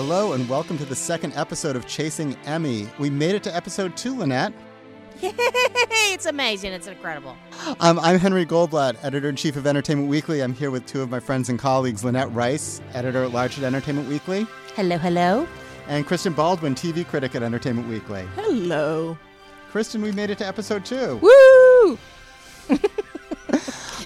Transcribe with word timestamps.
Hello, 0.00 0.32
and 0.34 0.48
welcome 0.48 0.78
to 0.78 0.84
the 0.84 0.94
second 0.94 1.32
episode 1.34 1.74
of 1.74 1.84
Chasing 1.88 2.36
Emmy. 2.44 2.86
We 3.00 3.10
made 3.10 3.34
it 3.34 3.42
to 3.42 3.56
episode 3.56 3.96
two, 3.96 4.16
Lynette. 4.16 4.52
it's 5.20 6.24
amazing. 6.24 6.72
It's 6.72 6.86
incredible. 6.86 7.34
Um, 7.80 7.98
I'm 7.98 8.16
Henry 8.16 8.46
Goldblatt, 8.46 8.96
editor 9.02 9.28
in 9.28 9.34
chief 9.34 9.56
of 9.56 9.66
Entertainment 9.66 10.08
Weekly. 10.08 10.40
I'm 10.40 10.54
here 10.54 10.70
with 10.70 10.86
two 10.86 11.02
of 11.02 11.10
my 11.10 11.18
friends 11.18 11.48
and 11.48 11.58
colleagues, 11.58 12.04
Lynette 12.04 12.32
Rice, 12.32 12.80
editor 12.94 13.24
at 13.24 13.32
large 13.32 13.58
at 13.58 13.64
Entertainment 13.64 14.08
Weekly, 14.08 14.46
Hello, 14.76 14.98
hello. 14.98 15.48
and 15.88 16.06
Kristen 16.06 16.32
Baldwin, 16.32 16.76
TV 16.76 17.04
critic 17.04 17.34
at 17.34 17.42
Entertainment 17.42 17.88
Weekly. 17.88 18.24
Hello. 18.36 19.18
Kristen, 19.72 20.00
we 20.00 20.12
made 20.12 20.30
it 20.30 20.38
to 20.38 20.46
episode 20.46 20.84
two. 20.84 21.16
Woo! 21.16 21.98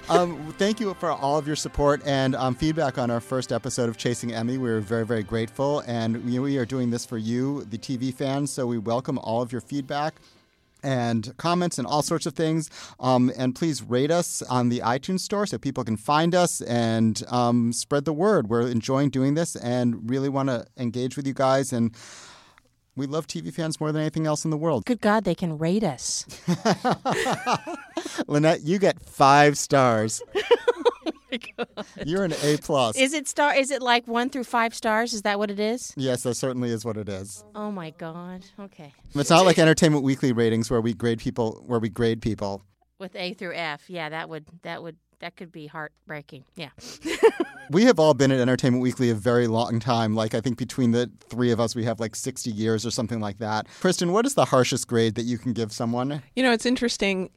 Um, 0.09 0.53
thank 0.57 0.81
you 0.81 0.93
for 0.95 1.11
all 1.11 1.37
of 1.37 1.47
your 1.47 1.55
support 1.55 2.01
and 2.05 2.35
um, 2.35 2.55
feedback 2.55 2.97
on 2.97 3.09
our 3.09 3.21
first 3.21 3.53
episode 3.53 3.87
of 3.87 3.97
Chasing 3.97 4.33
Emmy. 4.33 4.57
We're 4.57 4.81
very, 4.81 5.05
very 5.05 5.23
grateful, 5.23 5.79
and 5.87 6.23
we, 6.25 6.39
we 6.39 6.57
are 6.57 6.65
doing 6.65 6.89
this 6.89 7.05
for 7.05 7.17
you, 7.17 7.63
the 7.63 7.77
TV 7.77 8.13
fans. 8.13 8.51
So 8.51 8.67
we 8.67 8.77
welcome 8.77 9.17
all 9.17 9.41
of 9.41 9.51
your 9.53 9.61
feedback 9.61 10.15
and 10.83 11.33
comments 11.37 11.77
and 11.77 11.87
all 11.87 12.01
sorts 12.01 12.25
of 12.25 12.33
things. 12.33 12.69
Um, 12.99 13.31
and 13.37 13.55
please 13.55 13.81
rate 13.81 14.11
us 14.11 14.41
on 14.43 14.67
the 14.67 14.79
iTunes 14.81 15.21
store 15.21 15.45
so 15.45 15.57
people 15.57 15.85
can 15.85 15.95
find 15.95 16.35
us 16.35 16.59
and 16.61 17.23
um, 17.29 17.71
spread 17.71 18.03
the 18.03 18.13
word. 18.13 18.49
We're 18.49 18.67
enjoying 18.67 19.09
doing 19.09 19.35
this 19.35 19.55
and 19.55 20.09
really 20.09 20.29
want 20.29 20.49
to 20.49 20.65
engage 20.77 21.15
with 21.15 21.25
you 21.25 21.33
guys. 21.33 21.71
And 21.71 21.95
we 22.95 23.05
love 23.05 23.27
TV 23.27 23.53
fans 23.53 23.79
more 23.79 23.91
than 23.91 24.01
anything 24.01 24.27
else 24.27 24.45
in 24.45 24.51
the 24.51 24.57
world. 24.57 24.85
Good 24.85 25.01
God, 25.01 25.23
they 25.23 25.35
can 25.35 25.57
rate 25.57 25.83
us. 25.83 26.25
Lynette, 28.27 28.61
you 28.61 28.79
get 28.79 29.01
five 29.01 29.57
stars. 29.57 30.21
Oh 31.33 31.37
God. 31.57 31.85
You're 32.05 32.23
an 32.23 32.33
A 32.43 32.57
plus. 32.57 32.95
Is 32.95 33.13
it 33.13 33.27
star? 33.27 33.55
Is 33.55 33.71
it 33.71 33.81
like 33.81 34.07
one 34.07 34.29
through 34.29 34.43
five 34.43 34.75
stars? 34.75 35.13
Is 35.13 35.23
that 35.23 35.39
what 35.39 35.49
it 35.49 35.59
is? 35.59 35.91
Yes, 35.97 36.21
that 36.23 36.35
certainly 36.35 36.69
is 36.69 36.85
what 36.85 36.95
it 36.95 37.09
is. 37.09 37.43
Oh 37.55 37.71
my 37.71 37.89
God. 37.91 38.45
Okay. 38.59 38.93
It's 39.15 39.29
not 39.31 39.43
like 39.45 39.57
Entertainment 39.57 40.03
Weekly 40.03 40.31
ratings 40.31 40.69
where 40.69 40.81
we 40.81 40.93
grade 40.93 41.17
people 41.19 41.63
where 41.65 41.79
we 41.79 41.89
grade 41.89 42.21
people. 42.21 42.61
With 42.99 43.15
A 43.15 43.33
through 43.33 43.55
F, 43.55 43.89
yeah, 43.89 44.09
that 44.09 44.29
would 44.29 44.45
that 44.61 44.81
would 44.83 44.97
that 45.19 45.35
could 45.35 45.51
be 45.51 45.67
heartbreaking. 45.67 46.45
Yeah. 46.55 46.69
We 47.69 47.85
have 47.85 47.97
all 47.97 48.13
been 48.13 48.31
at 48.31 48.39
Entertainment 48.39 48.83
Weekly 48.83 49.09
a 49.09 49.15
very 49.15 49.47
long 49.47 49.79
time. 49.79 50.15
Like 50.15 50.35
I 50.35 50.41
think 50.41 50.57
between 50.57 50.91
the 50.91 51.09
three 51.21 51.49
of 51.49 51.59
us, 51.59 51.75
we 51.75 51.85
have 51.85 51.99
like 51.99 52.15
60 52.15 52.51
years 52.51 52.85
or 52.85 52.91
something 52.91 53.19
like 53.19 53.37
that. 53.39 53.67
Kristen, 53.79 54.11
what 54.11 54.25
is 54.25 54.35
the 54.35 54.45
harshest 54.45 54.87
grade 54.87 55.15
that 55.15 55.23
you 55.23 55.37
can 55.37 55.53
give 55.53 55.71
someone? 55.71 56.21
You 56.35 56.43
know, 56.43 56.51
it's 56.51 56.65
interesting. 56.65 57.29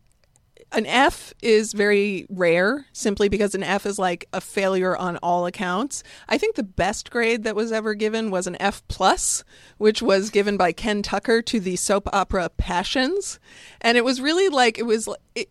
An 0.72 0.86
F 0.86 1.32
is 1.42 1.72
very 1.72 2.26
rare 2.28 2.86
simply 2.92 3.28
because 3.28 3.54
an 3.54 3.62
F 3.62 3.86
is 3.86 3.98
like 3.98 4.28
a 4.32 4.40
failure 4.40 4.96
on 4.96 5.16
all 5.18 5.46
accounts. 5.46 6.02
I 6.28 6.38
think 6.38 6.56
the 6.56 6.62
best 6.62 7.10
grade 7.10 7.44
that 7.44 7.56
was 7.56 7.72
ever 7.72 7.94
given 7.94 8.30
was 8.30 8.46
an 8.46 8.56
F 8.60 8.86
plus, 8.88 9.44
which 9.78 10.02
was 10.02 10.30
given 10.30 10.56
by 10.56 10.72
Ken 10.72 11.02
Tucker 11.02 11.40
to 11.42 11.60
the 11.60 11.76
soap 11.76 12.08
opera 12.12 12.50
Passions, 12.56 13.38
and 13.80 13.96
it 13.96 14.04
was 14.04 14.20
really 14.20 14.48
like 14.48 14.78
it 14.78 14.86
was 14.86 15.08
it, 15.34 15.48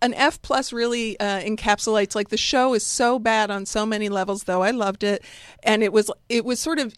an 0.00 0.14
F 0.14 0.40
plus 0.40 0.72
really 0.72 1.18
uh, 1.20 1.40
encapsulates 1.40 2.14
like 2.14 2.30
the 2.30 2.36
show 2.36 2.74
is 2.74 2.84
so 2.84 3.18
bad 3.18 3.50
on 3.50 3.66
so 3.66 3.84
many 3.84 4.08
levels. 4.08 4.44
Though 4.44 4.62
I 4.62 4.70
loved 4.70 5.04
it, 5.04 5.22
and 5.62 5.82
it 5.82 5.92
was 5.92 6.10
it 6.28 6.44
was 6.44 6.60
sort 6.60 6.78
of 6.78 6.94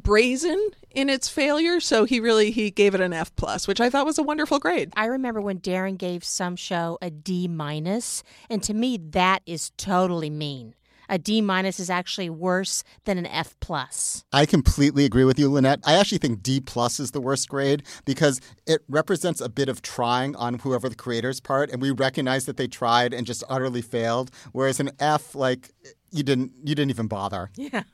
brazen 0.00 0.70
in 0.90 1.08
its 1.08 1.28
failure. 1.28 1.80
So 1.80 2.04
he 2.04 2.20
really 2.20 2.50
he 2.50 2.70
gave 2.70 2.94
it 2.94 3.00
an 3.00 3.12
F 3.12 3.34
plus, 3.36 3.68
which 3.68 3.80
I 3.80 3.90
thought 3.90 4.06
was 4.06 4.18
a 4.18 4.22
wonderful 4.22 4.58
grade. 4.58 4.92
I 4.96 5.06
remember 5.06 5.40
when 5.40 5.60
Darren 5.60 5.98
gave 5.98 6.24
some 6.24 6.56
show 6.56 6.98
a 7.02 7.10
D 7.10 7.48
minus, 7.48 8.22
and 8.48 8.62
to 8.62 8.74
me 8.74 8.96
that 8.96 9.42
is 9.46 9.70
totally 9.76 10.30
mean. 10.30 10.74
A 11.08 11.18
D 11.18 11.40
minus 11.40 11.78
is 11.78 11.88
actually 11.88 12.30
worse 12.30 12.82
than 13.04 13.16
an 13.16 13.26
F 13.26 13.54
plus. 13.60 14.24
I 14.32 14.44
completely 14.44 15.04
agree 15.04 15.22
with 15.22 15.38
you, 15.38 15.48
Lynette. 15.48 15.78
I 15.84 15.94
actually 15.94 16.18
think 16.18 16.42
D 16.42 16.60
plus 16.60 16.98
is 16.98 17.12
the 17.12 17.20
worst 17.20 17.48
grade 17.48 17.84
because 18.04 18.40
it 18.66 18.82
represents 18.88 19.40
a 19.40 19.48
bit 19.48 19.68
of 19.68 19.82
trying 19.82 20.34
on 20.34 20.58
whoever 20.58 20.88
the 20.88 20.96
creator's 20.96 21.40
part, 21.40 21.70
and 21.70 21.80
we 21.80 21.92
recognize 21.92 22.46
that 22.46 22.56
they 22.56 22.66
tried 22.66 23.14
and 23.14 23.24
just 23.24 23.44
utterly 23.48 23.82
failed. 23.82 24.32
Whereas 24.50 24.80
an 24.80 24.90
F, 24.98 25.36
like 25.36 25.70
you 26.10 26.24
didn't, 26.24 26.52
you 26.64 26.74
didn't 26.74 26.90
even 26.90 27.06
bother. 27.06 27.50
Yeah. 27.54 27.84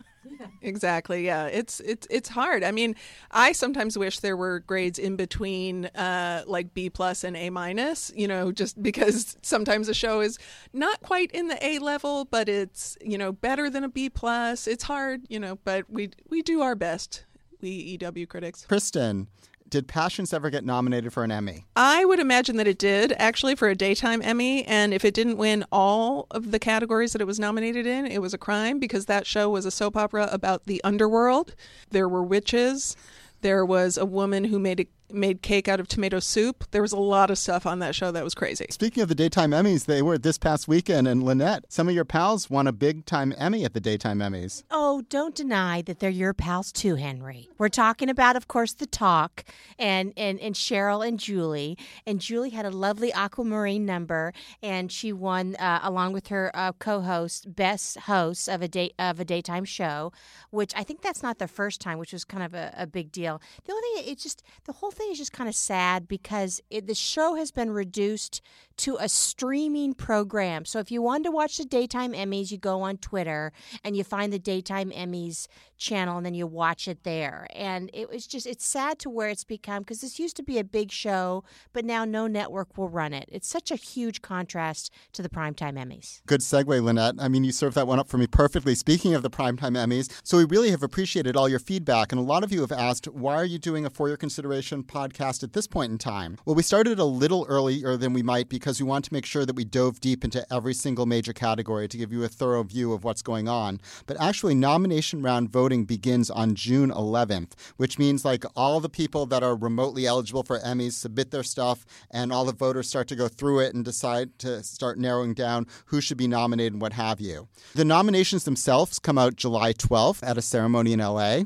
Exactly. 0.60 1.24
Yeah. 1.26 1.46
It's 1.46 1.80
it's 1.80 2.06
it's 2.10 2.28
hard. 2.28 2.64
I 2.64 2.70
mean, 2.70 2.94
I 3.30 3.52
sometimes 3.52 3.98
wish 3.98 4.20
there 4.20 4.36
were 4.36 4.60
grades 4.60 4.98
in 4.98 5.16
between, 5.16 5.86
uh, 5.86 6.44
like 6.46 6.74
B 6.74 6.90
plus 6.90 7.24
and 7.24 7.36
A 7.36 7.50
minus. 7.50 8.12
You 8.14 8.28
know, 8.28 8.52
just 8.52 8.82
because 8.82 9.36
sometimes 9.42 9.88
a 9.88 9.94
show 9.94 10.20
is 10.20 10.38
not 10.72 11.00
quite 11.02 11.30
in 11.32 11.48
the 11.48 11.64
A 11.64 11.78
level, 11.78 12.24
but 12.24 12.48
it's 12.48 12.96
you 13.00 13.18
know 13.18 13.32
better 13.32 13.68
than 13.70 13.84
a 13.84 13.88
B 13.88 14.08
plus. 14.08 14.66
It's 14.66 14.84
hard, 14.84 15.22
you 15.28 15.40
know, 15.40 15.58
but 15.64 15.88
we 15.90 16.10
we 16.28 16.42
do 16.42 16.62
our 16.62 16.74
best. 16.74 17.24
We 17.60 17.98
EW 18.00 18.26
critics. 18.26 18.66
Kristen, 18.66 19.28
did 19.72 19.88
Passions 19.88 20.34
ever 20.34 20.50
get 20.50 20.66
nominated 20.66 21.14
for 21.14 21.24
an 21.24 21.32
Emmy? 21.32 21.64
I 21.74 22.04
would 22.04 22.18
imagine 22.18 22.56
that 22.58 22.68
it 22.68 22.76
did 22.76 23.14
actually 23.16 23.54
for 23.54 23.70
a 23.70 23.74
daytime 23.74 24.20
Emmy, 24.20 24.66
and 24.66 24.92
if 24.92 25.02
it 25.02 25.14
didn't 25.14 25.38
win 25.38 25.64
all 25.72 26.26
of 26.30 26.50
the 26.50 26.58
categories 26.58 27.12
that 27.14 27.22
it 27.22 27.26
was 27.26 27.40
nominated 27.40 27.86
in, 27.86 28.04
it 28.04 28.20
was 28.20 28.34
a 28.34 28.38
crime 28.38 28.78
because 28.78 29.06
that 29.06 29.26
show 29.26 29.48
was 29.48 29.64
a 29.64 29.70
soap 29.70 29.96
opera 29.96 30.28
about 30.30 30.66
the 30.66 30.84
underworld. 30.84 31.54
There 31.88 32.06
were 32.06 32.22
witches. 32.22 32.96
There 33.40 33.64
was 33.64 33.96
a 33.96 34.04
woman 34.04 34.44
who 34.44 34.58
made 34.58 34.80
a, 34.80 34.88
made 35.14 35.42
cake 35.42 35.68
out 35.68 35.80
of 35.80 35.88
tomato 35.88 36.20
soup. 36.20 36.64
There 36.70 36.82
was 36.82 36.92
a 36.92 36.98
lot 36.98 37.30
of 37.30 37.38
stuff 37.38 37.66
on 37.66 37.78
that 37.80 37.94
show 37.94 38.10
that 38.10 38.24
was 38.24 38.34
crazy. 38.34 38.66
Speaking 38.70 39.02
of 39.02 39.08
the 39.08 39.14
daytime 39.14 39.50
Emmys, 39.50 39.86
they 39.86 40.02
were 40.02 40.18
this 40.18 40.38
past 40.38 40.68
weekend, 40.68 41.08
and 41.08 41.22
Lynette, 41.22 41.64
some 41.68 41.88
of 41.88 41.94
your 41.94 42.04
pals 42.04 42.50
won 42.50 42.66
a 42.66 42.72
big 42.72 43.06
time 43.06 43.34
Emmy 43.36 43.64
at 43.64 43.74
the 43.74 43.80
daytime 43.80 44.18
Emmys. 44.18 44.62
Oh, 44.70 45.02
don't 45.08 45.34
deny 45.34 45.82
that 45.82 45.98
they're 45.98 46.10
your 46.10 46.34
pals 46.34 46.72
too, 46.72 46.96
Henry. 46.96 47.48
We're 47.58 47.68
talking 47.68 48.08
about, 48.08 48.36
of 48.36 48.48
course, 48.48 48.74
the 48.74 48.86
talk 48.86 49.44
and, 49.78 50.12
and, 50.16 50.38
and 50.40 50.54
Sheryl 50.54 51.06
and 51.06 51.18
Julie. 51.18 51.76
And 52.06 52.20
Julie 52.20 52.50
had 52.50 52.66
a 52.66 52.70
lovely 52.70 53.12
aquamarine 53.12 53.86
number, 53.86 54.32
and 54.62 54.90
she 54.90 55.12
won 55.12 55.56
uh, 55.56 55.80
along 55.82 56.12
with 56.12 56.28
her 56.28 56.50
uh, 56.54 56.72
co-host, 56.72 57.54
best 57.54 57.98
host 58.00 58.48
of 58.48 58.62
a 58.62 58.68
day 58.68 58.92
of 58.98 59.20
a 59.20 59.24
daytime 59.24 59.64
show, 59.64 60.12
which 60.50 60.72
I 60.76 60.82
think 60.82 61.02
that's 61.02 61.22
not 61.22 61.38
the 61.38 61.48
first 61.48 61.80
time, 61.80 61.98
which 61.98 62.12
was 62.12 62.24
kind 62.24 62.42
of 62.42 62.54
a, 62.54 62.72
a 62.76 62.86
big 62.86 63.12
deal. 63.12 63.40
The 63.64 63.72
only 63.72 63.88
thing, 63.94 64.12
it's 64.12 64.22
just 64.22 64.42
the 64.64 64.72
whole 64.72 64.90
thing 64.90 65.01
is 65.10 65.18
just 65.18 65.32
kind 65.32 65.48
of 65.48 65.54
sad 65.54 66.08
because 66.08 66.60
it, 66.70 66.86
the 66.86 66.94
show 66.94 67.34
has 67.34 67.50
been 67.50 67.70
reduced 67.70 68.40
to 68.78 68.96
a 69.00 69.08
streaming 69.08 69.94
program. 69.94 70.64
So 70.64 70.78
if 70.78 70.90
you 70.90 71.02
wanted 71.02 71.24
to 71.24 71.30
watch 71.30 71.56
the 71.56 71.64
daytime 71.64 72.12
Emmys, 72.12 72.50
you 72.50 72.58
go 72.58 72.82
on 72.82 72.98
Twitter 72.98 73.52
and 73.84 73.96
you 73.96 74.04
find 74.04 74.32
the 74.32 74.38
daytime 74.38 74.90
Emmys 74.90 75.46
channel 75.76 76.16
and 76.16 76.24
then 76.24 76.34
you 76.34 76.46
watch 76.46 76.86
it 76.86 77.02
there. 77.02 77.46
And 77.54 77.90
it 77.92 78.08
was 78.08 78.26
just 78.26 78.46
it's 78.46 78.64
sad 78.64 78.98
to 79.00 79.10
where 79.10 79.28
it's 79.28 79.44
become 79.44 79.82
because 79.82 80.00
this 80.00 80.18
used 80.18 80.36
to 80.36 80.42
be 80.42 80.58
a 80.58 80.64
big 80.64 80.90
show, 80.92 81.44
but 81.72 81.84
now 81.84 82.04
no 82.04 82.26
network 82.26 82.78
will 82.78 82.88
run 82.88 83.12
it. 83.12 83.28
It's 83.30 83.48
such 83.48 83.70
a 83.70 83.76
huge 83.76 84.22
contrast 84.22 84.92
to 85.12 85.22
the 85.22 85.28
primetime 85.28 85.74
Emmys. 85.74 86.22
Good 86.26 86.40
segue, 86.40 86.82
Lynette. 86.82 87.16
I 87.18 87.28
mean, 87.28 87.44
you 87.44 87.52
served 87.52 87.74
that 87.76 87.86
one 87.86 87.98
up 87.98 88.08
for 88.08 88.18
me 88.18 88.26
perfectly. 88.26 88.74
Speaking 88.74 89.14
of 89.14 89.22
the 89.22 89.30
primetime 89.30 89.76
Emmys, 89.76 90.10
so 90.22 90.38
we 90.38 90.44
really 90.44 90.70
have 90.70 90.82
appreciated 90.82 91.36
all 91.36 91.48
your 91.48 91.58
feedback, 91.58 92.12
and 92.12 92.20
a 92.20 92.24
lot 92.24 92.44
of 92.44 92.52
you 92.52 92.60
have 92.60 92.72
asked, 92.72 93.06
why 93.08 93.34
are 93.34 93.44
you 93.44 93.58
doing 93.58 93.84
a 93.84 93.90
For 93.90 94.08
Your 94.08 94.16
Consideration 94.16 94.84
podcast 94.84 95.42
at 95.42 95.52
this 95.52 95.66
point 95.66 95.92
in 95.92 95.98
time? 95.98 96.38
Well, 96.44 96.54
we 96.54 96.62
started 96.62 96.98
a 96.98 97.04
little 97.04 97.44
earlier 97.48 97.96
than 97.96 98.12
we 98.12 98.22
might 98.22 98.48
because 98.62 98.80
we 98.80 98.86
want 98.86 99.04
to 99.04 99.12
make 99.12 99.26
sure 99.26 99.44
that 99.44 99.56
we 99.56 99.64
dove 99.64 100.00
deep 100.00 100.22
into 100.22 100.46
every 100.52 100.72
single 100.72 101.04
major 101.04 101.32
category 101.32 101.88
to 101.88 101.98
give 101.98 102.12
you 102.12 102.22
a 102.22 102.28
thorough 102.28 102.62
view 102.62 102.92
of 102.92 103.02
what's 103.02 103.20
going 103.20 103.48
on. 103.48 103.80
But 104.06 104.20
actually, 104.20 104.54
nomination 104.54 105.20
round 105.20 105.50
voting 105.50 105.84
begins 105.84 106.30
on 106.30 106.54
June 106.54 106.90
11th, 106.92 107.54
which 107.76 107.98
means 107.98 108.24
like 108.24 108.44
all 108.54 108.78
the 108.78 108.88
people 108.88 109.26
that 109.26 109.42
are 109.42 109.56
remotely 109.56 110.06
eligible 110.06 110.44
for 110.44 110.60
Emmys 110.60 110.92
submit 110.92 111.32
their 111.32 111.42
stuff, 111.42 111.84
and 112.08 112.32
all 112.32 112.44
the 112.44 112.52
voters 112.52 112.88
start 112.88 113.08
to 113.08 113.16
go 113.16 113.26
through 113.26 113.58
it 113.58 113.74
and 113.74 113.84
decide 113.84 114.38
to 114.38 114.62
start 114.62 114.96
narrowing 114.96 115.34
down 115.34 115.66
who 115.86 116.00
should 116.00 116.16
be 116.16 116.28
nominated 116.28 116.74
and 116.74 116.80
what 116.80 116.92
have 116.92 117.20
you. 117.20 117.48
The 117.74 117.84
nominations 117.84 118.44
themselves 118.44 119.00
come 119.00 119.18
out 119.18 119.34
July 119.34 119.72
12th 119.72 120.24
at 120.24 120.38
a 120.38 120.42
ceremony 120.42 120.92
in 120.92 121.00
LA. 121.00 121.40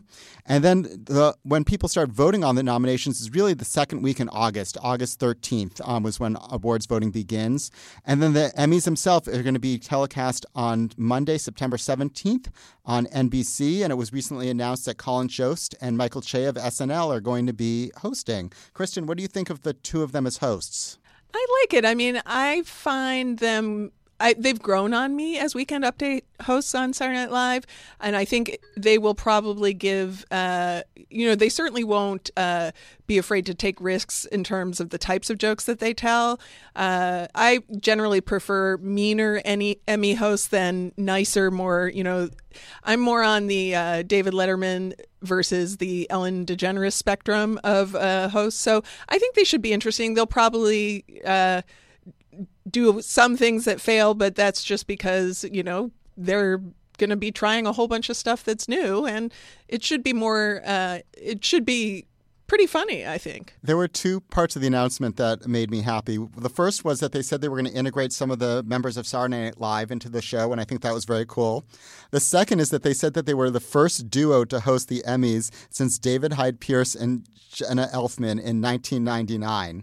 And 0.48 0.62
then 0.62 0.82
the, 0.82 1.34
when 1.42 1.64
people 1.64 1.88
start 1.88 2.10
voting 2.10 2.44
on 2.44 2.54
the 2.54 2.62
nominations 2.62 3.20
is 3.20 3.34
really 3.34 3.54
the 3.54 3.64
second 3.64 4.02
week 4.02 4.20
in 4.20 4.28
August. 4.28 4.78
August 4.80 5.18
13th 5.18 5.80
um, 5.86 6.02
was 6.02 6.20
when 6.20 6.36
awards 6.50 6.86
voting 6.86 7.05
begins. 7.10 7.70
And 8.04 8.22
then 8.22 8.32
the 8.32 8.52
Emmys 8.56 8.84
themselves 8.84 9.28
are 9.28 9.42
going 9.42 9.54
to 9.54 9.60
be 9.60 9.78
telecast 9.78 10.46
on 10.54 10.90
Monday, 10.96 11.38
September 11.38 11.76
17th 11.76 12.48
on 12.84 13.06
NBC. 13.06 13.82
And 13.82 13.90
it 13.90 13.96
was 13.96 14.12
recently 14.12 14.48
announced 14.48 14.86
that 14.86 14.96
Colin 14.96 15.28
Jost 15.28 15.74
and 15.80 15.96
Michael 15.96 16.22
Che 16.22 16.44
of 16.44 16.56
SNL 16.56 17.14
are 17.14 17.20
going 17.20 17.46
to 17.46 17.52
be 17.52 17.92
hosting. 17.98 18.52
Kristen, 18.74 19.06
what 19.06 19.16
do 19.16 19.22
you 19.22 19.28
think 19.28 19.50
of 19.50 19.62
the 19.62 19.72
two 19.72 20.02
of 20.02 20.12
them 20.12 20.26
as 20.26 20.38
hosts? 20.38 20.98
I 21.34 21.46
like 21.62 21.74
it. 21.74 21.84
I 21.84 21.94
mean, 21.94 22.22
I 22.24 22.62
find 22.62 23.38
them 23.38 23.92
I, 24.18 24.34
they've 24.34 24.60
grown 24.60 24.94
on 24.94 25.14
me 25.14 25.38
as 25.38 25.54
weekend 25.54 25.84
update 25.84 26.22
hosts 26.42 26.74
on 26.74 26.92
Saturday 26.92 27.18
Night 27.18 27.30
Live, 27.30 27.66
and 28.00 28.16
I 28.16 28.24
think 28.24 28.58
they 28.76 28.98
will 28.98 29.14
probably 29.14 29.74
give. 29.74 30.24
Uh, 30.30 30.82
you 31.10 31.28
know, 31.28 31.34
they 31.34 31.48
certainly 31.48 31.84
won't 31.84 32.30
uh, 32.36 32.72
be 33.06 33.18
afraid 33.18 33.46
to 33.46 33.54
take 33.54 33.80
risks 33.80 34.24
in 34.26 34.42
terms 34.42 34.80
of 34.80 34.90
the 34.90 34.98
types 34.98 35.30
of 35.30 35.38
jokes 35.38 35.64
that 35.64 35.78
they 35.78 35.92
tell. 35.92 36.40
Uh, 36.74 37.26
I 37.34 37.60
generally 37.78 38.20
prefer 38.20 38.78
meaner 38.78 39.40
any 39.44 39.80
Emmy 39.86 40.14
hosts 40.14 40.48
than 40.48 40.92
nicer, 40.96 41.50
more. 41.50 41.90
You 41.92 42.04
know, 42.04 42.30
I'm 42.84 43.00
more 43.00 43.22
on 43.22 43.46
the 43.48 43.74
uh, 43.74 44.02
David 44.02 44.32
Letterman 44.32 44.94
versus 45.22 45.76
the 45.76 46.08
Ellen 46.10 46.46
DeGeneres 46.46 46.94
spectrum 46.94 47.60
of 47.64 47.94
uh, 47.94 48.28
hosts, 48.28 48.60
so 48.60 48.82
I 49.08 49.18
think 49.18 49.34
they 49.34 49.44
should 49.44 49.62
be 49.62 49.72
interesting. 49.72 50.14
They'll 50.14 50.26
probably 50.26 51.04
uh, 51.24 51.62
do 52.68 53.00
some 53.00 53.36
things 53.36 53.64
that 53.64 53.80
fail, 53.80 54.14
but 54.14 54.34
that's 54.34 54.64
just 54.64 54.86
because, 54.86 55.44
you 55.50 55.62
know, 55.62 55.90
they're 56.16 56.60
going 56.98 57.10
to 57.10 57.16
be 57.16 57.30
trying 57.30 57.66
a 57.66 57.72
whole 57.72 57.88
bunch 57.88 58.08
of 58.08 58.16
stuff 58.16 58.42
that's 58.42 58.68
new 58.68 59.04
and 59.04 59.32
it 59.68 59.84
should 59.84 60.02
be 60.02 60.14
more 60.14 60.62
uh, 60.64 60.98
it 61.12 61.44
should 61.44 61.64
be 61.64 62.06
pretty 62.46 62.66
funny, 62.66 63.06
I 63.06 63.18
think. 63.18 63.54
There 63.62 63.76
were 63.76 63.88
two 63.88 64.20
parts 64.20 64.56
of 64.56 64.62
the 64.62 64.68
announcement 64.68 65.16
that 65.16 65.46
made 65.46 65.70
me 65.70 65.82
happy. 65.82 66.18
The 66.36 66.48
first 66.48 66.84
was 66.84 67.00
that 67.00 67.12
they 67.12 67.22
said 67.22 67.40
they 67.40 67.48
were 67.48 67.56
going 67.56 67.70
to 67.70 67.78
integrate 67.78 68.12
some 68.12 68.30
of 68.30 68.38
the 68.38 68.62
members 68.64 68.96
of 68.96 69.06
Saturday 69.06 69.44
Night 69.44 69.60
Live 69.60 69.90
into 69.90 70.08
the 70.08 70.22
show, 70.22 70.52
and 70.52 70.60
I 70.60 70.64
think 70.64 70.82
that 70.82 70.94
was 70.94 71.04
very 71.04 71.26
cool. 71.26 71.64
The 72.10 72.20
second 72.20 72.60
is 72.60 72.70
that 72.70 72.82
they 72.82 72.94
said 72.94 73.14
that 73.14 73.26
they 73.26 73.34
were 73.34 73.50
the 73.50 73.60
first 73.60 74.10
duo 74.10 74.44
to 74.44 74.60
host 74.60 74.88
the 74.88 75.02
Emmys 75.06 75.50
since 75.70 75.98
David 75.98 76.34
Hyde 76.34 76.60
Pierce 76.60 76.94
and 76.94 77.26
Jenna 77.50 77.88
Elfman 77.92 78.40
in 78.40 78.62
1999. 78.62 79.82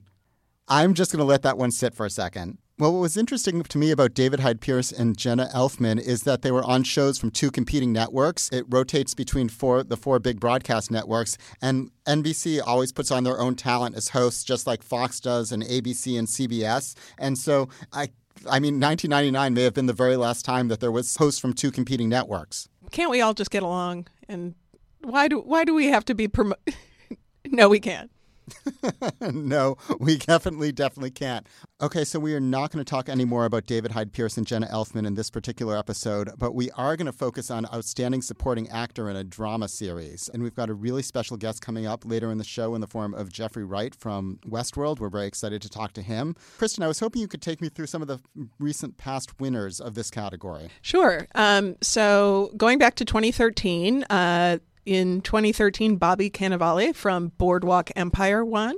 I'm 0.67 0.93
just 0.93 1.11
going 1.11 1.19
to 1.19 1.25
let 1.25 1.41
that 1.41 1.57
one 1.57 1.71
sit 1.71 1.93
for 1.93 2.05
a 2.05 2.09
second. 2.09 2.57
Well, 2.79 2.91
what 2.91 3.01
was 3.01 3.17
interesting 3.17 3.61
to 3.61 3.77
me 3.77 3.91
about 3.91 4.15
David 4.15 4.39
Hyde 4.39 4.59
Pierce 4.59 4.91
and 4.91 5.15
Jenna 5.15 5.47
Elfman 5.53 6.01
is 6.01 6.23
that 6.23 6.41
they 6.41 6.51
were 6.51 6.63
on 6.63 6.83
shows 6.83 7.19
from 7.19 7.29
two 7.29 7.51
competing 7.51 7.93
networks. 7.93 8.49
It 8.51 8.65
rotates 8.67 9.13
between 9.13 9.47
four 9.47 9.83
the 9.83 9.95
four 9.95 10.17
big 10.17 10.39
broadcast 10.39 10.89
networks, 10.89 11.37
and 11.61 11.91
NBC 12.07 12.61
always 12.65 12.91
puts 12.91 13.11
on 13.11 13.25
their 13.25 13.39
own 13.39 13.53
talent 13.53 13.95
as 13.95 14.09
hosts, 14.09 14.43
just 14.43 14.65
like 14.65 14.81
Fox 14.81 15.19
does, 15.19 15.51
and 15.51 15.61
ABC 15.61 16.17
and 16.17 16.27
CBS. 16.27 16.95
And 17.19 17.37
so 17.37 17.69
I 17.91 18.09
I 18.49 18.59
mean, 18.59 18.79
1999 18.79 19.53
may 19.53 19.61
have 19.61 19.75
been 19.75 19.85
the 19.85 19.93
very 19.93 20.17
last 20.17 20.43
time 20.43 20.67
that 20.69 20.79
there 20.79 20.91
was 20.91 21.15
hosts 21.15 21.39
from 21.39 21.53
two 21.53 21.69
competing 21.69 22.09
networks. 22.09 22.67
Can't 22.91 23.11
we 23.11 23.21
all 23.21 23.35
just 23.35 23.51
get 23.51 23.61
along? 23.61 24.07
And 24.27 24.55
why 25.03 25.27
do 25.27 25.39
why 25.41 25.63
do 25.63 25.75
we 25.75 25.89
have 25.89 26.05
to 26.05 26.15
be 26.15 26.27
promoted? 26.27 26.75
no, 27.45 27.69
we 27.69 27.79
can't. 27.79 28.09
no, 29.21 29.77
we 29.99 30.17
definitely, 30.17 30.71
definitely 30.71 31.11
can't. 31.11 31.47
Okay, 31.81 32.03
so 32.03 32.19
we 32.19 32.33
are 32.33 32.39
not 32.39 32.71
going 32.71 32.83
to 32.83 32.89
talk 32.89 33.09
anymore 33.09 33.45
about 33.45 33.65
David 33.65 33.91
Hyde 33.91 34.13
Pierce 34.13 34.37
and 34.37 34.47
Jenna 34.47 34.67
Elfman 34.67 35.05
in 35.05 35.15
this 35.15 35.29
particular 35.29 35.77
episode, 35.77 36.31
but 36.37 36.55
we 36.55 36.71
are 36.71 36.95
going 36.95 37.07
to 37.07 37.11
focus 37.11 37.51
on 37.51 37.65
Outstanding 37.73 38.21
Supporting 38.21 38.69
Actor 38.69 39.09
in 39.09 39.15
a 39.15 39.23
Drama 39.23 39.67
Series. 39.67 40.29
And 40.33 40.43
we've 40.43 40.55
got 40.55 40.69
a 40.69 40.73
really 40.73 41.03
special 41.03 41.37
guest 41.37 41.61
coming 41.61 41.85
up 41.85 42.05
later 42.05 42.31
in 42.31 42.37
the 42.37 42.43
show 42.43 42.75
in 42.75 42.81
the 42.81 42.87
form 42.87 43.13
of 43.13 43.31
Jeffrey 43.31 43.63
Wright 43.63 43.93
from 43.95 44.39
Westworld. 44.47 44.99
We're 44.99 45.09
very 45.09 45.27
excited 45.27 45.61
to 45.61 45.69
talk 45.69 45.93
to 45.93 46.01
him. 46.01 46.35
Kristen, 46.57 46.83
I 46.83 46.87
was 46.87 46.99
hoping 46.99 47.21
you 47.21 47.27
could 47.27 47.41
take 47.41 47.61
me 47.61 47.69
through 47.69 47.87
some 47.87 48.01
of 48.01 48.07
the 48.07 48.19
recent 48.59 48.97
past 48.97 49.39
winners 49.39 49.79
of 49.79 49.95
this 49.95 50.09
category. 50.09 50.69
Sure. 50.81 51.27
Um, 51.35 51.75
so 51.81 52.51
going 52.55 52.77
back 52.77 52.95
to 52.95 53.05
2013, 53.05 54.03
uh, 54.09 54.57
in 54.85 55.21
2013, 55.21 55.97
Bobby 55.97 56.29
Cannavale 56.29 56.93
from 56.95 57.31
Boardwalk 57.37 57.91
Empire 57.95 58.43
won. 58.43 58.75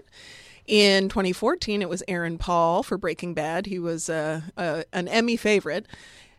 In 0.65 1.09
2014, 1.09 1.81
it 1.81 1.89
was 1.89 2.03
Aaron 2.07 2.37
Paul 2.37 2.81
for 2.81 2.97
Breaking 2.97 3.33
Bad. 3.33 3.67
He 3.67 3.77
was 3.77 4.09
uh, 4.09 4.41
uh, 4.57 4.83
an 4.93 5.07
Emmy 5.07 5.37
favorite. 5.37 5.85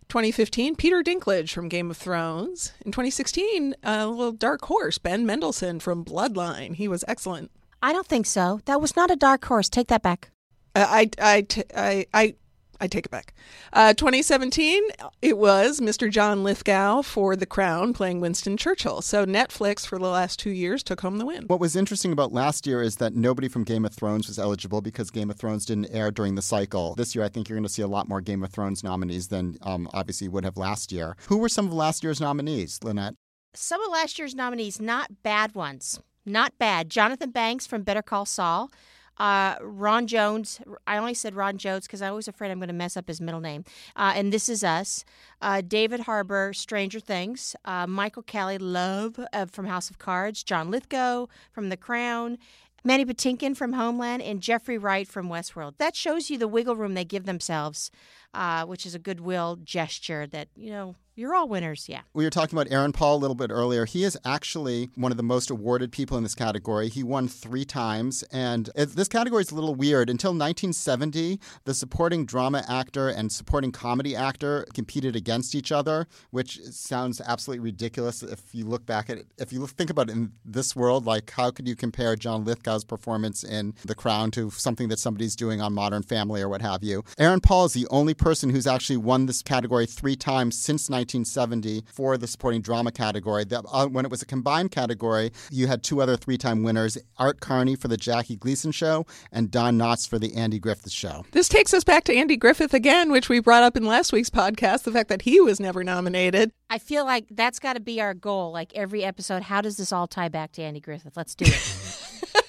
2015, 0.09 0.77
Peter 0.77 1.03
Dinklage 1.03 1.53
from 1.53 1.69
Game 1.69 1.91
of 1.91 1.97
Thrones. 1.97 2.73
In 2.85 2.93
2016, 2.93 3.75
a 3.83 4.07
little 4.07 4.33
dark 4.33 4.65
horse, 4.65 4.99
Ben 4.99 5.27
Mendelsohn 5.27 5.81
from 5.81 6.05
Bloodline. 6.05 6.75
He 6.75 6.89
was 6.89 7.05
excellent. 7.09 7.51
I 7.83 7.93
don't 7.93 8.07
think 8.07 8.27
so. 8.27 8.61
That 8.65 8.81
was 8.81 8.97
not 8.97 9.11
a 9.11 9.17
dark 9.17 9.45
horse. 9.45 9.69
Take 9.69 9.89
that 9.89 10.03
back. 10.03 10.31
Uh, 10.75 10.87
I, 10.89 11.11
I, 11.21 11.47
I, 11.75 12.07
I, 12.15 12.35
I 12.81 12.87
I 12.87 12.89
take 12.89 13.07
it 13.07 13.11
back. 13.11 13.35
Uh, 13.73 13.95
2017, 13.95 14.81
it 15.21 15.37
was 15.37 15.81
Mr. 15.81 16.09
John 16.09 16.45
Lithgow 16.45 17.03
for 17.03 17.35
The 17.35 17.45
Crown 17.45 17.93
playing 17.93 18.21
Winston 18.21 18.57
Churchill. 18.57 19.03
So 19.03 19.27
Netflix 19.27 19.85
for 19.85 19.99
the 19.99 20.07
last 20.07 20.39
two 20.39 20.51
years 20.51 20.85
took 20.85 21.01
home 21.01 21.19
the 21.19 21.27
win. 21.27 21.47
What 21.49 21.59
was 21.59 21.75
interesting 21.75 22.13
about 22.13 22.33
last 22.33 22.65
year 22.65 22.81
is 22.81 22.97
that 22.97 23.17
nobody 23.17 23.49
from 23.49 23.65
Game 23.65 23.85
of 23.85 23.93
Thrones 23.93 24.29
was 24.29 24.39
eligible 24.39 24.83
because 24.83 25.11
Game 25.11 25.31
of 25.31 25.37
Thrones 25.37 25.67
didn't 25.67 25.91
air 25.91 26.13
during 26.13 26.37
the 26.37 26.43
cycle. 26.43 26.95
This 26.95 27.13
year, 27.13 27.25
I 27.25 27.29
think 27.29 27.49
you're 27.49 27.57
going 27.57 27.67
to 27.67 27.73
see 27.73 27.83
a 27.83 27.89
lot 27.89 28.09
more 28.09 28.21
Game 28.21 28.45
of 28.45 28.53
Thrones 28.53 28.85
nominees 28.85 29.27
than 29.27 29.59
um, 29.63 29.91
obviously 29.93 30.29
would 30.29 30.45
have 30.45 30.57
last 30.57 30.93
year. 30.93 31.17
Who 31.27 31.39
were 31.39 31.49
some 31.49 31.67
of 31.67 31.73
last 31.73 32.05
year's 32.05 32.21
nominees, 32.21 32.79
Lynette? 32.85 33.15
Some 33.55 33.83
of 33.83 33.91
last 33.91 34.17
year's 34.17 34.37
nominees, 34.37 34.81
not 34.81 35.25
bad 35.25 35.57
ones. 35.57 35.99
Not 36.25 36.57
bad. 36.57 36.89
Jonathan 36.89 37.33
Banks 37.33 37.67
from 37.67 37.83
Better 37.83 38.03
Call 38.03 38.27
Saul. 38.27 38.71
Uh, 39.19 39.57
Ron 39.61 40.07
Jones. 40.07 40.61
I 40.87 40.99
only 40.99 41.15
said 41.15 41.35
Ron 41.35 41.59
Jones 41.59 41.87
because 41.87 42.03
I 42.03 42.11
was 42.11 42.29
afraid 42.29 42.51
I'm 42.51 42.59
going 42.59 42.69
to 42.69 42.75
mess 42.75 42.97
up 42.97 43.09
his 43.09 43.21
middle 43.21 43.41
name. 43.41 43.65
Uh, 43.95 44.13
and 44.15 44.33
This 44.33 44.49
Is 44.49 44.63
Us. 44.63 45.05
Uh, 45.41 45.63
David 45.67 46.01
Harbour, 46.01 46.53
Stranger 46.53 47.01
Things. 47.01 47.57
Uh, 47.65 47.87
Michael 47.87 48.23
Kelly, 48.23 48.59
Love 48.59 49.19
from 49.51 49.67
House 49.67 49.91
of 49.91 49.99
Cards. 49.99 50.43
John 50.43 50.71
Lithgow 50.71 51.27
from 51.53 51.69
The 51.69 51.77
Crown. 51.77 52.39
Mandy 52.87 53.05
Patinkin 53.05 53.57
from 53.57 53.73
Homeland 53.73 54.23
and 54.23 54.41
Jeffrey 54.41 54.79
Wright 54.79 55.09
from 55.09 55.29
Westworld. 55.29 55.77
That 55.79 55.97
shows 55.97 56.31
you 56.31 56.39
the 56.39 56.47
wiggle 56.47 56.77
room 56.77 56.95
they 56.95 57.05
give 57.05 57.25
themselves, 57.25 57.91
uh, 58.37 58.67
which 58.67 58.85
is 58.85 58.95
a 58.95 58.99
goodwill 58.99 59.59
gesture 59.65 60.27
that, 60.27 60.49
you 60.55 60.71
know, 60.71 60.95
you're 61.19 61.35
all 61.35 61.49
winners, 61.49 61.89
yeah. 61.89 62.03
We 62.13 62.25
were 62.25 62.31
talking 62.31 62.59
about 62.59 62.71
Aaron 62.71 62.93
Paul 62.93 63.17
a 63.17 63.21
little 63.21 63.35
bit 63.35 63.51
earlier. 63.51 63.87
He 63.87 64.05
is 64.05 64.19
actually 64.23 64.91
one 64.97 65.11
of 65.11 65.17
the 65.17 65.23
most 65.23 65.49
awarded 65.49 65.91
people 65.91 66.19
in 66.19 66.23
this 66.23 66.35
category. 66.35 66.91
He 66.91 67.03
won 67.03 67.27
three 67.27 67.65
times, 67.65 68.23
and 68.25 68.69
this 68.77 69.09
category 69.09 69.41
is 69.41 69.51
a 69.51 69.55
little 69.55 69.75
weird. 69.75 70.11
Until 70.11 70.33
1970, 70.33 71.41
the 71.65 71.73
supporting 71.73 72.27
drama 72.27 72.65
actor 72.69 73.09
and 73.09 73.33
supporting 73.33 73.73
comedy 73.73 74.15
actor 74.15 74.67
competed 74.75 75.17
against 75.17 75.55
each 75.55 75.73
other, 75.73 76.07
which 76.33 76.61
sounds 76.65 77.23
absolutely 77.25 77.65
ridiculous 77.65 78.23
if 78.23 78.55
you 78.55 78.67
look 78.67 78.85
back 78.85 79.09
at 79.09 79.17
it. 79.17 79.27
If 79.39 79.55
you 79.55 79.67
think 79.67 79.89
about 79.89 80.11
it 80.11 80.13
in 80.13 80.33
this 80.45 80.77
world, 80.77 81.07
like 81.07 81.31
how 81.31 81.51
could 81.51 81.67
you 81.67 81.77
compare 81.77 82.15
John 82.17 82.45
Lithgow's 82.45 82.85
performance 82.85 83.43
in 83.43 83.73
The 83.87 83.95
Crown 83.95 84.33
to 84.33 84.51
something 84.51 84.89
that 84.89 84.99
somebody's 84.99 85.35
doing 85.35 85.63
on 85.63 85.73
Modern 85.73 86.03
Family 86.03 86.43
or 86.43 86.51
what 86.51 86.61
have 86.61 86.85
you? 86.85 87.05
Aaron 87.19 87.41
Paul 87.41 87.65
is 87.65 87.73
the 87.73 87.87
only 87.91 88.13
person 88.13 88.26
who's 88.27 88.67
actually 88.67 88.97
won 88.97 89.27
this 89.27 89.41
category 89.41 89.87
three 89.87 90.17
times 90.17 90.59
since 90.59 90.91
1970 90.91 91.85
for 91.93 92.19
the 92.19 92.27
supporting 92.27 92.61
drama 92.61 92.91
category. 92.91 93.45
That, 93.45 93.65
uh, 93.71 93.87
when 93.87 94.05
it 94.05 94.11
was 94.11 94.21
a 94.21 94.27
combined 94.27 94.73
category, 94.73 95.31
you 95.49 95.69
had 95.69 95.85
two 95.85 96.03
other 96.03 96.17
three 96.17 96.37
time 96.37 96.65
winners 96.65 96.99
Art 97.19 97.39
Carney 97.39 97.77
for 97.77 97.87
the 97.87 97.97
Jackie 97.97 98.35
Gleason 98.35 98.73
Show 98.73 99.07
and 99.31 99.49
Don 99.49 99.79
Knotts 99.79 100.09
for 100.09 100.19
the 100.19 100.35
Andy 100.35 100.59
Griffith 100.59 100.91
Show. 100.91 101.25
This 101.31 101.49
takes 101.49 101.73
us 101.73 101.85
back 101.85 102.03
to 102.05 102.17
Andy 102.17 102.37
Griffith 102.37 102.75
again, 102.75 103.13
which 103.13 103.29
we 103.29 103.39
brought 103.39 103.63
up 103.63 103.77
in 103.77 103.87
last 103.87 104.13
week's 104.13 104.31
podcast 104.31 104.83
the 104.83 104.91
fact 104.91 105.09
that 105.09 105.23
he 105.23 105.41
was 105.41 105.61
never 105.61 105.85
nominated. 105.85 106.51
I 106.69 106.79
feel 106.79 107.05
like 107.05 107.27
that's 107.31 107.61
got 107.61 107.75
to 107.75 107.81
be 107.81 108.01
our 108.01 108.13
goal. 108.13 108.51
Like 108.51 108.75
every 108.75 109.05
episode, 109.05 109.45
how 109.45 109.61
does 109.61 109.77
this 109.77 109.93
all 109.93 110.09
tie 110.09 110.29
back 110.29 110.51
to 110.53 110.63
Andy 110.63 110.81
Griffith? 110.81 111.17
Let's 111.17 111.37
do 111.37 111.45
it. 111.47 112.43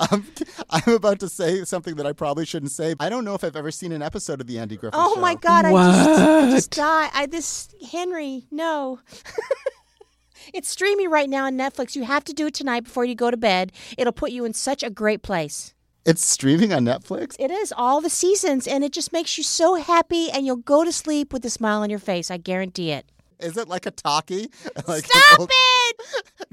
um, 0.00 0.26
I'm 0.70 0.94
about 0.94 1.20
to 1.20 1.28
say 1.28 1.64
something 1.64 1.96
that 1.96 2.06
I 2.06 2.12
probably 2.12 2.46
shouldn't 2.46 2.72
say. 2.72 2.94
I 3.00 3.08
don't 3.08 3.24
know 3.24 3.34
if 3.34 3.44
I've 3.44 3.56
ever 3.56 3.70
seen 3.70 3.92
an 3.92 4.02
episode 4.02 4.40
of 4.40 4.46
the 4.46 4.58
Andy 4.58 4.76
Griffith 4.76 4.98
oh 5.00 5.14
Show. 5.14 5.20
my 5.20 5.34
god! 5.34 5.64
I 5.64 5.72
just, 5.72 6.20
I 6.20 6.50
just 6.50 6.70
die. 6.70 7.10
I 7.12 7.26
this 7.26 7.74
Henry 7.90 8.46
no. 8.50 9.00
it's 10.54 10.68
streaming 10.68 11.10
right 11.10 11.28
now 11.28 11.46
on 11.46 11.56
Netflix. 11.56 11.96
You 11.96 12.04
have 12.04 12.24
to 12.24 12.32
do 12.32 12.46
it 12.46 12.54
tonight 12.54 12.84
before 12.84 13.04
you 13.04 13.14
go 13.14 13.30
to 13.30 13.36
bed. 13.36 13.72
It'll 13.96 14.12
put 14.12 14.30
you 14.30 14.44
in 14.44 14.54
such 14.54 14.82
a 14.82 14.90
great 14.90 15.22
place. 15.22 15.74
It's 16.04 16.24
streaming 16.24 16.72
on 16.72 16.84
Netflix? 16.84 17.36
It 17.38 17.50
is, 17.50 17.72
all 17.76 18.00
the 18.00 18.08
seasons, 18.08 18.66
and 18.66 18.82
it 18.82 18.92
just 18.92 19.12
makes 19.12 19.36
you 19.36 19.44
so 19.44 19.74
happy, 19.74 20.30
and 20.30 20.46
you'll 20.46 20.56
go 20.56 20.82
to 20.82 20.90
sleep 20.90 21.34
with 21.34 21.44
a 21.44 21.50
smile 21.50 21.82
on 21.82 21.90
your 21.90 21.98
face. 21.98 22.30
I 22.30 22.38
guarantee 22.38 22.92
it. 22.92 23.10
Is 23.40 23.56
it 23.56 23.68
like 23.68 23.86
a 23.86 23.90
talkie? 23.90 24.50
Like 24.86 25.04
Stop 25.04 25.40
old... 25.40 25.50
it! 25.52 26.00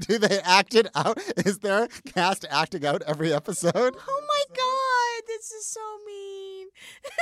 Do 0.00 0.18
they 0.18 0.40
act 0.40 0.74
it 0.74 0.88
out? 0.94 1.18
Is 1.38 1.58
there 1.58 1.84
a 1.84 1.88
cast 1.88 2.44
acting 2.50 2.84
out 2.84 3.02
every 3.06 3.32
episode? 3.32 3.74
Oh 3.96 4.22
my 4.28 4.42
god, 4.54 5.26
this 5.26 5.50
is 5.52 5.66
so 5.66 5.80
mean. 6.06 6.68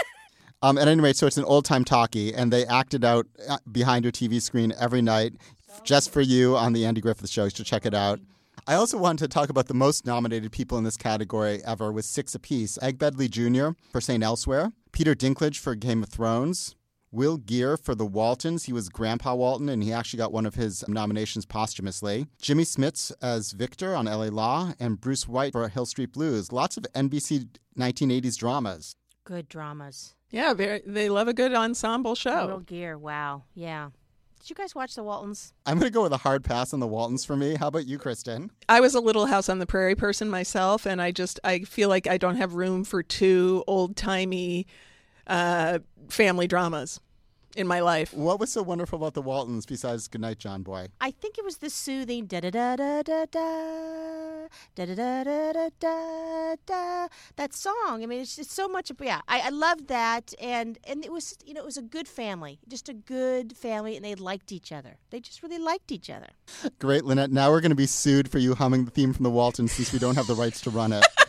um, 0.63 0.79
at 0.79 0.89
any 0.89 1.01
rate, 1.01 1.17
so 1.17 1.27
it's 1.27 1.37
an 1.37 1.45
old 1.45 1.65
time 1.65 1.85
talkie, 1.85 2.35
and 2.35 2.53
they 2.53 2.67
acted 2.67 3.05
out 3.05 3.27
uh, 3.49 3.59
behind 3.71 4.05
your 4.05 4.13
TV 4.13 4.41
screen 4.41 4.73
every 4.79 5.03
night 5.03 5.35
just 5.83 6.11
for 6.11 6.21
you 6.21 6.57
on 6.57 6.73
the 6.73 6.85
Andy 6.85 7.01
Griffith 7.01 7.31
Show. 7.31 7.45
You 7.45 7.51
should 7.51 7.67
check 7.67 7.87
it 7.87 7.95
out. 7.95 8.21
I 8.67 8.75
also 8.75 8.97
wanted 8.97 9.25
to 9.25 9.29
talk 9.29 9.51
about 9.51 9.67
the 9.67 9.75
most 9.75 10.07
nominated 10.07 10.51
people 10.51 10.79
in 10.79 10.85
this 10.85 10.97
category 10.97 11.63
ever 11.65 11.93
with 11.93 12.07
six 12.07 12.35
apiece. 12.35 12.79
Ed 12.81 12.99
Begley 12.99 13.31
Jr. 13.31 13.79
for 13.93 14.01
St. 14.01 14.23
Elsewhere, 14.23 14.73
Peter 14.91 15.15
Dinklage 15.15 15.59
for 15.59 15.75
Game 15.75 16.03
of 16.03 16.09
Thrones, 16.09 16.75
Will 17.15 17.37
Geer 17.37 17.77
for 17.77 17.95
the 17.95 18.05
Waltons. 18.05 18.65
He 18.65 18.73
was 18.73 18.89
Grandpa 18.89 19.37
Walton, 19.37 19.69
and 19.69 19.85
he 19.85 19.93
actually 19.93 20.17
got 20.17 20.33
one 20.33 20.47
of 20.47 20.57
his 20.57 20.87
nominations 20.89 21.47
posthumously. 21.47 22.27
Jimmy 22.43 22.65
Smits 22.65 23.13
as 23.23 23.53
Victor 23.53 23.95
on 23.95 24.07
LA 24.07 24.27
Law, 24.27 24.73
and 24.81 25.01
Bruce 25.01 25.27
Weitz 25.27 25.53
for 25.53 25.69
Hill 25.69 25.87
Street 25.87 26.13
Blues. 26.13 26.51
Lots 26.51 26.77
of 26.77 26.85
NBC 26.95 27.49
1980s 27.79 28.37
dramas. 28.37 28.97
Good 29.23 29.49
dramas. 29.49 30.17
Yeah, 30.31 30.55
very, 30.55 30.83
they 30.85 31.09
love 31.09 31.29
a 31.29 31.33
good 31.33 31.55
ensemble 31.55 32.17
show. 32.17 32.43
Little 32.43 32.59
Gear. 32.59 32.99
Wow. 32.99 33.45
Yeah. 33.55 33.91
Did 34.41 34.51
you 34.51 34.57
guys 34.57 34.75
watch 34.75 34.97
the 34.97 35.05
Waltons? 35.05 35.55
I'm 35.65 35.79
going 35.79 35.91
to 35.91 35.95
go 35.95 36.03
with 36.03 36.13
a 36.13 36.19
hard 36.19 36.43
pass 36.43 36.75
on 36.75 36.81
the 36.81 36.87
Waltons 36.89 37.25
for 37.25 37.37
me. 37.37 37.55
How 37.55 37.69
about 37.69 37.87
you, 37.87 37.97
Kristen? 37.97 38.51
I 38.69 38.81
was 38.81 38.95
a 38.95 39.01
Little 39.01 39.27
House 39.27 39.49
on 39.49 39.61
the 39.61 39.67
Prairie 39.67 39.95
person 39.95 40.29
myself, 40.29 40.85
and 40.85 41.01
I 41.01 41.13
just 41.13 41.39
I 41.45 41.61
feel 41.61 41.89
like 41.89 42.09
I 42.09 42.19
don't 42.19 42.37
have 42.37 42.55
room 42.55 42.83
for 42.83 43.03
two 43.05 43.63
old 43.69 43.97
timey 43.97 44.67
uh, 45.27 45.79
family 46.09 46.47
dramas 46.47 47.01
in 47.57 47.67
my 47.67 47.81
life. 47.81 48.13
What 48.13 48.41
was 48.41 48.51
so 48.51 48.63
wonderful 48.63 48.99
about 48.99 49.15
the 49.15 49.23
Waltons 49.23 49.67
besides 49.67 50.09
Goodnight, 50.09 50.39
John 50.39 50.63
Boy? 50.63 50.89
I 51.01 51.11
think 51.11 51.39
it 51.39 51.45
was 51.45 51.59
the 51.59 51.71
soothing 51.71 52.27
da 52.27 52.41
da 52.41 52.51
da 52.51 52.77
da 52.77 53.03
da 53.03 53.25
da 53.27 54.47
da 54.75 54.85
da 54.85 54.95
da 54.95 55.25
da 55.25 55.53
da 55.53 55.69
da 55.81 56.57
da 56.67 57.09
that 57.37 57.55
song. 57.55 58.03
I 58.03 58.07
mean, 58.07 58.21
it's 58.21 58.37
just 58.37 58.51
so 58.51 58.69
much. 58.69 58.91
Yeah, 59.01 59.21
I, 59.29 59.41
I 59.41 59.49
love 59.51 59.87
that, 59.89 60.35
and 60.41 60.79
and 60.85 61.05
it 61.05 61.13
was 61.13 61.37
you 61.45 61.55
know 61.55 61.61
it 61.61 61.67
was 61.67 61.77
a 61.77 61.83
good 61.83 62.09
family, 62.09 62.59
just 62.69 62.89
a 62.89 62.95
good 62.95 63.57
family, 63.57 63.97
and 63.97 64.05
they 64.05 64.15
liked 64.15 64.53
each 64.53 64.73
other. 64.73 64.97
They 65.11 65.21
just 65.21 65.43
really 65.43 65.59
liked 65.59 65.93
each 65.93 66.11
other. 66.11 66.29
Great, 66.79 67.05
Lynette. 67.05 67.31
Now 67.31 67.51
we're 67.51 67.61
going 67.61 67.71
to 67.71 67.77
be 67.77 67.87
sued 67.87 68.31
for 68.31 68.39
you 68.39 68.55
humming 68.55 68.85
the 68.85 68.91
theme 68.91 69.13
from 69.13 69.25
the 69.25 69.31
Waltons 69.31 69.73
since 69.73 69.93
we 69.93 69.99
don't 69.99 70.17
have 70.17 70.27
the 70.27 70.35
rights 70.35 70.61
to 70.63 70.71
run 70.71 70.93
it. 70.93 71.05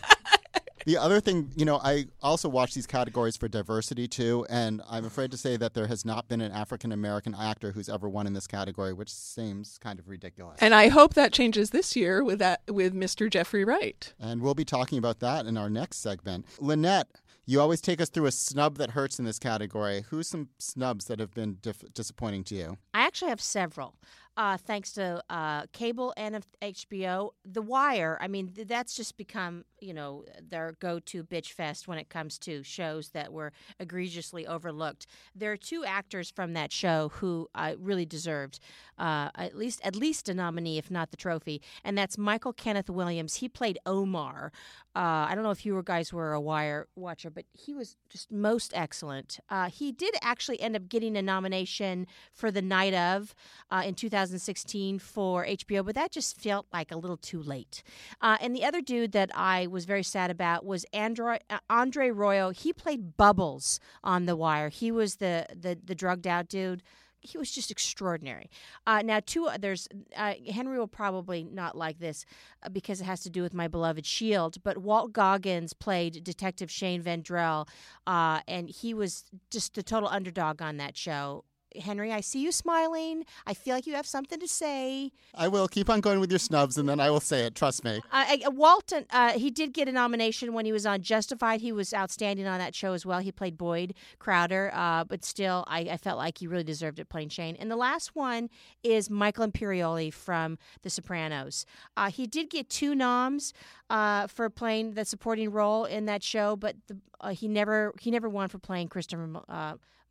The 0.85 0.97
other 0.97 1.19
thing, 1.19 1.51
you 1.55 1.65
know, 1.65 1.79
I 1.83 2.05
also 2.21 2.47
watch 2.47 2.75
these 2.75 2.85
categories 2.85 3.35
for 3.35 3.47
diversity 3.47 4.07
too, 4.07 4.45
and 4.49 4.83
I'm 4.87 5.03
afraid 5.03 5.31
to 5.31 5.37
say 5.37 5.57
that 5.57 5.73
there 5.73 5.87
has 5.87 6.05
not 6.05 6.27
been 6.27 6.41
an 6.41 6.51
African 6.51 6.91
American 6.91 7.33
actor 7.33 7.71
who's 7.71 7.89
ever 7.89 8.07
won 8.07 8.27
in 8.27 8.33
this 8.33 8.45
category, 8.45 8.93
which 8.93 9.11
seems 9.11 9.79
kind 9.79 9.97
of 9.97 10.07
ridiculous. 10.07 10.57
And 10.61 10.75
I 10.75 10.89
hope 10.89 11.15
that 11.15 11.33
changes 11.33 11.71
this 11.71 11.95
year 11.95 12.23
with 12.23 12.37
that 12.37 12.61
with 12.69 12.93
Mr. 12.93 13.29
Jeffrey 13.29 13.65
Wright. 13.65 14.13
And 14.19 14.41
we'll 14.43 14.53
be 14.53 14.65
talking 14.65 14.99
about 14.99 15.19
that 15.21 15.47
in 15.47 15.57
our 15.57 15.71
next 15.71 15.97
segment. 15.97 16.45
Lynette, 16.59 17.07
you 17.47 17.59
always 17.59 17.81
take 17.81 17.99
us 17.99 18.09
through 18.09 18.27
a 18.27 18.31
snub 18.31 18.77
that 18.77 18.91
hurts 18.91 19.17
in 19.17 19.25
this 19.25 19.39
category. 19.39 20.05
Who's 20.09 20.27
some 20.27 20.49
snubs 20.59 21.05
that 21.05 21.19
have 21.19 21.33
been 21.33 21.57
dif- 21.61 21.93
disappointing 21.93 22.43
to 22.45 22.55
you? 22.55 22.77
I 22.93 23.05
actually 23.05 23.29
have 23.29 23.41
several. 23.41 23.95
Uh, 24.37 24.57
thanks 24.57 24.91
to 24.91 25.23
uh, 25.29 25.65
cable 25.71 26.13
and 26.17 26.45
HBO, 26.61 27.31
The 27.45 27.61
Wire. 27.61 28.17
I 28.19 28.27
mean, 28.27 28.49
th- 28.49 28.67
that's 28.67 28.93
just 28.95 29.15
become 29.15 29.63
you 29.79 29.93
know 29.93 30.25
their 30.41 30.75
go-to 30.79 31.23
bitch 31.23 31.51
fest 31.51 31.87
when 31.87 31.97
it 31.97 32.09
comes 32.09 32.37
to 32.39 32.63
shows 32.63 33.09
that 33.09 33.31
were 33.31 33.51
egregiously 33.79 34.47
overlooked. 34.47 35.05
There 35.35 35.51
are 35.51 35.57
two 35.57 35.85
actors 35.85 36.31
from 36.31 36.53
that 36.53 36.71
show 36.71 37.09
who 37.15 37.47
uh, 37.55 37.73
really 37.79 38.05
deserved 38.05 38.59
uh, 38.97 39.29
at 39.35 39.55
least 39.55 39.79
at 39.83 39.95
least 39.95 40.27
a 40.27 40.33
nominee, 40.33 40.77
if 40.77 40.89
not 40.91 41.11
the 41.11 41.17
trophy, 41.17 41.61
and 41.83 41.97
that's 41.97 42.17
Michael 42.17 42.53
Kenneth 42.53 42.89
Williams. 42.89 43.35
He 43.35 43.47
played 43.47 43.77
Omar. 43.85 44.51
Uh, 44.95 45.27
I 45.29 45.35
don't 45.35 45.43
know 45.43 45.51
if 45.51 45.65
you 45.65 45.81
guys 45.85 46.13
were 46.13 46.33
a 46.33 46.39
Wire 46.39 46.87
watcher, 46.95 47.29
but 47.29 47.45
he 47.53 47.73
was 47.73 47.97
just 48.09 48.31
most 48.31 48.71
excellent. 48.73 49.39
Uh, 49.49 49.69
he 49.69 49.91
did 49.91 50.15
actually 50.21 50.59
end 50.61 50.75
up 50.75 50.87
getting 50.87 51.17
a 51.17 51.21
nomination 51.21 52.07
for 52.33 52.49
the 52.49 52.61
night 52.61 52.93
of 52.93 53.35
in 53.83 53.93
2016 54.31 54.99
for 54.99 55.45
HBO, 55.45 55.85
but 55.85 55.95
that 55.95 56.11
just 56.11 56.39
felt 56.41 56.65
like 56.73 56.91
a 56.91 56.97
little 56.97 57.17
too 57.17 57.41
late. 57.41 57.83
and 58.21 58.55
the 58.55 58.65
other 58.65 58.81
dude 58.81 59.11
that 59.11 59.31
I 59.35 59.67
was 59.67 59.85
very 59.85 60.03
sad 60.03 60.31
about 60.31 60.65
was 60.65 60.85
Andre, 60.93 61.39
uh, 61.49 61.59
Andre 61.69 62.09
Royo. 62.09 62.55
He 62.55 62.73
played 62.73 63.17
Bubbles 63.17 63.79
on 64.03 64.25
The 64.25 64.35
Wire. 64.35 64.69
He 64.69 64.91
was 64.91 65.17
the 65.17 65.45
the, 65.55 65.77
the 65.83 65.95
drugged 65.95 66.27
out 66.27 66.47
dude. 66.47 66.81
He 67.19 67.39
was 67.39 67.49
just 67.49 67.71
extraordinary. 67.71 68.51
Uh, 68.85 69.01
now, 69.03 69.19
two 69.25 69.47
others. 69.47 69.87
Uh, 70.15 70.33
Henry 70.51 70.77
will 70.77 70.87
probably 70.87 71.43
not 71.43 71.75
like 71.75 71.97
this 71.97 72.23
uh, 72.61 72.69
because 72.69 73.01
it 73.01 73.05
has 73.05 73.21
to 73.21 73.31
do 73.31 73.41
with 73.41 73.53
my 73.53 73.67
beloved 73.67 74.05
Shield. 74.05 74.61
But 74.63 74.77
Walt 74.77 75.11
Goggins 75.11 75.73
played 75.73 76.23
Detective 76.23 76.69
Shane 76.69 77.01
Vendrell, 77.01 77.67
uh, 78.05 78.41
and 78.47 78.69
he 78.69 78.93
was 78.93 79.23
just 79.49 79.73
the 79.73 79.81
total 79.81 80.09
underdog 80.09 80.61
on 80.61 80.77
that 80.77 80.95
show. 80.95 81.45
Henry, 81.81 82.11
I 82.11 82.21
see 82.21 82.41
you 82.41 82.51
smiling. 82.51 83.25
I 83.45 83.53
feel 83.53 83.75
like 83.75 83.87
you 83.87 83.93
have 83.95 84.05
something 84.05 84.39
to 84.39 84.47
say. 84.47 85.11
I 85.33 85.47
will 85.47 85.67
keep 85.67 85.89
on 85.89 86.01
going 86.01 86.19
with 86.19 86.31
your 86.31 86.39
snubs, 86.39 86.77
and 86.77 86.87
then 86.87 86.99
I 86.99 87.09
will 87.09 87.19
say 87.19 87.45
it. 87.45 87.55
Trust 87.55 87.83
me. 87.83 88.01
Uh, 88.11 88.37
Walton, 88.47 89.05
uh, 89.11 89.33
he 89.33 89.49
did 89.49 89.73
get 89.73 89.87
a 89.87 89.91
nomination 89.91 90.53
when 90.53 90.65
he 90.65 90.71
was 90.71 90.85
on 90.85 91.01
Justified. 91.01 91.61
He 91.61 91.71
was 91.71 91.93
outstanding 91.93 92.47
on 92.47 92.59
that 92.59 92.75
show 92.75 92.93
as 92.93 93.05
well. 93.05 93.19
He 93.19 93.31
played 93.31 93.57
Boyd 93.57 93.93
Crowder, 94.19 94.71
uh, 94.73 95.03
but 95.03 95.23
still, 95.23 95.63
I, 95.67 95.81
I, 95.81 95.97
felt 95.97 96.17
like 96.17 96.37
he 96.37 96.47
really 96.47 96.63
deserved 96.63 96.99
it 96.99 97.09
playing 97.09 97.29
Shane. 97.29 97.55
And 97.57 97.69
the 97.69 97.75
last 97.75 98.15
one 98.15 98.49
is 98.83 99.09
Michael 99.09 99.47
Imperioli 99.47 100.13
from 100.13 100.57
The 100.81 100.89
Sopranos. 100.89 101.65
Uh, 101.97 102.09
he 102.09 102.27
did 102.27 102.49
get 102.49 102.69
two 102.69 102.95
noms 102.95 103.53
uh, 103.89 104.27
for 104.27 104.49
playing 104.49 104.93
the 104.93 105.05
supporting 105.05 105.51
role 105.51 105.85
in 105.85 106.05
that 106.05 106.23
show, 106.23 106.55
but 106.55 106.75
the, 106.87 106.97
uh, 107.21 107.29
he 107.29 107.47
never 107.47 107.93
he 107.99 108.11
never 108.11 108.29
won 108.29 108.49
for 108.49 108.59
playing 108.59 108.87
Christopher. 108.87 109.29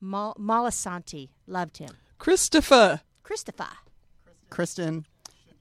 Mal- 0.04 0.36
Moltisanti. 0.38 1.30
Loved 1.46 1.78
him. 1.78 1.90
Christopher. 2.18 3.00
Christopher. 3.22 3.68
Kristen, 4.50 5.06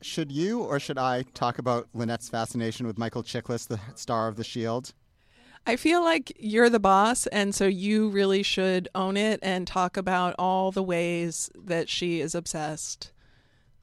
should 0.02 0.32
you 0.32 0.62
or 0.62 0.80
should 0.80 0.98
I 0.98 1.24
talk 1.34 1.58
about 1.58 1.88
Lynette's 1.94 2.30
fascination 2.30 2.86
with 2.86 2.98
Michael 2.98 3.24
Chiklis, 3.24 3.68
the 3.68 3.80
star 3.96 4.28
of 4.28 4.36
The 4.36 4.44
Shield? 4.44 4.94
I 5.66 5.78
feel 5.78 6.04
like 6.04 6.34
you're 6.38 6.70
the 6.70 6.80
boss, 6.80 7.26
and 7.28 7.56
so 7.56 7.66
you 7.66 8.10
really 8.10 8.44
should 8.44 8.90
own 8.94 9.16
it 9.16 9.40
and 9.42 9.66
talk 9.66 9.96
about 9.96 10.36
all 10.38 10.72
the 10.74 10.84
ways 10.84 11.50
that 11.56 11.88
she 11.88 12.20
is 12.20 12.36
obsessed 12.36 13.14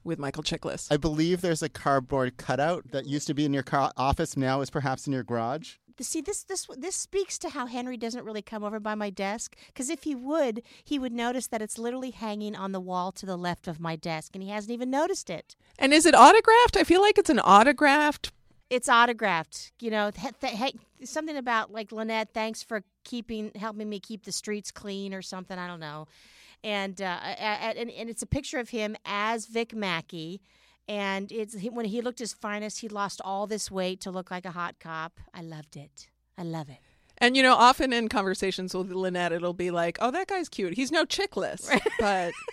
with 0.03 0.19
Michael 0.19 0.43
Chiklis. 0.43 0.87
I 0.91 0.97
believe 0.97 1.41
there's 1.41 1.63
a 1.63 1.69
cardboard 1.69 2.37
cutout 2.37 2.91
that 2.91 3.07
used 3.07 3.25
to 3.27 3.33
be 3.33 3.45
in 3.45 3.53
your 3.53 3.63
car- 3.63 3.91
office, 3.97 4.37
now 4.37 4.61
is 4.61 4.69
perhaps 4.69 5.07
in 5.07 5.13
your 5.13 5.23
garage 5.23 5.77
see 6.03 6.21
this 6.21 6.43
this 6.43 6.67
this 6.77 6.95
speaks 6.95 7.37
to 7.39 7.49
how 7.49 7.65
Henry 7.65 7.97
doesn't 7.97 8.23
really 8.23 8.41
come 8.41 8.63
over 8.63 8.79
by 8.79 8.95
my 8.95 9.09
desk 9.09 9.55
because 9.67 9.89
if 9.89 10.03
he 10.03 10.15
would, 10.15 10.61
he 10.83 10.99
would 10.99 11.13
notice 11.13 11.47
that 11.47 11.61
it's 11.61 11.77
literally 11.77 12.11
hanging 12.11 12.55
on 12.55 12.71
the 12.71 12.79
wall 12.79 13.11
to 13.13 13.25
the 13.25 13.37
left 13.37 13.67
of 13.67 13.79
my 13.79 13.95
desk, 13.95 14.31
and 14.33 14.43
he 14.43 14.49
hasn't 14.49 14.71
even 14.71 14.89
noticed 14.89 15.29
it. 15.29 15.55
And 15.77 15.93
is 15.93 16.05
it 16.05 16.15
autographed? 16.15 16.77
I 16.77 16.83
feel 16.83 17.01
like 17.01 17.17
it's 17.17 17.29
an 17.29 17.39
autographed. 17.39 18.31
It's 18.69 18.87
autographed. 18.87 19.73
You 19.79 19.91
know, 19.91 20.11
th- 20.11 20.33
th- 20.39 20.53
hey, 20.53 20.73
something 21.03 21.35
about 21.35 21.71
like 21.71 21.91
Lynette. 21.91 22.29
Thanks 22.33 22.63
for 22.63 22.83
keeping 23.03 23.51
helping 23.55 23.89
me 23.89 23.99
keep 23.99 24.23
the 24.23 24.31
streets 24.31 24.71
clean 24.71 25.13
or 25.13 25.21
something. 25.21 25.57
I 25.57 25.67
don't 25.67 25.79
know. 25.79 26.07
And 26.63 27.01
uh, 27.01 27.03
and, 27.05 27.89
and 27.89 28.09
it's 28.09 28.21
a 28.21 28.27
picture 28.27 28.59
of 28.59 28.69
him 28.69 28.95
as 29.05 29.47
Vic 29.47 29.75
Mackey 29.75 30.41
and 30.91 31.31
it's 31.31 31.55
when 31.71 31.85
he 31.85 32.01
looked 32.01 32.19
his 32.19 32.33
finest, 32.33 32.81
he 32.81 32.89
lost 32.89 33.21
all 33.23 33.47
this 33.47 33.71
weight 33.71 34.01
to 34.01 34.11
look 34.11 34.29
like 34.29 34.45
a 34.45 34.51
hot 34.51 34.75
cop. 34.77 35.21
I 35.33 35.41
loved 35.41 35.77
it. 35.77 36.09
I 36.37 36.43
love 36.43 36.67
it. 36.67 36.79
And 37.17 37.37
you 37.37 37.43
know, 37.43 37.53
often 37.55 37.93
in 37.93 38.09
conversations 38.09 38.73
with 38.73 38.91
Lynette, 38.91 39.31
it'll 39.31 39.53
be 39.53 39.71
like, 39.71 39.97
"Oh, 40.01 40.11
that 40.11 40.27
guy's 40.27 40.49
cute. 40.49 40.73
He's 40.73 40.91
no 40.91 41.05
Chiklis," 41.05 41.69
but. 41.99 42.33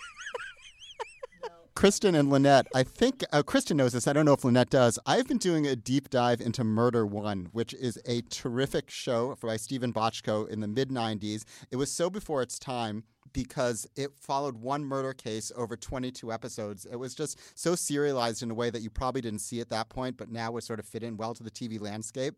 Kristen 1.79 2.13
and 2.13 2.29
Lynette, 2.29 2.67
I 2.75 2.83
think 2.83 3.23
uh, 3.31 3.41
Kristen 3.41 3.77
knows 3.77 3.93
this. 3.93 4.05
I 4.05 4.11
don't 4.11 4.25
know 4.25 4.33
if 4.33 4.43
Lynette 4.43 4.69
does. 4.69 4.99
I've 5.05 5.29
been 5.29 5.37
doing 5.37 5.65
a 5.65 5.77
deep 5.77 6.09
dive 6.09 6.41
into 6.41 6.61
Murder 6.65 7.05
One, 7.05 7.47
which 7.53 7.73
is 7.73 7.97
a 8.05 8.19
terrific 8.23 8.89
show 8.89 9.37
by 9.41 9.55
Steven 9.55 9.93
Bochco 9.93 10.45
in 10.49 10.59
the 10.59 10.67
mid 10.67 10.89
90s. 10.89 11.45
It 11.71 11.77
was 11.77 11.89
so 11.89 12.09
before 12.09 12.41
its 12.41 12.59
time 12.59 13.05
because 13.31 13.87
it 13.95 14.11
followed 14.19 14.57
one 14.57 14.83
murder 14.83 15.13
case 15.13 15.53
over 15.55 15.77
22 15.77 16.33
episodes. 16.33 16.83
It 16.83 16.97
was 16.97 17.15
just 17.15 17.39
so 17.57 17.75
serialized 17.75 18.43
in 18.43 18.51
a 18.51 18.55
way 18.55 18.69
that 18.69 18.81
you 18.81 18.89
probably 18.89 19.21
didn't 19.21 19.39
see 19.39 19.61
at 19.61 19.69
that 19.69 19.87
point, 19.87 20.17
but 20.17 20.29
now 20.29 20.51
would 20.51 20.65
sort 20.65 20.81
of 20.81 20.85
fit 20.85 21.01
in 21.01 21.15
well 21.15 21.33
to 21.33 21.43
the 21.43 21.51
TV 21.51 21.79
landscape. 21.79 22.35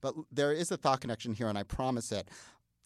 But 0.00 0.16
there 0.32 0.52
is 0.52 0.72
a 0.72 0.76
thought 0.76 1.00
connection 1.00 1.32
here, 1.32 1.46
and 1.46 1.56
I 1.56 1.62
promise 1.62 2.10
it. 2.10 2.26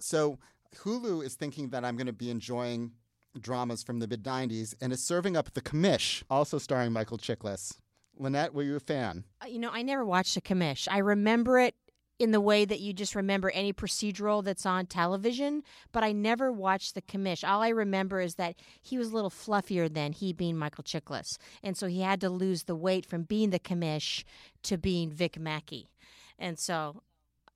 So 0.00 0.38
Hulu 0.76 1.24
is 1.24 1.34
thinking 1.34 1.70
that 1.70 1.82
I'm 1.82 1.96
going 1.96 2.08
to 2.08 2.12
be 2.12 2.28
enjoying 2.28 2.92
dramas 3.40 3.82
from 3.82 3.98
the 3.98 4.06
mid 4.06 4.22
90s 4.22 4.74
and 4.80 4.92
is 4.92 5.02
serving 5.02 5.36
up 5.36 5.52
The 5.54 5.60
Commish, 5.60 6.22
also 6.30 6.58
starring 6.58 6.92
Michael 6.92 7.18
Chiklis. 7.18 7.78
Lynette, 8.16 8.54
were 8.54 8.62
you 8.62 8.76
a 8.76 8.80
fan? 8.80 9.24
Uh, 9.42 9.46
you 9.48 9.58
know, 9.58 9.70
I 9.72 9.82
never 9.82 10.04
watched 10.04 10.34
The 10.34 10.40
Commish. 10.40 10.86
I 10.90 10.98
remember 10.98 11.58
it 11.58 11.74
in 12.18 12.30
the 12.30 12.40
way 12.40 12.64
that 12.64 12.80
you 12.80 12.92
just 12.92 13.14
remember 13.14 13.50
any 13.50 13.72
procedural 13.72 14.42
that's 14.44 14.64
on 14.64 14.86
television, 14.86 15.62
but 15.92 16.04
I 16.04 16.12
never 16.12 16.52
watched 16.52 16.94
the 16.94 17.02
commish. 17.02 17.46
All 17.46 17.62
I 17.62 17.68
remember 17.68 18.20
is 18.20 18.36
that 18.36 18.56
he 18.80 18.96
was 18.96 19.10
a 19.10 19.14
little 19.14 19.30
fluffier 19.30 19.92
than 19.92 20.12
he 20.12 20.32
being 20.32 20.56
Michael 20.56 20.84
Chiklis. 20.84 21.38
And 21.62 21.76
so 21.76 21.86
he 21.86 22.02
had 22.02 22.20
to 22.20 22.30
lose 22.30 22.64
the 22.64 22.76
weight 22.76 23.04
from 23.04 23.22
being 23.22 23.50
the 23.50 23.58
commish 23.58 24.22
to 24.62 24.78
being 24.78 25.10
Vic 25.10 25.38
Mackey. 25.38 25.90
And 26.38 26.58
so, 26.58 27.02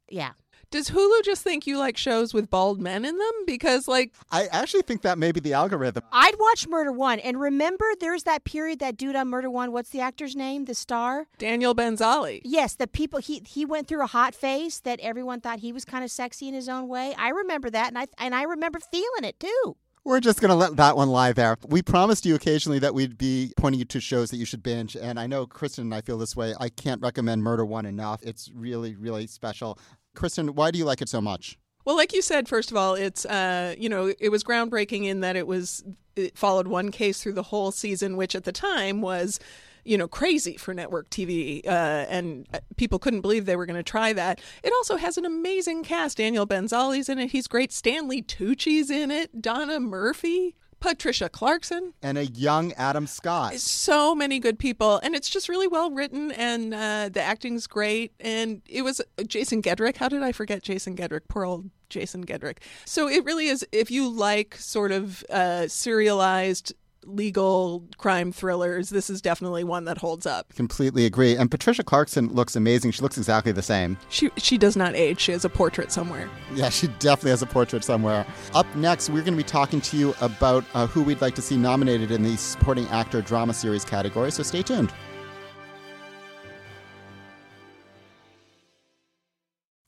yeah. 0.09 0.33
Does 0.71 0.91
Hulu 0.91 1.25
just 1.25 1.43
think 1.43 1.67
you 1.67 1.79
like 1.79 1.97
shows 1.97 2.35
with 2.35 2.51
bald 2.51 2.79
men 2.79 3.07
in 3.07 3.17
them? 3.17 3.33
Because, 3.47 3.89
like, 3.89 4.13
I 4.31 4.49
actually 4.49 4.83
think 4.83 5.01
that 5.01 5.17
may 5.17 5.33
be 5.33 5.41
the 5.41 5.55
algorithm. 5.55 6.03
I'd 6.13 6.39
watch 6.39 6.69
Murder 6.69 6.93
One, 6.93 7.21
and 7.21 7.41
remember, 7.41 7.87
there's 8.01 8.25
that 8.25 8.45
period 8.45 8.79
that 8.81 8.99
dude 8.99 9.17
on 9.17 9.29
Murder 9.29 9.51
One. 9.51 9.73
What's 9.73 9.89
the 9.91 10.01
actor's 10.01 10.37
name? 10.37 10.67
The 10.67 10.75
star? 10.75 11.27
Daniel 11.39 11.75
Benzali. 11.75 12.43
Yes, 12.45 12.75
the 12.75 12.87
people 12.87 13.19
he 13.19 13.41
he 13.47 13.65
went 13.65 13.89
through 13.89 14.03
a 14.03 14.07
hot 14.07 14.35
phase 14.35 14.81
that 14.81 15.01
everyone 15.01 15.41
thought 15.41 15.61
he 15.61 15.73
was 15.73 15.87
kind 15.87 16.05
of 16.05 16.11
sexy 16.11 16.49
in 16.49 16.55
his 16.55 16.69
own 16.69 16.87
way. 16.87 17.15
I 17.17 17.31
remember 17.31 17.71
that, 17.71 17.89
and 17.89 17.99
I 17.99 18.07
and 18.19 18.35
I 18.35 18.43
remember 18.43 18.79
feeling 18.79 19.25
it 19.25 19.41
too. 19.41 19.77
We're 20.05 20.21
just 20.21 20.41
going 20.41 20.51
to 20.51 20.55
let 20.55 20.77
that 20.77 20.97
one 20.97 21.11
lie 21.11 21.33
there. 21.33 21.57
We 21.67 21.83
promised 21.83 22.25
you 22.25 22.35
occasionally 22.35 22.79
that 22.79 22.95
we'd 22.95 23.19
be 23.19 23.53
pointing 23.59 23.79
you 23.79 23.85
to 23.87 24.01
shows 24.01 24.31
that 24.31 24.39
you 24.39 24.47
should 24.47 24.63
binge, 24.63 24.97
and 24.97 25.19
I 25.21 25.27
know 25.27 25.47
Kristen 25.47 25.85
and 25.85 25.95
I 25.95 26.01
feel 26.01 26.17
this 26.19 26.37
way. 26.37 26.55
I 26.59 26.69
can't 26.69 27.03
recommend 27.03 27.43
Murder 27.43 27.65
One 27.67 27.85
enough. 27.85 28.23
It's 28.23 28.51
really, 28.55 28.97
really 28.97 29.27
special. 29.27 29.79
Kristen, 30.19 30.55
why 30.55 30.71
do 30.71 30.79
you 30.79 30.85
like 30.85 31.01
it 31.01 31.09
so 31.09 31.21
much? 31.21 31.59
Well, 31.85 31.97
like 31.97 32.13
you 32.13 32.21
said, 32.21 32.49
first 32.49 32.71
of 32.71 32.77
all, 32.77 32.95
it's 32.95 33.25
uh, 33.25 33.75
you 33.79 33.89
know 33.89 34.13
it 34.19 34.29
was 34.31 34.45
groundbreaking 34.45 35.05
in 35.05 35.21
that 35.21 35.37
it 35.37 35.47
was 35.47 35.83
it 36.17 36.37
followed 36.37 36.67
one 36.67 36.91
case 36.91 37.23
through 37.23 37.33
the 37.33 37.45
whole 37.45 37.71
season, 37.71 38.17
which 38.17 38.35
at 38.35 38.45
the 38.45 38.53
time 38.53 39.01
was 39.01 39.41
you 39.85 39.97
know 39.97 40.09
crazy 40.09 40.57
for 40.57 40.75
network 40.75 41.09
TV, 41.09 41.65
uh, 41.67 42.05
and 42.11 42.47
uh, 42.53 42.59
people 42.77 42.99
couldn't 42.99 43.23
believe 43.23 43.47
they 43.47 43.57
were 43.57 43.65
going 43.65 43.77
to 43.77 43.83
try 43.83 44.13
that. 44.13 44.41
It 44.63 44.73
also 44.75 44.97
has 44.97 45.17
an 45.17 45.25
amazing 45.25 45.85
cast. 45.85 46.19
Daniel 46.19 46.47
Benzali's 46.47 47.09
in 47.09 47.19
it. 47.19 47.31
He's 47.31 47.47
great. 47.47 47.73
Stanley 47.73 48.21
Tucci's 48.21 48.91
in 48.91 49.11
it. 49.11 49.41
Donna 49.41 49.81
Murphy. 49.81 50.57
Patricia 50.81 51.29
Clarkson. 51.29 51.95
And 52.03 52.19
a 52.19 52.27
young 52.27 52.73
Adam 52.75 53.07
Scott. 53.07 53.55
So 53.55 54.15
many 54.15 54.39
good 54.39 54.59
people. 54.59 54.99
And 55.03 55.15
it's 55.15 55.29
just 55.29 55.49
really 55.49 55.69
well 55.69 55.91
written, 55.91 56.31
and 56.33 56.75
uh, 56.75 57.09
the 57.13 57.23
acting's 57.23 57.67
great. 57.67 58.13
And 58.21 58.63
it 58.69 58.83
was 58.83 59.01
uh, 59.01 59.25
Jason 59.25 59.63
Gedrick. 59.63 59.97
How 59.97 60.09
did 60.09 60.23
I 60.23 60.33
forget 60.33 60.63
Jason 60.63 60.97
Gedrick? 60.97 61.23
Poor 61.29 61.45
old 61.45 61.71
Jason 61.89 62.25
Gedrick. 62.25 62.59
So 62.85 63.09
it 63.09 63.25
really 63.25 63.49
is, 63.49 63.67
if 63.73 63.91
you 63.91 64.09
like 64.09 64.57
sort 64.57 64.93
of 64.93 65.25
uh, 65.31 65.69
serialized 65.69 66.75
legal 67.05 67.87
crime 67.97 68.33
thrillers, 68.33 68.91
this 68.91 69.11
is 69.11 69.21
definitely 69.21 69.65
one 69.65 69.85
that 69.85 69.99
holds 69.99 70.27
up. 70.27 70.53
Completely 70.55 71.07
agree. 71.07 71.37
And 71.37 71.51
Patricia 71.51 71.83
Clarkson 71.83 72.33
looks 72.33 72.57
amazing. 72.57 72.93
She 72.93 73.03
looks 73.03 73.17
exactly 73.17 73.53
the 73.53 73.63
same. 73.63 73.97
She 74.09 74.31
she 74.37 74.59
does 74.59 74.77
not 74.77 74.95
age. 74.95 75.21
She 75.21 75.33
has 75.33 75.45
a 75.45 75.49
portrait 75.49 75.93
somewhere. 75.93 76.29
Yeah, 76.55 76.69
she 76.71 76.89
definitely 76.99 77.31
has 77.31 77.43
a 77.43 77.47
portrait 77.47 77.85
somewhere. 77.85 78.27
Up 78.55 78.67
next, 78.77 79.11
we're 79.11 79.23
going 79.23 79.35
to 79.35 79.37
be 79.37 79.43
talking 79.43 79.81
to 79.81 79.97
you 79.97 80.15
about 80.21 80.65
uh, 80.75 80.87
who 80.87 81.03
we'd 81.03 81.21
like 81.21 81.35
to 81.37 81.43
see 81.43 81.57
nominated 81.57 82.11
in 82.11 82.23
the 82.23 82.37
supporting 82.37 82.87
actor 82.89 83.23
drama 83.23 83.55
series 83.55 83.85
category. 83.85 84.31
So 84.31 84.43
stay 84.43 84.63
tuned. 84.63 84.93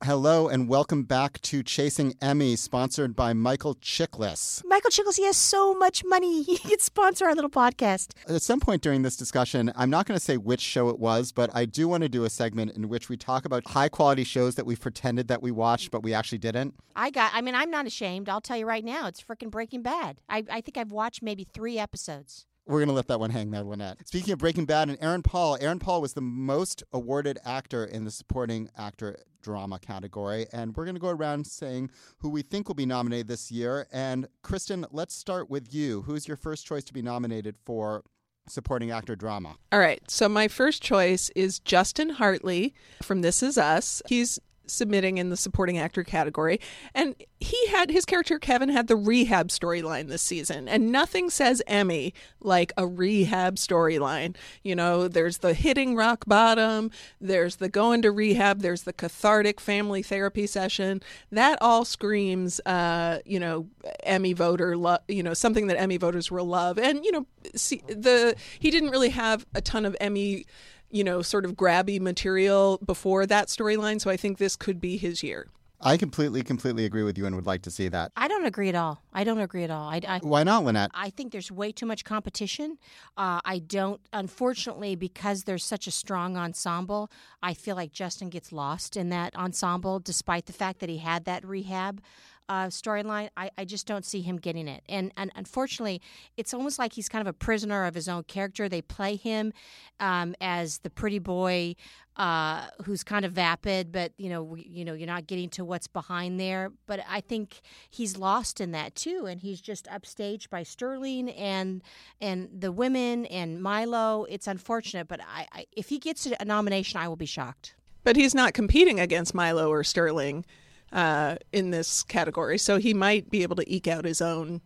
Hello 0.03 0.49
and 0.49 0.67
welcome 0.67 1.03
back 1.03 1.39
to 1.43 1.63
Chasing 1.63 2.15
Emmy, 2.23 2.57
sponsored 2.57 3.15
by 3.15 3.35
Michael 3.35 3.75
Chiklis. 3.75 4.65
Michael 4.65 4.91
Chiklis, 4.91 5.17
he 5.17 5.27
has 5.27 5.37
so 5.37 5.75
much 5.75 6.03
money. 6.07 6.43
He 6.51 6.57
could 6.57 6.81
sponsor 6.81 7.27
our 7.27 7.35
little 7.35 7.51
podcast. 7.51 8.13
At 8.27 8.41
some 8.41 8.61
point 8.61 8.81
during 8.81 9.03
this 9.03 9.15
discussion, 9.15 9.71
I'm 9.77 9.91
not 9.91 10.07
going 10.07 10.19
to 10.19 10.25
say 10.25 10.39
which 10.39 10.63
show 10.63 10.89
it 10.89 10.99
was, 10.99 11.33
but 11.33 11.51
I 11.55 11.67
do 11.67 11.87
want 11.87 12.03
to 12.03 12.09
do 12.09 12.25
a 12.25 12.31
segment 12.31 12.73
in 12.73 12.89
which 12.89 13.11
we 13.11 13.19
talk 13.19 13.45
about 13.45 13.67
high 13.69 13.91
quality 13.91 14.25
shows 14.25 14.55
that 14.55 14.65
we 14.65 14.75
pretended 14.75 15.29
that 15.29 15.43
we 15.43 15.51
watched, 15.51 15.91
but 15.91 16.03
we 16.03 16.15
actually 16.15 16.39
didn't. 16.39 16.77
I 16.97 17.11
got, 17.11 17.33
I 17.35 17.43
mean, 17.43 17.55
I'm 17.55 17.71
not 17.71 17.87
ashamed. 17.87 18.31
I'll 18.31 18.41
tell 18.41 18.57
you 18.57 18.65
right 18.67 18.85
now, 18.85 19.07
it's 19.07 19.23
freaking 19.23 19.51
Breaking 19.51 19.83
Bad. 19.83 20.17
I, 20.31 20.45
I 20.51 20.61
think 20.63 20.79
I've 20.79 20.93
watched 20.93 21.23
maybe 21.23 21.45
three 21.45 21.79
episodes. 21.79 22.47
We're 22.71 22.79
going 22.79 22.87
to 22.87 22.95
let 22.95 23.09
that 23.09 23.19
one 23.19 23.31
hang 23.31 23.51
there, 23.51 23.65
Lynette. 23.65 24.07
Speaking 24.07 24.33
of 24.33 24.39
Breaking 24.39 24.65
Bad 24.65 24.89
and 24.89 24.99
Aaron 25.03 25.23
Paul, 25.23 25.59
Aaron 25.61 25.81
Paul 25.81 26.01
was 26.01 26.13
the 26.13 26.21
most 26.21 26.85
awarded 26.93 27.37
actor 27.45 27.85
in 27.85 28.05
the 28.05 28.13
supporting 28.13 28.71
actor 28.79 29.19
drama 29.43 29.81
category. 29.81 30.47
And 30.53 30.77
we're 30.77 30.85
going 30.85 30.95
to 30.95 31.01
go 31.01 31.09
around 31.09 31.49
saying 31.49 31.91
who 32.19 32.29
we 32.29 32.43
think 32.43 32.69
will 32.69 32.77
be 32.77 32.87
nominated 32.87 33.27
this 33.27 33.51
year. 33.51 33.89
And 33.93 34.29
Kristen, 34.43 34.87
let's 34.93 35.17
start 35.17 35.51
with 35.51 35.75
you. 35.75 36.03
Who's 36.03 36.29
your 36.29 36.37
first 36.37 36.65
choice 36.65 36.85
to 36.85 36.93
be 36.93 37.03
nominated 37.03 37.57
for 37.65 38.05
supporting 38.47 38.93
actor 38.93 39.17
drama? 39.17 39.57
All 39.73 39.81
right. 39.81 40.09
So 40.09 40.29
my 40.29 40.47
first 40.47 40.81
choice 40.81 41.29
is 41.35 41.59
Justin 41.59 42.11
Hartley 42.11 42.73
from 43.03 43.23
This 43.23 43.43
Is 43.43 43.59
Us. 43.59 44.01
He's 44.09 44.39
submitting 44.71 45.19
in 45.19 45.31
the 45.31 45.37
supporting 45.37 45.79
actor 45.79 46.05
category. 46.05 46.61
And 46.95 47.15
he 47.39 47.67
had 47.69 47.91
his 47.91 48.05
character 48.05 48.39
Kevin 48.39 48.69
had 48.69 48.87
the 48.87 48.97
rehab 48.97 49.49
storyline 49.49 50.09
this 50.09 50.23
season. 50.23 50.69
And 50.69 50.93
nothing 50.93 51.31
says 51.31 51.63
Emmy 51.67 52.13
like 52.41 52.73
a 52.77 52.87
rehab 52.87 53.57
storyline. 53.57 54.37
You 54.63 54.77
know, 54.77 55.09
there's 55.09 55.39
the 55.39 55.55
hitting 55.55 55.97
rock 55.97 56.25
bottom, 56.27 56.91
there's 57.21 57.57
the 57.57 57.69
going 57.69 58.03
to 58.03 58.13
rehab, 58.13 58.61
there's 58.61 58.83
the 58.83 58.93
cathartic 58.93 59.61
family 59.61 60.03
therapy 60.03 60.47
session. 60.47 61.03
That 61.33 61.59
all 61.61 61.85
screams 61.85 62.61
uh, 62.67 63.19
you 63.25 63.41
know, 63.41 63.69
Emmy 64.03 64.33
voter 64.33 64.77
lo- 64.77 64.99
you 65.09 65.23
know, 65.23 65.35
something 65.35 65.67
that 65.69 65.79
Emmy 65.81 65.97
voters 65.97 66.31
will 66.31 66.45
love. 66.45 66.79
And, 66.79 67.05
you 67.05 67.13
know, 67.13 67.27
see 67.55 67.83
the 67.89 68.35
he 68.59 68.71
didn't 68.71 68.91
really 68.91 69.11
have 69.11 69.47
a 69.55 69.61
ton 69.61 69.87
of 69.87 69.97
Emmy 70.01 70.47
you 70.91 71.05
know, 71.05 71.23
sort 71.23 71.45
of 71.45 71.55
grabby 71.55 72.01
material 72.01 72.79
before 72.85 73.27
that 73.27 73.49
storyline. 73.49 74.01
So 74.01 74.11
I 74.11 74.17
think 74.17 74.39
this 74.39 74.57
could 74.57 74.81
be 74.81 74.97
his 74.97 75.23
year. 75.23 75.49
I 75.83 75.97
completely, 75.97 76.43
completely 76.43 76.85
agree 76.85 77.03
with 77.05 77.17
you 77.17 77.25
and 77.25 77.35
would 77.35 77.47
like 77.47 77.63
to 77.63 77.71
see 77.71 77.89
that. 77.89 78.13
I 78.15 78.29
don't 78.29 78.45
agree 78.45 78.69
at 78.69 78.75
all. 78.75 79.03
I 79.15 79.25
don't 79.25 79.41
agree 79.41 79.65
at 79.65 79.71
all. 79.71 79.89
I, 79.89 80.01
I 80.07 80.19
Why 80.23 80.43
not, 80.43 80.63
Lynette? 80.63 80.91
I 80.93 81.09
think 81.09 81.33
there's 81.33 81.51
way 81.51 81.73
too 81.73 81.87
much 81.87 82.05
competition. 82.05 82.77
Uh, 83.17 83.41
I 83.45 83.61
don't, 83.61 83.99
unfortunately, 84.13 84.95
because 84.95 85.45
there's 85.45 85.65
such 85.65 85.87
a 85.87 85.91
strong 85.91 86.37
ensemble, 86.37 87.11
I 87.43 87.55
feel 87.55 87.77
like 87.77 87.93
Justin 87.93 88.29
gets 88.29 88.53
lost 88.53 88.95
in 88.95 89.09
that 89.09 89.35
ensemble, 89.37 90.01
despite 90.01 90.45
the 90.45 90.53
fact 90.53 90.81
that 90.81 90.91
he 90.91 90.99
had 90.99 91.25
that 91.25 91.47
rehab 91.47 92.03
uh, 92.51 92.67
storyline, 92.67 93.31
I, 93.37 93.49
I 93.57 93.65
just 93.65 93.87
don't 93.87 94.05
see 94.05 94.23
him 94.23 94.37
getting 94.37 94.67
it. 94.67 94.83
And, 94.89 95.13
and 95.17 95.31
unfortunately, 95.37 96.03
it's 96.37 96.53
almost 96.53 96.81
like 96.81 96.93
he's 96.93 97.09
kind 97.09 97.21
of 97.21 97.29
a 97.29 97.33
prisoner 97.33 97.85
of 97.85 97.95
his 97.95 98.09
own 98.09 98.25
character. 98.25 98.69
They 98.69 98.83
play 98.83 99.15
him 99.15 99.53
um, 100.01 100.35
as 100.41 100.79
the 100.79 100.91
pretty 100.91 101.21
boy 101.21 101.77
uh, 102.17 102.67
who's 102.85 103.05
kind 103.05 103.25
of 103.25 103.31
vapid, 103.33 103.93
but 103.93 104.13
you 104.19 104.29
know, 104.29 104.43
we, 104.43 104.69
you 104.69 104.85
know, 104.85 104.95
you're 104.95 105.07
not 105.07 105.29
getting 105.29 105.49
to 105.51 105.65
what's 105.65 105.87
behind 105.87 106.41
there. 106.41 106.73
But 106.87 107.05
I 107.09 107.21
think 107.21 107.61
he's 107.89 108.19
lost 108.19 108.61
in 108.61 108.73
that 108.73 108.97
too, 108.97 109.27
and 109.27 109.41
he's 109.41 109.61
just 109.61 109.87
upstaged 109.87 110.51
by 110.51 110.65
Sterling 110.65 111.31
and 111.31 111.83
and 112.21 112.49
the 112.53 112.73
women 112.73 113.27
and 113.27 113.63
Milo. 113.63 114.27
It's 114.29 114.49
unfortunate, 114.49 115.07
but 115.07 115.21
I, 115.21 115.47
I 115.53 115.67
if 115.77 115.89
he 115.89 116.01
gets 116.01 116.27
a 116.27 116.45
nomination, 116.45 116.99
I 116.99 117.07
will 117.07 117.15
be 117.15 117.27
shocked. 117.27 117.77
But 118.03 118.17
he's 118.17 118.35
not 118.35 118.55
competing 118.55 118.99
against 118.99 119.35
Milo 119.35 119.69
or 119.71 119.85
Sterling 119.85 120.45
uh, 120.93 121.37
in 121.53 121.71
this 121.71 122.03
category, 122.03 122.59
so 122.59 122.79
he 122.79 122.95
might 122.95 123.31
be 123.31 123.43
able 123.43 123.57
to 123.57 123.73
eke 123.73 123.89
out 123.89 124.05
his 124.05 124.21
own 124.21 124.61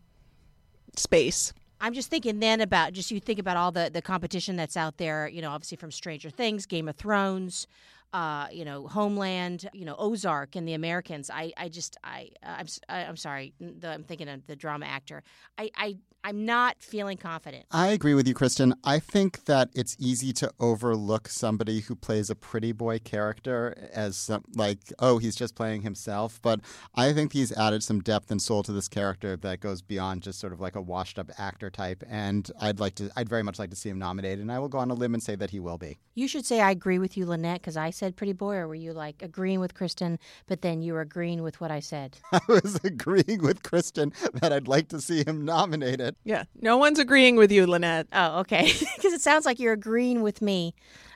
space. 0.96 1.52
I'm 1.80 1.92
just 1.92 2.08
thinking 2.08 2.40
then 2.40 2.60
about 2.60 2.92
just 2.92 3.10
you 3.10 3.20
think 3.20 3.38
about 3.38 3.56
all 3.56 3.70
the 3.70 3.90
the 3.92 4.00
competition 4.00 4.56
that's 4.56 4.76
out 4.76 4.96
there. 4.96 5.28
You 5.28 5.42
know, 5.42 5.50
obviously 5.50 5.76
from 5.76 5.90
Stranger 5.90 6.30
Things, 6.30 6.66
Game 6.66 6.88
of 6.88 6.96
Thrones, 6.96 7.66
uh, 8.14 8.46
you 8.52 8.64
know, 8.64 8.86
Homeland, 8.86 9.68
you 9.72 9.84
know, 9.84 9.96
Ozark, 9.98 10.54
and 10.54 10.66
The 10.68 10.74
Americans. 10.74 11.30
I, 11.30 11.52
I 11.56 11.68
just, 11.68 11.96
I, 12.04 12.30
I'm, 12.44 12.66
I'm 12.88 13.16
sorry, 13.16 13.52
the, 13.58 13.88
I'm 13.88 14.04
thinking 14.04 14.28
of 14.28 14.46
the 14.46 14.54
drama 14.54 14.86
actor. 14.86 15.24
I, 15.58 15.70
I, 15.76 15.96
I'm 16.22 16.46
not 16.46 16.76
feeling 16.80 17.18
confident. 17.18 17.66
I 17.72 17.88
agree 17.88 18.14
with 18.14 18.26
you, 18.26 18.32
Kristen. 18.32 18.72
I 18.84 18.98
think 19.00 19.44
that 19.46 19.68
it's 19.74 19.96
easy 19.98 20.32
to 20.34 20.50
overlook 20.58 21.28
somebody 21.28 21.80
who 21.80 21.96
plays 21.96 22.30
a 22.30 22.36
pretty 22.36 22.72
boy 22.72 23.00
character 23.00 23.90
as 23.92 24.16
some, 24.16 24.44
like, 24.54 24.78
oh, 25.00 25.18
he's 25.18 25.34
just 25.34 25.56
playing 25.56 25.82
himself. 25.82 26.40
But 26.40 26.60
I 26.94 27.12
think 27.12 27.32
he's 27.32 27.52
added 27.52 27.82
some 27.82 28.00
depth 28.00 28.30
and 28.30 28.40
soul 28.40 28.62
to 28.62 28.72
this 28.72 28.88
character 28.88 29.36
that 29.38 29.58
goes 29.58 29.82
beyond 29.82 30.22
just 30.22 30.38
sort 30.38 30.52
of 30.52 30.60
like 30.60 30.76
a 30.76 30.80
washed 30.80 31.18
up 31.18 31.30
actor 31.36 31.68
type. 31.68 32.04
And 32.08 32.48
I'd 32.60 32.78
like 32.78 32.94
to, 32.94 33.10
I'd 33.16 33.28
very 33.28 33.42
much 33.42 33.58
like 33.58 33.70
to 33.70 33.76
see 33.76 33.88
him 33.88 33.98
nominated. 33.98 34.38
And 34.38 34.52
I 34.52 34.60
will 34.60 34.68
go 34.68 34.78
on 34.78 34.90
a 34.90 34.94
limb 34.94 35.14
and 35.14 35.22
say 35.22 35.34
that 35.34 35.50
he 35.50 35.58
will 35.58 35.78
be. 35.78 35.98
You 36.14 36.28
should 36.28 36.46
say 36.46 36.60
I 36.60 36.70
agree 36.70 37.00
with 37.00 37.16
you, 37.16 37.26
Lynette, 37.26 37.60
because 37.60 37.76
I 37.76 37.90
said 37.90 38.03
pretty 38.12 38.32
boy, 38.32 38.54
or 38.56 38.68
were 38.68 38.74
you 38.74 38.92
like 38.92 39.22
agreeing 39.22 39.60
with 39.60 39.74
Kristen, 39.74 40.18
but 40.46 40.62
then 40.62 40.82
you 40.82 40.92
were 40.92 41.00
agreeing 41.00 41.42
with 41.42 41.60
what 41.60 41.70
I 41.70 41.80
said? 41.80 42.18
I 42.32 42.40
was 42.48 42.78
agreeing 42.84 43.42
with 43.42 43.62
Kristen 43.62 44.12
that 44.34 44.52
I'd 44.52 44.68
like 44.68 44.88
to 44.88 45.00
see 45.00 45.24
him 45.24 45.44
nominated. 45.44 46.16
Yeah, 46.24 46.44
no 46.60 46.76
one's 46.76 46.98
agreeing 46.98 47.36
with 47.36 47.50
you, 47.50 47.66
Lynette. 47.66 48.06
Oh, 48.12 48.40
okay. 48.40 48.72
Because 48.96 49.12
it 49.12 49.20
sounds 49.20 49.44
like 49.44 49.58
you're 49.58 49.72
agreeing 49.72 50.22
with 50.22 50.40
me. 50.40 50.74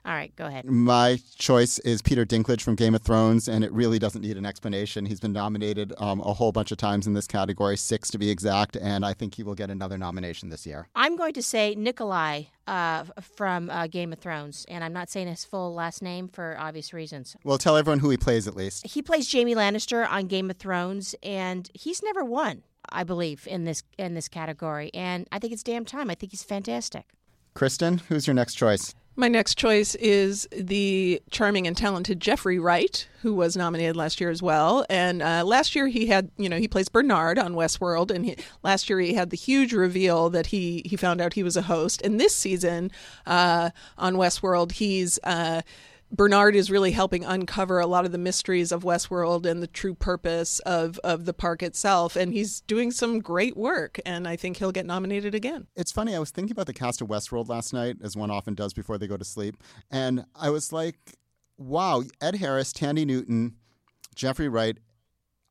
All 0.08 0.14
right, 0.14 0.34
go 0.36 0.46
ahead. 0.46 0.64
My 0.64 1.20
choice 1.36 1.78
is 1.80 2.00
Peter 2.00 2.24
Dinklage 2.24 2.62
from 2.62 2.76
Game 2.76 2.94
of 2.94 3.02
Thrones, 3.02 3.46
and 3.46 3.62
it 3.62 3.70
really 3.72 3.98
doesn't 3.98 4.22
need 4.22 4.38
an 4.38 4.46
explanation. 4.46 5.04
He's 5.04 5.20
been 5.20 5.34
nominated 5.34 5.92
um, 5.98 6.20
a 6.20 6.32
whole 6.32 6.50
bunch 6.50 6.72
of 6.72 6.78
times 6.78 7.06
in 7.06 7.12
this 7.12 7.26
category, 7.26 7.76
six 7.76 8.10
to 8.12 8.18
be 8.18 8.30
exact, 8.30 8.74
and 8.74 9.04
I 9.04 9.12
think 9.12 9.34
he 9.34 9.42
will 9.42 9.54
get 9.54 9.68
another 9.68 9.98
nomination 9.98 10.48
this 10.48 10.66
year. 10.66 10.88
I'm 10.94 11.14
going 11.14 11.34
to 11.34 11.42
say 11.42 11.76
Nikolaj 11.76 12.46
uh, 12.66 13.04
from 13.20 13.68
uh, 13.68 13.86
Game 13.86 14.14
of 14.14 14.18
Thrones, 14.18 14.64
and 14.70 14.82
I'm 14.82 14.94
not 14.94 15.10
saying 15.10 15.28
his 15.28 15.44
full 15.44 15.74
last 15.74 16.00
name 16.00 16.28
for 16.28 16.56
obvious 16.58 16.94
reasons. 16.94 17.36
Well, 17.44 17.58
tell 17.58 17.76
everyone 17.76 17.98
who 17.98 18.08
he 18.08 18.16
plays 18.16 18.48
at 18.48 18.56
least. 18.56 18.86
He 18.86 19.02
plays 19.02 19.30
Jaime 19.30 19.54
Lannister 19.54 20.10
on 20.10 20.26
Game 20.26 20.48
of 20.48 20.56
Thrones, 20.56 21.14
and 21.22 21.68
he's 21.74 22.02
never 22.02 22.24
won. 22.24 22.62
I 22.88 23.04
believe 23.04 23.46
in 23.46 23.64
this 23.64 23.82
in 23.98 24.14
this 24.14 24.28
category, 24.30 24.90
and 24.94 25.28
I 25.30 25.38
think 25.38 25.52
it's 25.52 25.62
damn 25.62 25.84
time. 25.84 26.08
I 26.08 26.14
think 26.14 26.32
he's 26.32 26.42
fantastic. 26.42 27.04
Kristen, 27.52 27.98
who's 28.08 28.26
your 28.26 28.34
next 28.34 28.54
choice? 28.54 28.94
My 29.18 29.26
next 29.26 29.56
choice 29.56 29.96
is 29.96 30.46
the 30.52 31.20
charming 31.32 31.66
and 31.66 31.76
talented 31.76 32.20
Jeffrey 32.20 32.60
Wright, 32.60 33.08
who 33.22 33.34
was 33.34 33.56
nominated 33.56 33.96
last 33.96 34.20
year 34.20 34.30
as 34.30 34.40
well. 34.40 34.86
And 34.88 35.22
uh, 35.22 35.42
last 35.44 35.74
year 35.74 35.88
he 35.88 36.06
had, 36.06 36.30
you 36.36 36.48
know, 36.48 36.56
he 36.56 36.68
plays 36.68 36.88
Bernard 36.88 37.36
on 37.36 37.54
Westworld, 37.54 38.12
and 38.12 38.24
he, 38.24 38.36
last 38.62 38.88
year 38.88 39.00
he 39.00 39.14
had 39.14 39.30
the 39.30 39.36
huge 39.36 39.72
reveal 39.72 40.30
that 40.30 40.46
he 40.46 40.82
he 40.86 40.94
found 40.94 41.20
out 41.20 41.32
he 41.32 41.42
was 41.42 41.56
a 41.56 41.62
host. 41.62 42.00
And 42.02 42.20
this 42.20 42.32
season 42.32 42.92
uh, 43.26 43.70
on 43.98 44.14
Westworld, 44.14 44.70
he's 44.70 45.18
uh, 45.24 45.62
Bernard 46.10 46.56
is 46.56 46.70
really 46.70 46.92
helping 46.92 47.24
uncover 47.24 47.80
a 47.80 47.86
lot 47.86 48.04
of 48.04 48.12
the 48.12 48.18
mysteries 48.18 48.72
of 48.72 48.82
Westworld 48.82 49.44
and 49.44 49.62
the 49.62 49.66
true 49.66 49.94
purpose 49.94 50.58
of, 50.60 50.98
of 51.04 51.26
the 51.26 51.34
park 51.34 51.62
itself. 51.62 52.16
And 52.16 52.32
he's 52.32 52.62
doing 52.62 52.90
some 52.90 53.20
great 53.20 53.56
work, 53.56 54.00
and 54.06 54.26
I 54.26 54.36
think 54.36 54.56
he'll 54.56 54.72
get 54.72 54.86
nominated 54.86 55.34
again. 55.34 55.66
It's 55.76 55.92
funny, 55.92 56.14
I 56.14 56.18
was 56.18 56.30
thinking 56.30 56.52
about 56.52 56.66
the 56.66 56.72
cast 56.72 57.02
of 57.02 57.08
Westworld 57.08 57.48
last 57.48 57.72
night, 57.72 57.96
as 58.02 58.16
one 58.16 58.30
often 58.30 58.54
does 58.54 58.72
before 58.72 58.96
they 58.96 59.06
go 59.06 59.16
to 59.16 59.24
sleep, 59.24 59.62
and 59.90 60.24
I 60.34 60.50
was 60.50 60.72
like, 60.72 60.96
wow, 61.58 62.02
Ed 62.20 62.36
Harris, 62.36 62.72
Thandie 62.72 63.06
Newton, 63.06 63.56
Jeffrey 64.14 64.48
Wright, 64.48 64.78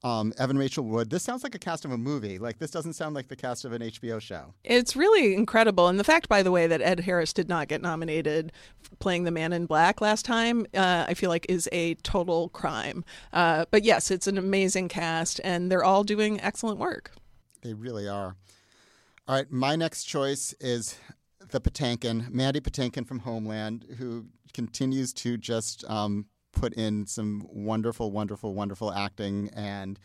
um, 0.07 0.33
Evan 0.37 0.57
Rachel 0.57 0.85
Wood. 0.85 1.09
This 1.09 1.23
sounds 1.23 1.43
like 1.43 1.53
a 1.53 1.59
cast 1.59 1.83
of 1.83 1.91
a 1.91 1.97
movie. 1.97 2.37
Like 2.37 2.59
this 2.59 2.71
doesn't 2.71 2.93
sound 2.93 3.13
like 3.13 3.27
the 3.27 3.35
cast 3.35 3.65
of 3.65 3.73
an 3.73 3.81
HBO 3.81 4.21
show. 4.21 4.53
It's 4.63 4.95
really 4.95 5.35
incredible. 5.35 5.87
And 5.87 5.99
the 5.99 6.03
fact, 6.03 6.29
by 6.29 6.43
the 6.43 6.51
way, 6.51 6.65
that 6.67 6.81
Ed 6.81 7.01
Harris 7.01 7.33
did 7.33 7.49
not 7.49 7.67
get 7.67 7.81
nominated 7.81 8.53
playing 8.99 9.25
the 9.25 9.31
man 9.31 9.51
in 9.51 9.65
black 9.65 9.99
last 9.99 10.23
time, 10.23 10.65
uh, 10.73 11.05
I 11.07 11.13
feel 11.13 11.29
like 11.29 11.45
is 11.49 11.67
a 11.73 11.95
total 11.95 12.49
crime. 12.49 13.03
Uh, 13.33 13.65
but 13.69 13.83
yes, 13.83 14.09
it's 14.09 14.27
an 14.27 14.37
amazing 14.37 14.87
cast, 14.87 15.41
and 15.43 15.69
they're 15.69 15.83
all 15.83 16.03
doing 16.05 16.39
excellent 16.39 16.79
work. 16.79 17.11
They 17.61 17.73
really 17.73 18.07
are. 18.07 18.35
All 19.27 19.35
right, 19.35 19.51
my 19.51 19.75
next 19.75 20.05
choice 20.05 20.53
is 20.61 20.97
the 21.49 21.59
Patinkin, 21.59 22.29
Mandy 22.31 22.61
Patinkin 22.61 23.05
from 23.05 23.19
Homeland, 23.19 23.85
who 23.97 24.27
continues 24.53 25.11
to 25.13 25.37
just 25.37 25.83
um, 25.89 26.27
put 26.59 26.73
in 26.73 27.05
some 27.05 27.47
wonderful, 27.51 28.11
wonderful, 28.11 28.53
wonderful 28.53 28.91
acting. 28.93 29.49
And 29.53 29.99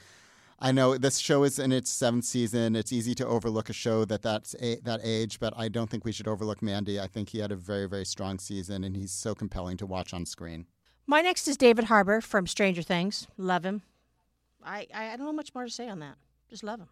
I 0.58 0.72
know 0.72 0.96
this 0.96 1.18
show 1.18 1.42
is 1.44 1.58
in 1.58 1.72
its 1.72 1.90
seventh 1.90 2.24
season. 2.24 2.76
It's 2.76 2.92
easy 2.92 3.14
to 3.16 3.26
overlook 3.26 3.68
a 3.68 3.72
show 3.72 4.04
that 4.04 4.22
that's 4.22 4.54
a, 4.60 4.76
that 4.84 5.00
age, 5.02 5.40
but 5.40 5.52
I 5.56 5.68
don't 5.68 5.90
think 5.90 6.04
we 6.04 6.12
should 6.12 6.28
overlook 6.28 6.62
Mandy. 6.62 7.00
I 7.00 7.06
think 7.06 7.30
he 7.30 7.38
had 7.38 7.50
a 7.50 7.56
very, 7.56 7.88
very 7.88 8.04
strong 8.04 8.38
season, 8.38 8.84
and 8.84 8.96
he's 8.96 9.10
so 9.10 9.34
compelling 9.34 9.76
to 9.78 9.86
watch 9.86 10.14
on 10.14 10.24
screen. 10.24 10.66
My 11.06 11.20
next 11.20 11.48
is 11.48 11.56
David 11.56 11.84
Harbour 11.84 12.20
from 12.20 12.46
Stranger 12.46 12.82
Things. 12.82 13.26
Love 13.36 13.64
him. 13.64 13.82
I, 14.64 14.86
I 14.94 15.16
don't 15.16 15.26
know 15.26 15.32
much 15.32 15.52
more 15.54 15.64
to 15.64 15.70
say 15.70 15.88
on 15.88 15.98
that. 15.98 16.14
Just 16.48 16.62
love 16.62 16.80
him. 16.80 16.88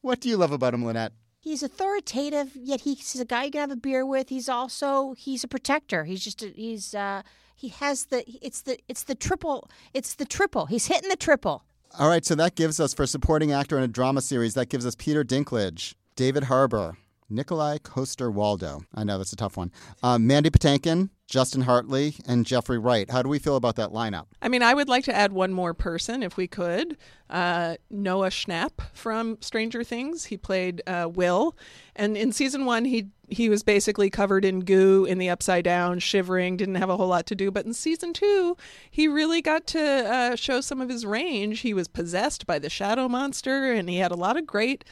What 0.00 0.20
do 0.20 0.28
you 0.28 0.36
love 0.36 0.52
about 0.52 0.74
him, 0.74 0.84
Lynette? 0.84 1.12
He's 1.40 1.62
authoritative, 1.62 2.54
yet 2.54 2.82
he's 2.82 3.18
a 3.18 3.24
guy 3.24 3.44
you 3.44 3.50
can 3.50 3.62
have 3.62 3.70
a 3.70 3.76
beer 3.76 4.04
with. 4.04 4.28
He's 4.28 4.48
also 4.48 5.14
he's 5.14 5.42
a 5.42 5.48
protector. 5.48 6.04
He's 6.04 6.22
just 6.22 6.42
a, 6.42 6.48
he's 6.48 6.94
uh, 6.94 7.22
he 7.60 7.68
has 7.68 8.06
the 8.06 8.24
it's 8.40 8.62
the 8.62 8.78
it's 8.88 9.02
the 9.02 9.14
triple 9.14 9.68
it's 9.92 10.14
the 10.14 10.24
triple. 10.24 10.66
He's 10.66 10.86
hitting 10.86 11.10
the 11.10 11.16
triple. 11.16 11.64
All 11.98 12.08
right, 12.08 12.24
so 12.24 12.34
that 12.36 12.54
gives 12.54 12.80
us 12.80 12.94
for 12.94 13.04
supporting 13.04 13.52
actor 13.52 13.76
in 13.76 13.82
a 13.82 13.88
drama 13.88 14.22
series. 14.22 14.54
That 14.54 14.68
gives 14.68 14.86
us 14.86 14.94
Peter 14.94 15.24
Dinklage, 15.24 15.94
David 16.14 16.44
Harbour, 16.44 16.96
Nikolaj 17.30 17.82
Coster-Waldau. 17.82 18.84
I 18.94 19.02
know 19.02 19.18
that's 19.18 19.32
a 19.32 19.36
tough 19.36 19.56
one. 19.56 19.72
Um, 20.00 20.24
Mandy 20.24 20.50
Patinkin, 20.50 21.10
Justin 21.26 21.62
Hartley, 21.62 22.14
and 22.26 22.46
Jeffrey 22.46 22.78
Wright. 22.78 23.10
How 23.10 23.22
do 23.22 23.28
we 23.28 23.40
feel 23.40 23.56
about 23.56 23.74
that 23.74 23.90
lineup? 23.90 24.26
I 24.40 24.48
mean, 24.48 24.62
I 24.62 24.72
would 24.72 24.88
like 24.88 25.04
to 25.04 25.14
add 25.14 25.32
one 25.32 25.52
more 25.52 25.74
person 25.74 26.22
if 26.22 26.36
we 26.36 26.46
could. 26.46 26.96
Uh, 27.28 27.74
Noah 27.90 28.30
Schnapp 28.30 28.72
from 28.92 29.38
Stranger 29.40 29.82
Things. 29.82 30.26
He 30.26 30.36
played 30.36 30.82
uh, 30.86 31.08
Will, 31.12 31.56
and 31.96 32.16
in 32.16 32.30
season 32.30 32.66
one, 32.66 32.84
he 32.84 33.08
he 33.30 33.48
was 33.48 33.62
basically 33.62 34.10
covered 34.10 34.44
in 34.44 34.60
goo 34.60 35.04
in 35.04 35.18
the 35.18 35.30
upside 35.30 35.64
down, 35.64 35.98
shivering, 35.98 36.56
didn't 36.56 36.74
have 36.76 36.90
a 36.90 36.96
whole 36.96 37.08
lot 37.08 37.26
to 37.26 37.34
do. 37.34 37.50
But 37.50 37.66
in 37.66 37.74
season 37.74 38.12
two, 38.12 38.56
he 38.90 39.08
really 39.08 39.40
got 39.40 39.66
to 39.68 39.80
uh, 39.80 40.36
show 40.36 40.60
some 40.60 40.80
of 40.80 40.88
his 40.88 41.06
range. 41.06 41.60
He 41.60 41.74
was 41.74 41.88
possessed 41.88 42.46
by 42.46 42.58
the 42.58 42.70
shadow 42.70 43.08
monster, 43.08 43.72
and 43.72 43.88
he 43.88 43.98
had 43.98 44.12
a 44.12 44.16
lot 44.16 44.36
of 44.36 44.46
great 44.46 44.84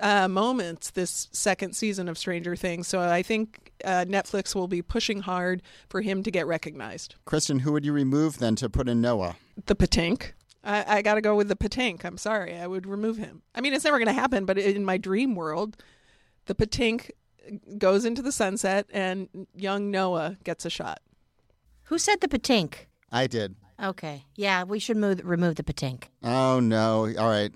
uh, 0.00 0.28
moments 0.28 0.90
this 0.90 1.28
second 1.32 1.74
season 1.74 2.08
of 2.08 2.18
Stranger 2.18 2.56
Things. 2.56 2.88
So 2.88 3.00
I 3.00 3.22
think 3.22 3.72
uh, 3.84 4.04
Netflix 4.08 4.54
will 4.54 4.68
be 4.68 4.82
pushing 4.82 5.20
hard 5.20 5.62
for 5.88 6.00
him 6.00 6.22
to 6.22 6.30
get 6.30 6.46
recognized. 6.46 7.16
Kristen, 7.24 7.60
who 7.60 7.72
would 7.72 7.84
you 7.84 7.92
remove 7.92 8.38
then 8.38 8.56
to 8.56 8.68
put 8.68 8.88
in 8.88 9.00
Noah? 9.00 9.36
The 9.66 9.76
Patink. 9.76 10.32
I, 10.64 10.98
I 10.98 11.02
got 11.02 11.14
to 11.14 11.20
go 11.20 11.34
with 11.34 11.48
the 11.48 11.56
Patink. 11.56 12.04
I'm 12.04 12.18
sorry. 12.18 12.56
I 12.56 12.66
would 12.66 12.86
remove 12.86 13.16
him. 13.16 13.42
I 13.54 13.60
mean, 13.60 13.74
it's 13.74 13.84
never 13.84 13.98
going 13.98 14.06
to 14.06 14.12
happen, 14.12 14.44
but 14.44 14.58
in 14.58 14.84
my 14.84 14.96
dream 14.96 15.34
world, 15.34 15.76
the 16.46 16.54
Patink 16.54 17.10
goes 17.78 18.04
into 18.04 18.22
the 18.22 18.32
sunset 18.32 18.86
and 18.92 19.28
young 19.54 19.90
Noah 19.90 20.36
gets 20.44 20.64
a 20.64 20.70
shot. 20.70 21.00
Who 21.84 21.98
said 21.98 22.20
the 22.20 22.28
Patink? 22.28 22.86
I 23.10 23.26
did. 23.26 23.56
Okay. 23.82 24.24
Yeah, 24.36 24.64
we 24.64 24.78
should 24.78 24.96
move, 24.96 25.20
remove 25.24 25.56
the 25.56 25.62
Patink. 25.64 26.04
Oh, 26.22 26.60
no. 26.60 27.12
All 27.18 27.28
right. 27.28 27.52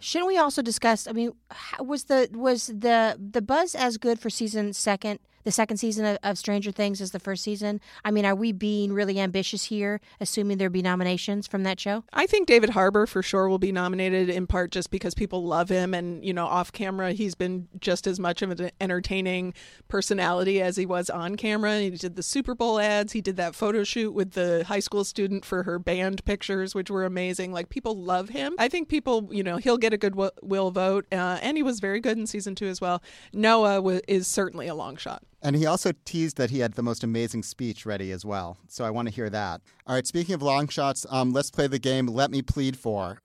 Shouldn't 0.00 0.28
we 0.28 0.38
also 0.38 0.62
discuss? 0.62 1.06
I 1.06 1.12
mean, 1.12 1.32
was 1.80 2.04
the 2.04 2.28
was 2.32 2.68
the 2.68 3.18
the 3.18 3.42
buzz 3.42 3.74
as 3.74 3.96
good 3.98 4.20
for 4.20 4.30
season 4.30 4.72
second 4.72 5.18
the 5.48 5.52
second 5.52 5.78
season 5.78 6.04
of, 6.04 6.18
of, 6.24 6.36
Stranger 6.36 6.70
Things 6.70 7.00
as 7.00 7.12
the 7.12 7.18
first 7.18 7.42
season? 7.42 7.80
I 8.04 8.10
mean, 8.10 8.26
are 8.26 8.34
we 8.34 8.52
being 8.52 8.92
really 8.92 9.18
ambitious 9.18 9.64
here, 9.64 9.98
assuming 10.20 10.58
there'll 10.58 10.70
be 10.70 10.82
nominations 10.82 11.46
from 11.46 11.62
that 11.62 11.80
show? 11.80 12.04
I 12.12 12.26
think 12.26 12.46
David 12.46 12.68
Harbour 12.68 13.06
for 13.06 13.22
sure 13.22 13.48
will 13.48 13.58
be 13.58 13.72
nominated 13.72 14.28
in 14.28 14.46
part 14.46 14.72
just 14.72 14.90
because 14.90 15.14
people 15.14 15.46
love 15.46 15.70
him, 15.70 15.94
and 15.94 16.22
you 16.22 16.34
know, 16.34 16.44
off 16.44 16.70
camera 16.70 17.12
he's 17.12 17.34
been 17.34 17.66
just 17.80 18.06
as 18.06 18.20
much 18.20 18.42
of 18.42 18.60
an 18.60 18.70
entertaining 18.78 19.54
personality 19.88 20.60
as 20.60 20.76
he 20.76 20.84
was 20.84 21.08
on 21.08 21.36
camera. 21.36 21.80
He 21.80 21.88
did 21.88 22.16
the 22.16 22.22
Super 22.22 22.54
Bowl 22.54 22.78
ads, 22.78 23.12
he 23.12 23.22
did 23.22 23.36
that 23.36 23.54
photo 23.54 23.84
shoot 23.84 24.12
with 24.12 24.32
the 24.32 24.64
high 24.64 24.80
school 24.80 25.02
student 25.02 25.46
for 25.46 25.62
her 25.62 25.78
band 25.78 26.26
pictures, 26.26 26.74
which 26.74 26.90
were 26.90 27.06
amazing. 27.06 27.52
Like 27.52 27.70
people 27.70 27.96
love 27.96 28.28
him. 28.28 28.54
I 28.58 28.68
think 28.68 28.90
people, 28.90 29.30
you 29.32 29.42
know, 29.42 29.56
he'll 29.56 29.78
get 29.78 29.94
a 29.94 29.96
good 29.96 30.14
will 30.14 30.70
vote, 30.70 31.06
uh, 31.10 31.38
and 31.40 31.56
he 31.56 31.62
was 31.62 31.80
very 31.80 32.00
good 32.00 32.18
in 32.18 32.26
season 32.26 32.54
two 32.54 32.66
as 32.66 32.82
well. 32.82 33.02
Noah 33.32 34.02
is 34.06 34.26
certainly 34.26 34.66
a 34.66 34.74
long 34.74 34.98
shot. 34.98 35.22
And 35.40 35.54
he 35.54 35.66
also 35.66 35.92
teased 36.04 36.36
that 36.36 36.50
he 36.50 36.58
had 36.58 36.74
the 36.74 36.82
most 36.82 37.04
amazing 37.04 37.44
speech 37.44 37.86
ready 37.86 38.10
as 38.10 38.24
well. 38.24 38.58
So 38.68 38.84
I 38.84 38.90
want 38.90 39.08
to 39.08 39.14
hear 39.14 39.30
that. 39.30 39.60
All 39.86 39.94
right, 39.94 40.06
speaking 40.06 40.34
of 40.34 40.42
long 40.42 40.68
shots, 40.68 41.06
um, 41.10 41.32
let's 41.32 41.50
play 41.50 41.66
the 41.68 41.78
game 41.78 42.06
Let 42.06 42.30
Me 42.30 42.42
Plead 42.42 42.76
For. 42.76 43.18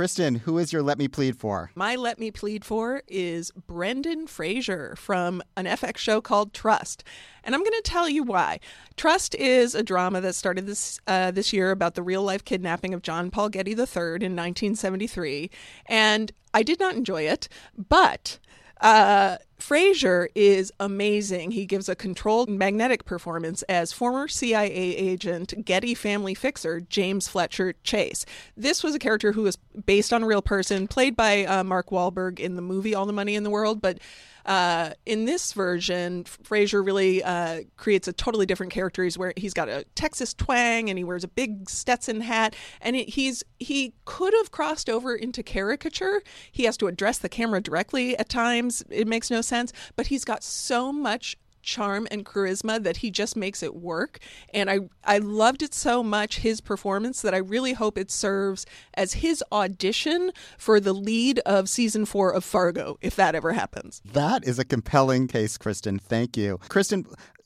Kristen, 0.00 0.36
who 0.36 0.56
is 0.56 0.72
your 0.72 0.82
Let 0.82 0.96
Me 0.96 1.08
Plead 1.08 1.36
For? 1.36 1.72
My 1.74 1.94
Let 1.94 2.18
Me 2.18 2.30
Plead 2.30 2.64
For 2.64 3.02
is 3.06 3.50
Brendan 3.50 4.28
Fraser 4.28 4.96
from 4.96 5.42
an 5.58 5.66
FX 5.66 5.98
show 5.98 6.22
called 6.22 6.54
Trust. 6.54 7.04
And 7.44 7.54
I'm 7.54 7.60
going 7.60 7.72
to 7.72 7.82
tell 7.82 8.08
you 8.08 8.22
why. 8.22 8.60
Trust 8.96 9.34
is 9.34 9.74
a 9.74 9.82
drama 9.82 10.22
that 10.22 10.34
started 10.34 10.64
this 10.64 10.98
uh, 11.06 11.32
this 11.32 11.52
year 11.52 11.70
about 11.70 11.96
the 11.96 12.02
real 12.02 12.22
life 12.22 12.46
kidnapping 12.46 12.94
of 12.94 13.02
John 13.02 13.30
Paul 13.30 13.50
Getty 13.50 13.72
III 13.72 13.76
in 14.24 14.34
1973. 14.34 15.50
And 15.84 16.32
I 16.54 16.62
did 16.62 16.80
not 16.80 16.94
enjoy 16.94 17.24
it, 17.24 17.50
but 17.76 18.38
uh, 18.80 19.36
Fraser 19.60 20.28
is 20.34 20.72
amazing. 20.80 21.52
He 21.52 21.66
gives 21.66 21.88
a 21.88 21.94
controlled 21.94 22.48
magnetic 22.48 23.04
performance 23.04 23.62
as 23.62 23.92
former 23.92 24.26
CIA 24.26 24.70
agent 24.70 25.64
Getty 25.64 25.94
family 25.94 26.34
fixer 26.34 26.80
James 26.80 27.28
Fletcher 27.28 27.74
Chase. 27.84 28.24
This 28.56 28.82
was 28.82 28.94
a 28.94 28.98
character 28.98 29.32
who 29.32 29.42
was 29.42 29.56
based 29.84 30.12
on 30.12 30.22
a 30.22 30.26
real 30.26 30.42
person, 30.42 30.88
played 30.88 31.14
by 31.14 31.44
uh, 31.44 31.62
Mark 31.62 31.90
Wahlberg 31.90 32.40
in 32.40 32.56
the 32.56 32.62
movie 32.62 32.94
All 32.94 33.06
the 33.06 33.12
Money 33.12 33.34
in 33.34 33.44
the 33.44 33.50
World, 33.50 33.80
but 33.80 33.98
uh, 34.46 34.90
in 35.06 35.24
this 35.26 35.52
version, 35.52 36.24
Fraser 36.24 36.82
really 36.82 37.22
uh, 37.22 37.62
creates 37.76 38.08
a 38.08 38.12
totally 38.12 38.46
different 38.46 38.72
character. 38.72 39.04
He's 39.04 39.18
where 39.18 39.32
he's 39.36 39.54
got 39.54 39.68
a 39.68 39.84
Texas 39.94 40.34
twang 40.34 40.88
and 40.88 40.98
he 40.98 41.04
wears 41.04 41.24
a 41.24 41.28
big 41.28 41.68
Stetson 41.68 42.20
hat, 42.22 42.54
and 42.80 42.96
it, 42.96 43.10
he's 43.10 43.44
he 43.58 43.92
could 44.04 44.34
have 44.38 44.50
crossed 44.50 44.88
over 44.88 45.14
into 45.14 45.42
caricature. 45.42 46.22
He 46.50 46.64
has 46.64 46.76
to 46.78 46.86
address 46.86 47.18
the 47.18 47.28
camera 47.28 47.60
directly 47.60 48.16
at 48.18 48.28
times. 48.28 48.82
It 48.90 49.06
makes 49.06 49.30
no 49.30 49.40
sense, 49.50 49.72
but 49.96 50.06
he's 50.06 50.24
got 50.24 50.42
so 50.42 50.92
much 50.92 51.36
charm 51.62 52.08
and 52.10 52.24
charisma 52.24 52.82
that 52.82 52.98
he 52.98 53.10
just 53.10 53.36
makes 53.36 53.62
it 53.62 53.74
work. 53.74 54.18
And 54.54 54.70
i 54.70 54.78
i 55.04 55.18
loved 55.18 55.62
it 55.62 55.74
so 55.74 56.02
much 56.02 56.38
his 56.38 56.60
performance 56.60 57.20
that 57.22 57.34
i 57.34 57.38
really 57.38 57.74
hope 57.74 57.98
it 57.98 58.10
serves 58.10 58.64
as 58.94 59.14
his 59.14 59.44
audition 59.52 60.32
for 60.58 60.80
the 60.80 60.92
lead 60.92 61.38
of 61.40 61.68
season 61.68 62.06
4 62.06 62.32
of 62.32 62.44
fargo 62.44 62.96
if 63.00 63.16
that 63.16 63.34
ever 63.34 63.52
happens. 63.52 64.00
That 64.04 64.46
is 64.46 64.58
a 64.58 64.64
compelling 64.64 65.28
case 65.28 65.58
kristen. 65.58 65.98
Thank 65.98 66.36
you. 66.36 66.58
Kristen 66.68 67.04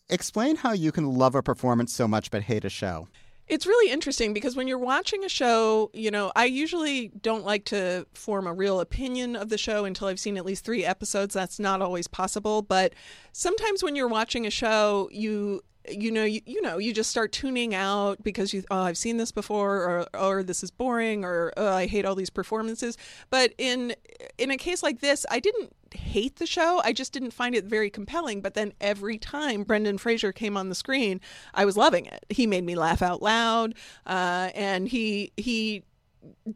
explain 0.09 0.57
how 0.57 0.73
you 0.73 0.93
can 0.93 1.07
love 1.07 1.35
a 1.35 1.43
performance 1.43 1.93
so 1.93 2.07
much 2.07 2.31
but 2.31 2.43
hate 2.43 2.65
a 2.65 2.71
show 2.71 3.09
it's 3.47 3.67
really 3.67 3.93
interesting 3.93 4.33
because 4.33 4.57
when 4.57 4.67
you're 4.67 4.79
watching 4.79 5.25
a 5.25 5.29
show, 5.29 5.91
you 5.93 6.11
know, 6.11 6.33
I 6.35 6.47
usually 6.47 7.09
don't 7.21 7.45
like 7.45 7.67
to 7.67 8.07
form 8.15 8.47
a 8.47 8.55
real 8.55 8.81
opinion 8.81 9.37
of 9.37 9.51
the 9.51 9.59
show 9.59 9.85
until 9.85 10.09
I've 10.09 10.21
seen 10.21 10.37
at 10.37 10.47
least 10.47 10.65
three 10.65 10.85
episodes. 10.85 11.35
That's 11.35 11.59
not 11.59 11.83
always 11.83 12.07
possible. 12.07 12.63
But 12.63 12.95
sometimes 13.33 13.83
when 13.83 13.97
you're 13.97 14.09
watching 14.09 14.47
a 14.47 14.51
show, 14.51 15.11
you 15.13 15.63
you 15.89 16.11
know 16.11 16.25
you, 16.25 16.41
you 16.47 16.63
know 16.63 16.79
you 16.79 16.93
just 16.93 17.11
start 17.11 17.33
tuning 17.33 17.75
out 17.75 18.23
because 18.23 18.53
you 18.53 18.65
oh 18.71 18.83
I've 18.83 18.99
seen 18.99 19.17
this 19.17 19.33
before 19.33 19.77
or 19.77 20.07
or 20.19 20.43
this 20.43 20.63
is 20.63 20.71
boring 20.71 21.25
or 21.25 21.53
oh, 21.57 21.73
I 21.73 21.87
hate 21.87 22.05
all 22.05 22.15
these 22.15 22.31
performances 22.31 22.97
but 23.31 23.53
in 23.59 23.95
in 24.39 24.51
a 24.51 24.57
case 24.57 24.83
like 24.83 25.01
this 25.01 25.27
I 25.31 25.41
didn't 25.41 25.73
hate 25.95 26.37
the 26.37 26.47
show. 26.47 26.81
I 26.85 26.93
just 26.93 27.13
didn't 27.13 27.33
find 27.33 27.55
it 27.55 27.65
very 27.65 27.91
compelling. 27.91 28.41
But 28.41 28.55
then 28.55 28.73
every 28.81 29.19
time 29.19 29.63
Brendan 29.63 29.99
Fraser 29.99 30.33
came 30.33 30.57
on 30.57 30.69
the 30.69 30.75
screen, 30.75 31.21
I 31.55 31.65
was 31.65 31.77
loving 31.77 32.07
it. 32.07 32.25
He 32.29 32.47
made 32.47 32.65
me 32.65 32.75
laugh 32.75 33.03
out 33.03 33.23
loud, 33.23 33.75
uh, 34.07 34.51
and 34.55 34.89
he 34.89 35.33
he 35.37 35.85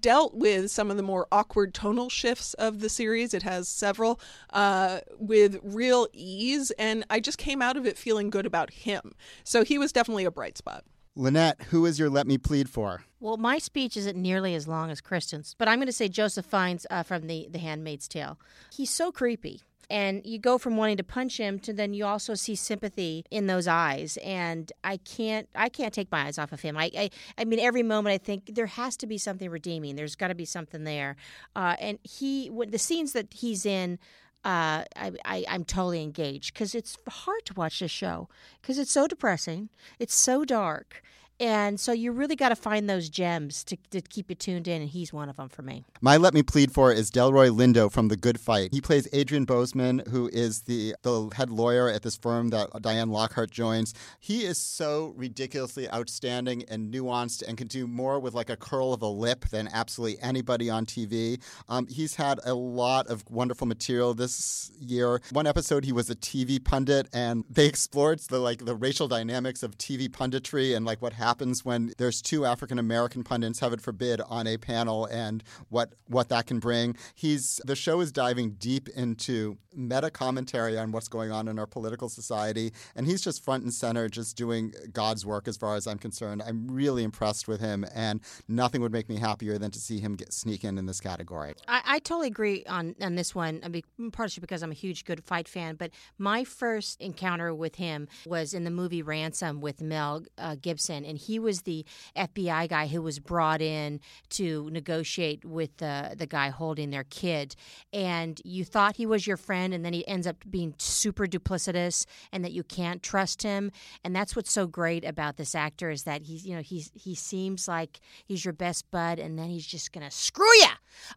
dealt 0.01 0.35
with 0.35 0.71
some 0.71 0.91
of 0.91 0.97
the 0.97 1.03
more 1.03 1.27
awkward 1.33 1.75
tonal 1.75 2.09
shifts 2.09 2.55
of 2.55 2.81
the 2.81 2.89
series. 2.89 3.35
It 3.35 3.43
has 3.43 3.69
several 3.69 4.21
uh, 4.51 5.01
with 5.19 5.59
real 5.63 6.09
ease, 6.13 6.71
and 6.73 7.05
I 7.11 7.21
just 7.21 7.39
came 7.39 7.63
out 7.63 7.77
of 7.77 7.87
it 7.87 7.99
feeling 7.99 8.31
good 8.31 8.47
about 8.47 8.71
him. 8.71 9.13
So 9.45 9.65
he 9.65 9.79
was 9.79 9.93
definitely 9.93 10.25
a 10.25 10.31
bright 10.31 10.59
spot. 10.59 10.85
Lynette, 11.17 11.61
who 11.71 11.85
is 11.85 11.99
your 11.99 12.09
Let 12.09 12.29
Me 12.29 12.39
Plead 12.39 12.69
for? 12.69 13.03
Well, 13.19 13.37
my 13.37 13.59
speech 13.59 13.97
isn't 13.97 14.17
nearly 14.17 14.55
as 14.55 14.69
long 14.69 14.91
as 14.91 15.01
Kristen's, 15.01 15.57
but 15.59 15.67
I'm 15.67 15.79
going 15.79 15.87
to 15.87 15.93
say 15.93 16.09
Joseph 16.09 16.47
Fiennes 16.47 16.87
uh, 16.91 17.03
from 17.03 17.27
the, 17.27 17.49
the 17.51 17.59
Handmaid's 17.59 18.07
Tale. 18.07 18.39
He's 18.73 18.91
so 18.91 19.11
creepy. 19.11 19.63
And 19.91 20.21
you 20.25 20.39
go 20.39 20.59
from 20.59 20.77
wanting 20.77 20.99
to 20.99 21.05
punch 21.05 21.39
him 21.39 21.59
to 21.61 21.73
then 21.73 21.95
you 21.95 22.05
also 22.05 22.35
see 22.35 22.55
sympathy 22.55 23.25
in 23.31 23.47
those 23.47 23.67
eyes. 23.67 24.19
And 24.23 24.71
I 24.85 24.99
can't 24.99 25.49
I 25.55 25.69
can't 25.69 25.95
take 25.95 26.11
my 26.11 26.27
eyes 26.27 26.39
off 26.39 26.53
of 26.53 26.61
him. 26.61 26.77
I 26.77 26.91
I, 26.97 27.11
I 27.39 27.45
mean 27.45 27.61
every 27.61 27.83
moment 27.83 28.15
I 28.15 28.19
think 28.19 28.55
there 28.55 28.67
has 28.67 28.97
to 28.99 29.07
be 29.07 29.19
something 29.19 29.51
redeeming. 29.51 29.97
There's 29.97 30.17
got 30.17 30.29
to 30.29 30.35
be 30.35 30.45
something 30.45 30.85
there. 30.85 31.17
Uh, 31.57 31.77
and 31.81 31.99
he 32.03 32.51
the 32.69 32.79
scenes 32.79 33.13
that 33.13 33.33
he's 33.33 33.65
in 33.65 33.99
uh, 34.45 34.85
I, 34.97 35.13
I, 35.25 35.45
am 35.49 35.65
totally 35.65 36.01
engaged 36.01 36.55
because 36.55 36.75
it's 36.75 36.97
hard 37.09 37.45
to 37.47 37.55
watch 37.55 37.81
this 37.81 37.91
show 37.91 38.29
because 38.63 38.79
it's 38.79 38.93
so 38.93 39.09
depressing. 39.09 39.69
It's 39.99 40.15
so 40.15 40.45
dark. 40.45 41.03
And 41.41 41.79
so 41.79 41.93
you 41.93 42.11
really 42.11 42.35
got 42.35 42.49
to 42.49 42.57
find 42.57 42.91
those 42.91 43.09
gems 43.09 43.63
to, 43.65 43.77
to 43.93 44.01
keep 44.01 44.29
you 44.29 44.35
tuned 44.35 44.67
in, 44.67 44.83
and 44.83 44.91
he's 44.91 45.13
one 45.13 45.29
of 45.29 45.37
them 45.37 45.49
for 45.49 45.63
me. 45.63 45.85
My 46.01 46.17
Let 46.17 46.35
Me 46.35 46.43
Plead 46.43 46.73
For 46.73 46.93
is 46.93 47.13
Delroy 47.13 47.51
Lindo 47.51 47.93
from 47.93 48.09
The 48.09 48.17
Good 48.17 48.41
Fight. 48.41 48.71
He 48.73 48.81
plays 48.81 49.07
Adrian 49.13 49.47
Boseman, 49.47 50.09
who 50.09 50.29
is 50.33 50.63
the, 50.63 50.97
the 51.03 51.31
head 51.37 51.51
lawyer 51.51 51.89
at 51.89 52.03
this 52.03 52.17
firm 52.17 52.49
that 52.49 52.71
Diane 52.83 53.11
Lockhart 53.11 53.53
joins. 53.53 53.95
He 54.19 54.45
is 54.45 54.59
so 54.59 55.15
ridiculously 55.17 55.89
outstanding 55.93 56.65
and 56.69 56.93
nuanced 56.93 57.47
and 57.47 57.57
can 57.57 57.69
do 57.69 57.87
more 57.87 58.19
with 58.19 58.35
like 58.35 58.51
a 58.51 58.57
curl 58.57 58.93
of 58.93 59.03
a 59.03 59.07
lip 59.07 59.45
than 59.51 59.69
absolutely 59.73 60.21
anybody 60.21 60.69
on 60.69 60.87
TV. 60.87 61.41
Um, 61.69 61.87
he's 61.87 62.17
had 62.17 62.41
a 62.45 62.55
lot 62.55 63.07
of 63.07 63.25
wonderful 63.31 63.69
material 63.69 64.13
this 64.13 64.73
year. 64.81 65.21
One 65.31 65.47
episode, 65.47 65.85
he 65.85 65.93
was 65.93 66.11
a 66.11 66.17
TV 66.17 66.63
pundit, 66.63 67.09
and 67.13 67.45
they 67.49 67.67
explored 67.67 68.19
the 68.29 68.41
like 68.41 68.65
the 68.65 68.75
racial 68.75 69.07
dynamics 69.07 69.63
of 69.63 69.79
TV 69.79 70.09
punditry 70.09 70.75
and 70.75 70.85
like 70.85 71.01
what 71.01 71.13
happened 71.13 71.28
happens 71.29 71.63
when 71.63 71.93
there's 71.99 72.23
two 72.23 72.47
African 72.47 72.79
American 72.79 73.23
pundits, 73.23 73.61
heaven 73.61 73.79
forbid, 73.79 74.23
on 74.23 74.47
a 74.47 74.57
panel 74.57 75.05
and 75.07 75.45
what 75.69 75.93
what 76.07 76.31
that 76.31 76.47
can 76.47 76.59
bring. 76.59 76.97
He's 77.15 77.61
the 77.67 77.77
show 77.77 78.01
is 78.01 78.11
diving 78.11 78.53
deep 78.53 78.89
into 78.89 79.59
meta 79.75 80.11
commentary 80.11 80.79
on 80.79 80.91
what's 80.91 81.09
going 81.09 81.31
on 81.31 81.47
in 81.49 81.59
our 81.59 81.67
political 81.67 82.09
society, 82.09 82.73
and 82.97 83.07
he's 83.07 83.23
just 83.23 83.45
front 83.45 83.63
and 83.63 83.73
center, 83.73 84.09
just 84.09 84.37
doing 84.37 84.73
God's 84.93 85.27
work 85.27 85.47
as 85.47 85.57
far 85.57 85.77
as 85.77 85.87
I'm 85.87 85.99
concerned. 85.99 86.43
I'm 86.47 86.67
really 86.69 87.05
impressed 87.05 87.47
with 87.47 87.61
him, 87.61 87.85
and 87.95 88.21
nothing 88.49 88.81
would 88.81 88.93
make 88.93 89.09
me 89.09 89.17
happier 89.19 89.59
than 89.59 89.71
to 89.73 89.79
see 89.79 90.01
him 90.01 90.17
get 90.17 90.33
sneak 90.33 90.65
in 90.65 90.79
in 90.79 90.87
this 90.87 91.01
category. 91.01 91.55
I, 91.69 91.83
I 91.85 91.99
totally 91.99 92.29
agree 92.29 92.65
on 92.67 92.95
on 93.03 93.17
this 93.17 93.35
one. 93.35 93.61
I 93.63 93.69
mean, 93.69 93.83
partially 94.13 94.41
because 94.41 94.63
I'm 94.63 94.71
a 94.71 94.81
huge 94.87 95.05
Good 95.05 95.23
Fight 95.25 95.47
fan, 95.47 95.77
but 95.77 95.91
my 96.17 96.45
first 96.45 97.01
encounter 97.03 97.55
with 97.55 97.75
him 97.75 98.09
was 98.27 98.55
in 98.55 98.65
the 98.65 98.71
movie 98.71 99.03
Ransom 99.03 99.61
with 99.61 99.83
Mel 99.83 100.23
uh, 100.39 100.57
Gibson, 100.61 101.05
and 101.05 101.18
he 101.19 101.39
was 101.39 101.63
the 101.63 101.85
FBI 102.17 102.69
guy 102.69 102.87
who 102.87 103.03
was 103.03 103.19
brought 103.19 103.61
in 103.61 104.01
to 104.31 104.69
negotiate 104.71 105.45
with 105.45 105.77
the 105.79 106.15
the 106.17 106.27
guy 106.27 106.49
holding 106.49 106.91
their 106.91 107.05
kid, 107.05 107.55
and 107.93 108.41
you 108.45 108.65
thought 108.65 108.97
he 108.97 109.07
was 109.07 109.27
your 109.27 109.37
friend, 109.37 109.75
and 109.75 109.85
then 109.85 109.93
he 109.93 110.07
ends 110.09 110.27
up 110.27 110.37
being 110.51 110.75
super 110.79 111.27
duplicitous, 111.27 112.07
and 112.33 112.45
that 112.45 112.53
you 112.53 112.63
can't 112.63 113.03
trust 113.03 113.43
him, 113.43 113.71
and 114.05 114.15
that's 114.15 114.35
what's 114.35 114.53
so 114.53 114.67
great 114.67 115.05
about 115.05 115.37
this 115.37 115.55
actor 115.55 115.91
is 115.91 116.05
that 116.05 116.23
he's 116.23 116.47
you 116.47 116.55
know 116.55 116.63
he's 116.63 116.91
he 116.95 117.15
seems 117.15 117.69
like 117.69 118.01
he's 118.25 118.45
your 118.45 118.55
best 118.55 118.91
bud, 118.91 119.19
and 119.19 119.39
then 119.39 119.49
he's 119.49 119.67
just 119.67 119.93
gonna 119.93 120.11
screw 120.11 120.55
you, 120.61 120.69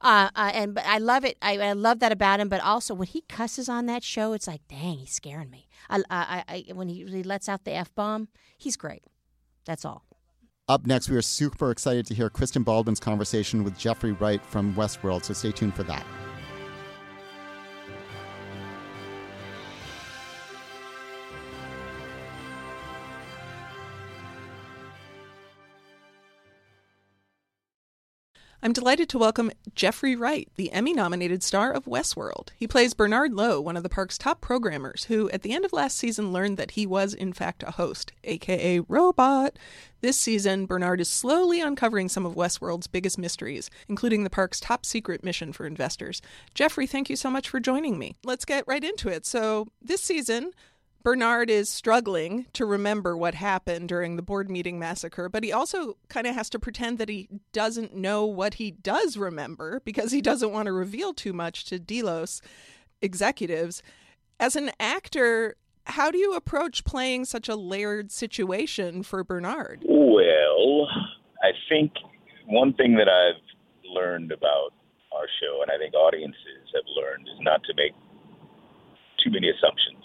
uh, 0.02 0.30
uh, 0.36 0.52
and 0.54 0.78
I 0.80 0.98
love 0.98 1.26
it. 1.26 1.38
I, 1.42 1.58
I 1.58 1.74
love 1.74 2.00
that 2.00 2.12
about 2.12 2.40
him, 2.40 2.50
but 2.50 2.62
also 2.62 2.94
when 2.94 3.08
he 3.08 3.22
cusses 3.22 3.70
on 3.70 3.86
that 3.88 4.04
show, 4.04 4.34
it's 4.34 4.48
like, 4.48 4.62
dang, 4.68 5.00
he's 5.00 5.12
scaring 5.12 5.50
me. 5.50 5.68
I, 5.90 6.02
I, 6.10 6.44
I 6.48 6.74
when 6.74 6.88
he, 6.88 7.06
he 7.06 7.24
lets 7.24 7.50
out 7.50 7.66
the 7.66 7.74
f 7.74 7.94
bomb, 7.96 8.30
he's 8.58 8.78
great. 8.78 9.04
That's 9.66 9.86
all. 9.86 10.06
Up 10.68 10.86
next, 10.86 11.10
we 11.10 11.18
are 11.18 11.22
super 11.22 11.72
excited 11.72 12.06
to 12.06 12.14
hear 12.14 12.30
Kristen 12.30 12.64
Baldwin's 12.64 13.00
conversation 13.00 13.64
with 13.64 13.78
Jeffrey 13.78 14.14
Wright 14.14 14.44
from 14.46 14.74
Westworld, 14.76 15.26
so 15.26 15.34
stay 15.34 15.52
tuned 15.52 15.76
for 15.76 15.84
that. 15.84 16.06
I'm 28.64 28.74
delighted 28.74 29.10
to 29.10 29.18
welcome 29.18 29.50
Jeffrey 29.74 30.16
Wright, 30.16 30.48
the 30.56 30.72
Emmy 30.72 30.94
nominated 30.94 31.42
star 31.42 31.72
of 31.72 31.86
Westworld. 31.86 32.50
He 32.56 32.68
plays 32.68 32.94
Bernard 32.94 33.34
Lowe, 33.34 33.60
one 33.60 33.76
of 33.76 33.82
the 33.82 33.90
park's 33.90 34.20
top 34.20 34.40
programmers, 34.40 35.06
who 35.06 35.32
at 35.32 35.42
the 35.42 35.52
end 35.52 35.66
of 35.66 35.74
last 35.74 35.98
season 35.98 36.32
learned 36.32 36.58
that 36.58 36.72
he 36.72 36.86
was, 36.86 37.16
in 37.16 37.34
fact, 37.34 37.64
a 37.64 37.72
host, 37.72 38.12
aka 38.24 38.82
Robot. 38.82 39.58
This 40.02 40.16
season, 40.16 40.68
Bernard 40.68 41.02
is 41.02 41.10
slowly 41.10 41.60
uncovering 41.60 42.08
some 42.08 42.24
of 42.24 42.36
Westworld's 42.36 42.86
biggest 42.86 43.18
mysteries, 43.18 43.72
including 43.90 44.24
the 44.24 44.30
park's 44.30 44.60
top 44.60 44.86
secret 44.86 45.24
mission 45.24 45.54
for 45.54 45.66
investors. 45.66 46.22
Jeffrey, 46.54 46.86
thank 46.86 47.10
you 47.10 47.16
so 47.16 47.32
much 47.32 47.50
for 47.50 47.60
joining 47.60 47.98
me. 47.98 48.16
Let's 48.24 48.46
get 48.46 48.68
right 48.68 48.84
into 48.84 49.10
it. 49.10 49.26
So, 49.26 49.70
this 49.82 50.04
season, 50.04 50.52
Bernard 51.04 51.50
is 51.50 51.70
struggling 51.70 52.46
to 52.54 52.66
remember 52.66 53.18
what 53.18 53.34
happened 53.34 53.90
during 53.90 54.16
the 54.16 54.22
board 54.22 54.52
meeting 54.52 54.78
massacre, 54.78 55.30
but 55.30 55.44
he 55.44 55.52
also 55.52 55.98
kind 56.10 56.28
of 56.28 56.36
has 56.36 56.50
to 56.52 56.60
pretend 56.60 57.00
that 57.00 57.10
he 57.10 57.28
doesn't 57.54 57.96
know 57.96 58.26
what 58.26 58.56
he 58.56 58.72
does 58.72 59.18
remember 59.18 59.82
because 59.84 60.12
he 60.12 60.22
doesn't 60.22 60.52
want 60.52 60.68
to 60.68 60.72
reveal 60.72 61.14
too 61.14 61.34
much 61.34 61.66
to 61.66 61.80
Delos 61.80 62.42
executives. 63.02 63.82
As 64.40 64.56
an 64.56 64.72
actor, 64.80 65.56
how 65.86 66.12
do 66.12 66.20
you 66.20 66.36
approach 66.36 66.86
playing 66.86 67.26
such 67.26 67.50
a 67.50 67.56
layered 67.56 68.12
situation 68.12 69.02
for 69.02 69.24
Bernard? 69.24 69.84
Well, 69.88 70.88
I 71.42 71.52
think 71.68 71.94
one 72.46 72.74
thing 72.74 72.96
that 72.96 73.10
I've 73.10 73.42
learned 73.84 74.32
about 74.32 74.74
our 75.12 75.26
show, 75.42 75.64
and 75.64 75.72
I 75.72 75.78
think 75.80 75.96
audiences 75.96 76.70
have 76.76 76.86
learned, 76.96 77.28
is 77.28 77.40
not 77.42 77.64
to 77.64 77.74
make 77.76 77.94
too 79.24 79.32
many 79.32 79.50
assumptions 79.50 80.01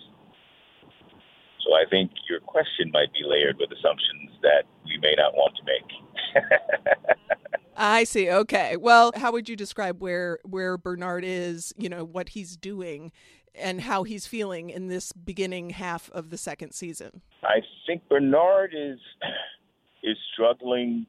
so 1.66 1.74
I 1.74 1.84
think 1.88 2.12
your 2.28 2.40
question 2.40 2.90
might 2.92 3.12
be 3.12 3.22
layered 3.24 3.56
with 3.58 3.70
assumptions 3.72 4.30
that 4.42 4.64
we 4.84 4.98
may 4.98 5.14
not 5.16 5.34
want 5.34 5.56
to 5.56 5.62
make. 5.64 7.16
I 7.76 8.04
see. 8.04 8.30
Okay. 8.30 8.76
Well, 8.76 9.12
how 9.16 9.32
would 9.32 9.48
you 9.48 9.56
describe 9.56 10.00
where 10.00 10.38
where 10.44 10.78
Bernard 10.78 11.24
is, 11.24 11.74
you 11.76 11.88
know, 11.88 12.04
what 12.04 12.30
he's 12.30 12.56
doing 12.56 13.12
and 13.54 13.80
how 13.80 14.04
he's 14.04 14.26
feeling 14.26 14.70
in 14.70 14.88
this 14.88 15.12
beginning 15.12 15.70
half 15.70 16.08
of 16.10 16.30
the 16.30 16.38
second 16.38 16.72
season? 16.72 17.22
I 17.42 17.60
think 17.86 18.08
Bernard 18.08 18.74
is 18.74 18.98
is 20.02 20.16
struggling 20.32 21.06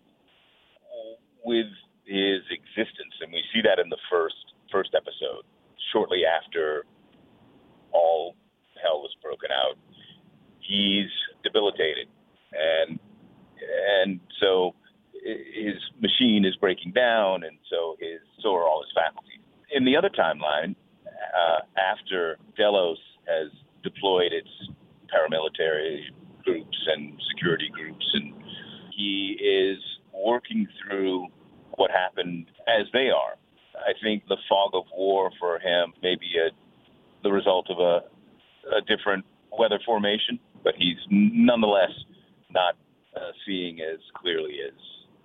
with 1.45 1.67
his 2.05 2.41
existence 2.51 3.13
and 3.21 3.31
we 3.31 3.43
see 3.53 3.61
that 3.61 3.79
in 3.79 3.89
the 3.89 3.97
first 4.09 4.53
first 4.71 4.95
episode 4.95 5.43
shortly 5.93 6.23
after 6.25 6.85
all 7.91 8.35
hell 8.81 8.99
was 8.99 9.15
broken 9.21 9.49
out 9.51 9.77
he's 10.67 11.09
debilitated, 11.43 12.07
and 12.53 12.99
and 14.01 14.19
so 14.41 14.75
his 15.23 15.75
machine 15.99 16.45
is 16.45 16.55
breaking 16.57 16.91
down, 16.91 17.43
and 17.43 17.57
so 17.69 17.95
his 17.99 18.19
so 18.41 18.53
are 18.55 18.63
all 18.63 18.81
his 18.81 18.91
faculties. 18.93 19.39
In 19.71 19.85
the 19.85 19.95
other 19.95 20.09
timeline, 20.09 20.75
uh, 21.07 21.59
after 21.77 22.37
Delos 22.55 22.99
has 23.27 23.51
deployed 23.83 24.31
its 24.31 24.49
paramilitary 25.11 26.01
groups 26.43 26.77
and 26.87 27.19
security 27.29 27.69
groups, 27.73 28.05
and 28.13 28.33
he 28.95 29.37
is 29.41 29.83
working 30.13 30.67
through 30.79 31.27
what 31.75 31.91
happened 31.91 32.47
as 32.67 32.87
they 32.93 33.09
are. 33.09 33.35
I 33.75 33.93
think 34.01 34.23
the 34.27 34.37
fog 34.49 34.71
of 34.73 34.85
war 34.95 35.31
for 35.39 35.59
him 35.59 35.93
may 36.01 36.15
be 36.15 36.33
a, 36.39 36.49
the 37.23 37.31
result 37.31 37.69
of 37.69 37.79
a, 37.79 38.01
a 38.75 38.81
different 38.87 39.25
weather 39.57 39.79
formation 39.85 40.39
but 40.67 40.75
he's 40.77 40.97
nonetheless 41.09 41.91
not 42.51 42.75
uh, 43.15 43.31
seeing 43.45 43.79
as 43.79 43.99
clearly 44.15 44.57
as 44.67 44.73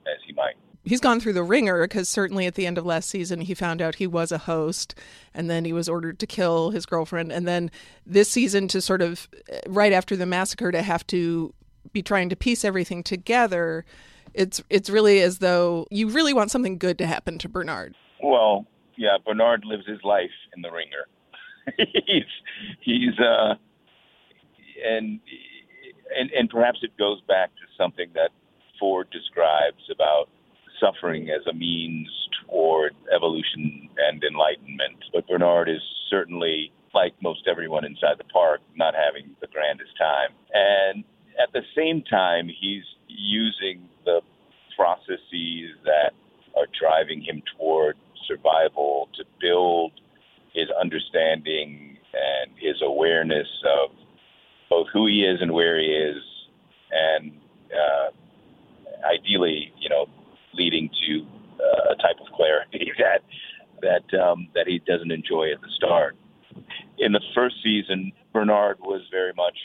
as 0.06 0.20
he 0.24 0.32
might. 0.34 0.54
He's 0.84 1.00
gone 1.00 1.18
through 1.18 1.32
the 1.32 1.42
wringer 1.42 1.82
because 1.82 2.08
certainly 2.08 2.46
at 2.46 2.54
the 2.54 2.64
end 2.64 2.78
of 2.78 2.86
last 2.86 3.08
season 3.08 3.40
he 3.40 3.54
found 3.54 3.82
out 3.82 3.96
he 3.96 4.06
was 4.06 4.30
a 4.30 4.38
host, 4.38 4.94
and 5.34 5.50
then 5.50 5.64
he 5.64 5.72
was 5.72 5.88
ordered 5.88 6.20
to 6.20 6.28
kill 6.28 6.70
his 6.70 6.86
girlfriend, 6.86 7.32
and 7.32 7.46
then 7.46 7.72
this 8.06 8.28
season 8.28 8.68
to 8.68 8.80
sort 8.80 9.02
of 9.02 9.28
uh, 9.52 9.56
right 9.66 9.92
after 9.92 10.14
the 10.14 10.26
massacre 10.26 10.70
to 10.70 10.80
have 10.80 11.04
to 11.08 11.52
be 11.92 12.02
trying 12.02 12.28
to 12.28 12.36
piece 12.36 12.64
everything 12.64 13.02
together. 13.02 13.84
It's 14.34 14.62
it's 14.70 14.88
really 14.88 15.22
as 15.22 15.38
though 15.38 15.88
you 15.90 16.08
really 16.08 16.32
want 16.32 16.52
something 16.52 16.78
good 16.78 16.98
to 16.98 17.06
happen 17.06 17.36
to 17.38 17.48
Bernard. 17.48 17.96
Well, 18.22 18.64
yeah, 18.96 19.16
Bernard 19.26 19.64
lives 19.64 19.88
his 19.88 20.04
life 20.04 20.30
in 20.54 20.62
the 20.62 20.70
wringer. 20.70 21.08
he's 22.06 22.30
he's 22.80 23.18
uh 23.18 23.56
and 24.84 25.20
and 26.16 26.30
and 26.30 26.50
perhaps 26.50 26.78
it 26.82 26.96
goes 26.98 27.20
back 27.28 27.50
to 27.56 27.62
something 27.76 28.10
that 28.14 28.30
Ford 28.78 29.08
describes 29.10 29.82
about 29.90 30.28
suffering 30.80 31.30
as 31.30 31.46
a 31.48 31.54
means 31.54 32.08
toward 32.46 32.94
evolution 33.14 33.88
and 33.96 34.22
enlightenment. 34.24 34.98
But 35.12 35.28
Bernard 35.28 35.68
is 35.68 35.82
certainly, 36.10 36.72
like 36.92 37.14
most 37.22 37.46
everyone 37.48 37.84
inside 37.84 38.18
the 38.18 38.24
park, 38.24 38.60
not 38.76 38.94
having 38.94 39.36
the 39.40 39.46
grandest 39.46 39.96
time. 39.96 40.30
And 40.52 41.04
at 41.40 41.52
the 41.52 41.62
same 41.76 42.02
time, 42.02 42.48
he's 42.48 42.84
using 43.08 43.88
the 44.04 44.20
processes 44.76 45.70
that 45.84 46.12
are 46.56 46.66
driving 46.78 47.22
him 47.22 47.42
toward 47.56 47.96
survival 48.26 49.08
to 49.14 49.24
build 49.40 49.92
his 50.52 50.68
understanding 50.80 51.96
and 52.12 52.50
his 52.58 52.82
awareness 52.82 53.48
of 53.64 53.90
both 54.72 54.86
who 54.90 55.06
he 55.06 55.22
is 55.22 55.42
and 55.42 55.52
where 55.52 55.78
he 55.78 55.86
is, 55.86 56.22
and 56.90 57.32
uh, 57.70 58.08
ideally, 59.06 59.70
you 59.78 59.90
know, 59.90 60.06
leading 60.54 60.88
to 61.06 61.26
uh, 61.62 61.92
a 61.92 61.96
type 61.96 62.16
of 62.24 62.32
clarity 62.34 62.90
that 62.98 63.20
that 63.82 64.18
um, 64.18 64.48
that 64.54 64.66
he 64.66 64.78
doesn't 64.86 65.12
enjoy 65.12 65.52
at 65.52 65.60
the 65.60 65.68
start. 65.76 66.16
In 66.98 67.12
the 67.12 67.20
first 67.34 67.56
season, 67.62 68.12
Bernard 68.32 68.78
was 68.80 69.02
very 69.10 69.32
much 69.36 69.58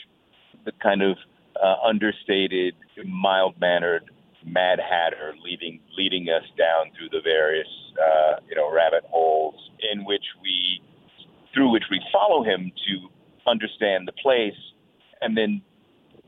the 0.66 0.72
kind 0.82 1.02
of 1.02 1.16
uh, 1.62 1.76
understated, 1.86 2.74
mild-mannered 3.06 4.10
Mad 4.44 4.78
Hatter, 4.78 5.34
leading 5.42 5.80
leading 5.96 6.28
us 6.28 6.44
down 6.58 6.92
through 6.96 7.08
the 7.10 7.22
various 7.24 7.68
uh, 7.96 8.40
you 8.46 8.56
know 8.56 8.70
rabbit 8.70 9.04
holes 9.08 9.70
in 9.90 10.04
which 10.04 10.24
we 10.42 10.82
through 11.54 11.70
which 11.70 11.84
we 11.90 11.98
follow 12.12 12.44
him 12.44 12.70
to 12.86 13.08
understand 13.50 14.06
the 14.06 14.12
place, 14.12 14.58
and 15.20 15.36
then 15.36 15.62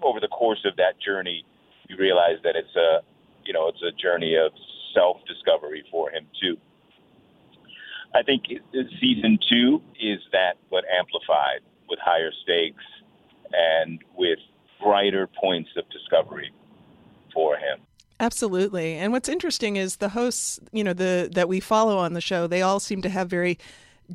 over 0.02 0.20
the 0.20 0.28
course 0.28 0.64
of 0.64 0.76
that 0.76 1.00
journey, 1.00 1.44
you 1.88 1.96
realize 1.96 2.38
that 2.44 2.56
it's 2.56 2.74
a 2.76 3.00
you 3.44 3.52
know 3.52 3.68
it's 3.68 3.82
a 3.82 3.92
journey 3.92 4.36
of 4.36 4.52
self-discovery 4.94 5.84
for 5.90 6.10
him 6.10 6.26
too. 6.40 6.56
I 8.14 8.22
think 8.22 8.44
season 9.00 9.38
two 9.48 9.82
is 10.00 10.20
that, 10.32 10.54
but 10.70 10.84
amplified 10.98 11.60
with 11.88 11.98
higher 12.00 12.32
stakes 12.42 12.84
and 13.52 14.02
with 14.16 14.38
brighter 14.82 15.28
points 15.40 15.70
of 15.76 15.88
discovery 15.90 16.52
for 17.32 17.56
him. 17.56 17.80
Absolutely. 18.18 18.94
And 18.94 19.12
what's 19.12 19.28
interesting 19.28 19.76
is 19.76 19.96
the 19.96 20.10
hosts, 20.10 20.60
you 20.72 20.84
know, 20.84 20.92
the 20.92 21.30
that 21.34 21.48
we 21.48 21.60
follow 21.60 21.96
on 21.96 22.12
the 22.12 22.20
show, 22.20 22.46
they 22.46 22.62
all 22.62 22.80
seem 22.80 23.00
to 23.02 23.08
have 23.08 23.28
very 23.28 23.58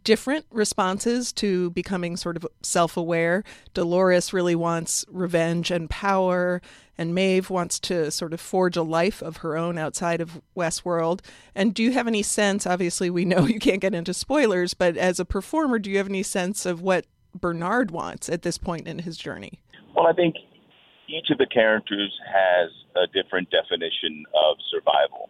different 0.04 0.46
responses 0.52 1.32
to 1.34 1.70
becoming 1.72 2.18
sort 2.18 2.38
of 2.38 2.46
self 2.62 2.98
aware. 2.98 3.44
Dolores 3.74 4.34
really 4.34 4.56
wants 4.56 5.06
revenge 5.10 5.72
and 5.72 5.90
power, 5.90 6.62
and 6.98 7.14
Maeve 7.14 7.50
wants 7.50 7.80
to 7.82 8.12
sort 8.12 8.34
of 8.34 8.42
forge 8.42 8.78
a 8.78 8.84
life 8.84 9.22
of 9.22 9.38
her 9.38 9.58
own 9.58 9.78
outside 9.78 10.22
of 10.22 10.42
Westworld. 10.56 11.22
And 11.54 11.74
do 11.74 11.84
you 11.84 11.92
have 11.92 12.08
any 12.08 12.24
sense? 12.24 12.66
Obviously, 12.66 13.10
we 13.10 13.26
know 13.26 13.46
you 13.46 13.60
can't 13.60 13.82
get 13.82 13.96
into 13.96 14.14
spoilers, 14.14 14.74
but 14.74 14.98
as 14.98 15.20
a 15.20 15.26
performer, 15.26 15.80
do 15.80 15.90
you 15.90 15.98
have 15.98 16.10
any 16.10 16.24
sense 16.24 16.66
of 16.66 16.82
what 16.82 17.06
Bernard 17.34 17.92
wants 17.92 18.30
at 18.30 18.44
this 18.44 18.58
point 18.58 18.88
in 18.88 19.00
his 19.00 19.18
journey? 19.18 19.60
Well, 19.96 20.08
I 20.08 20.14
think 20.14 20.36
each 21.08 21.30
of 21.30 21.38
the 21.38 21.46
characters 21.46 22.18
has 22.26 22.72
a 22.96 23.08
different 23.08 23.50
definition 23.52 24.26
of 24.34 24.58
survival 24.72 25.30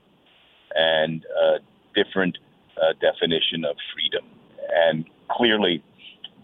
and 0.74 1.26
a 1.26 1.58
different 1.96 2.38
uh, 2.78 2.94
definition 3.00 3.66
of 3.66 3.76
freedom 3.94 4.26
and 4.74 5.06
clearly 5.30 5.84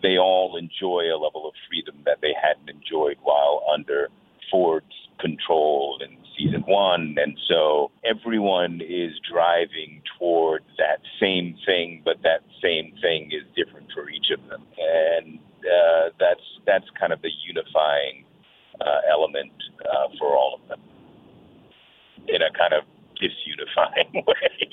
they 0.01 0.17
all 0.17 0.57
enjoy 0.57 1.03
a 1.13 1.17
level 1.17 1.47
of 1.47 1.53
freedom 1.69 1.95
that 2.05 2.19
they 2.21 2.34
hadn't 2.41 2.69
enjoyed 2.69 3.17
while 3.23 3.63
under 3.71 4.10
Ford's 4.49 4.86
control 5.19 5.99
in 6.01 6.17
season 6.38 6.63
one. 6.67 7.15
And 7.21 7.38
so 7.47 7.91
everyone 8.03 8.81
is 8.81 9.12
driving 9.31 10.01
toward 10.17 10.63
that 10.77 11.01
same 11.19 11.55
thing, 11.65 12.01
but 12.03 12.17
that 12.23 12.41
same 12.62 12.93
thing 13.01 13.31
is 13.31 13.43
different 13.55 13.91
for 13.93 14.10
each 14.10 14.31
of 14.31 14.47
them. 14.49 14.63
And 14.77 15.39
uh, 15.62 16.10
that's 16.19 16.41
that's 16.65 16.86
kind 16.99 17.13
of 17.13 17.21
the 17.21 17.29
unifying 17.45 18.25
uh, 18.81 19.01
element 19.10 19.53
uh, 19.86 20.07
for 20.17 20.36
all 20.36 20.60
of 20.62 20.67
them 20.67 20.79
in 22.27 22.41
a 22.41 22.51
kind 22.57 22.73
of 22.73 22.84
disunifying 23.21 24.25
way. 24.27 24.71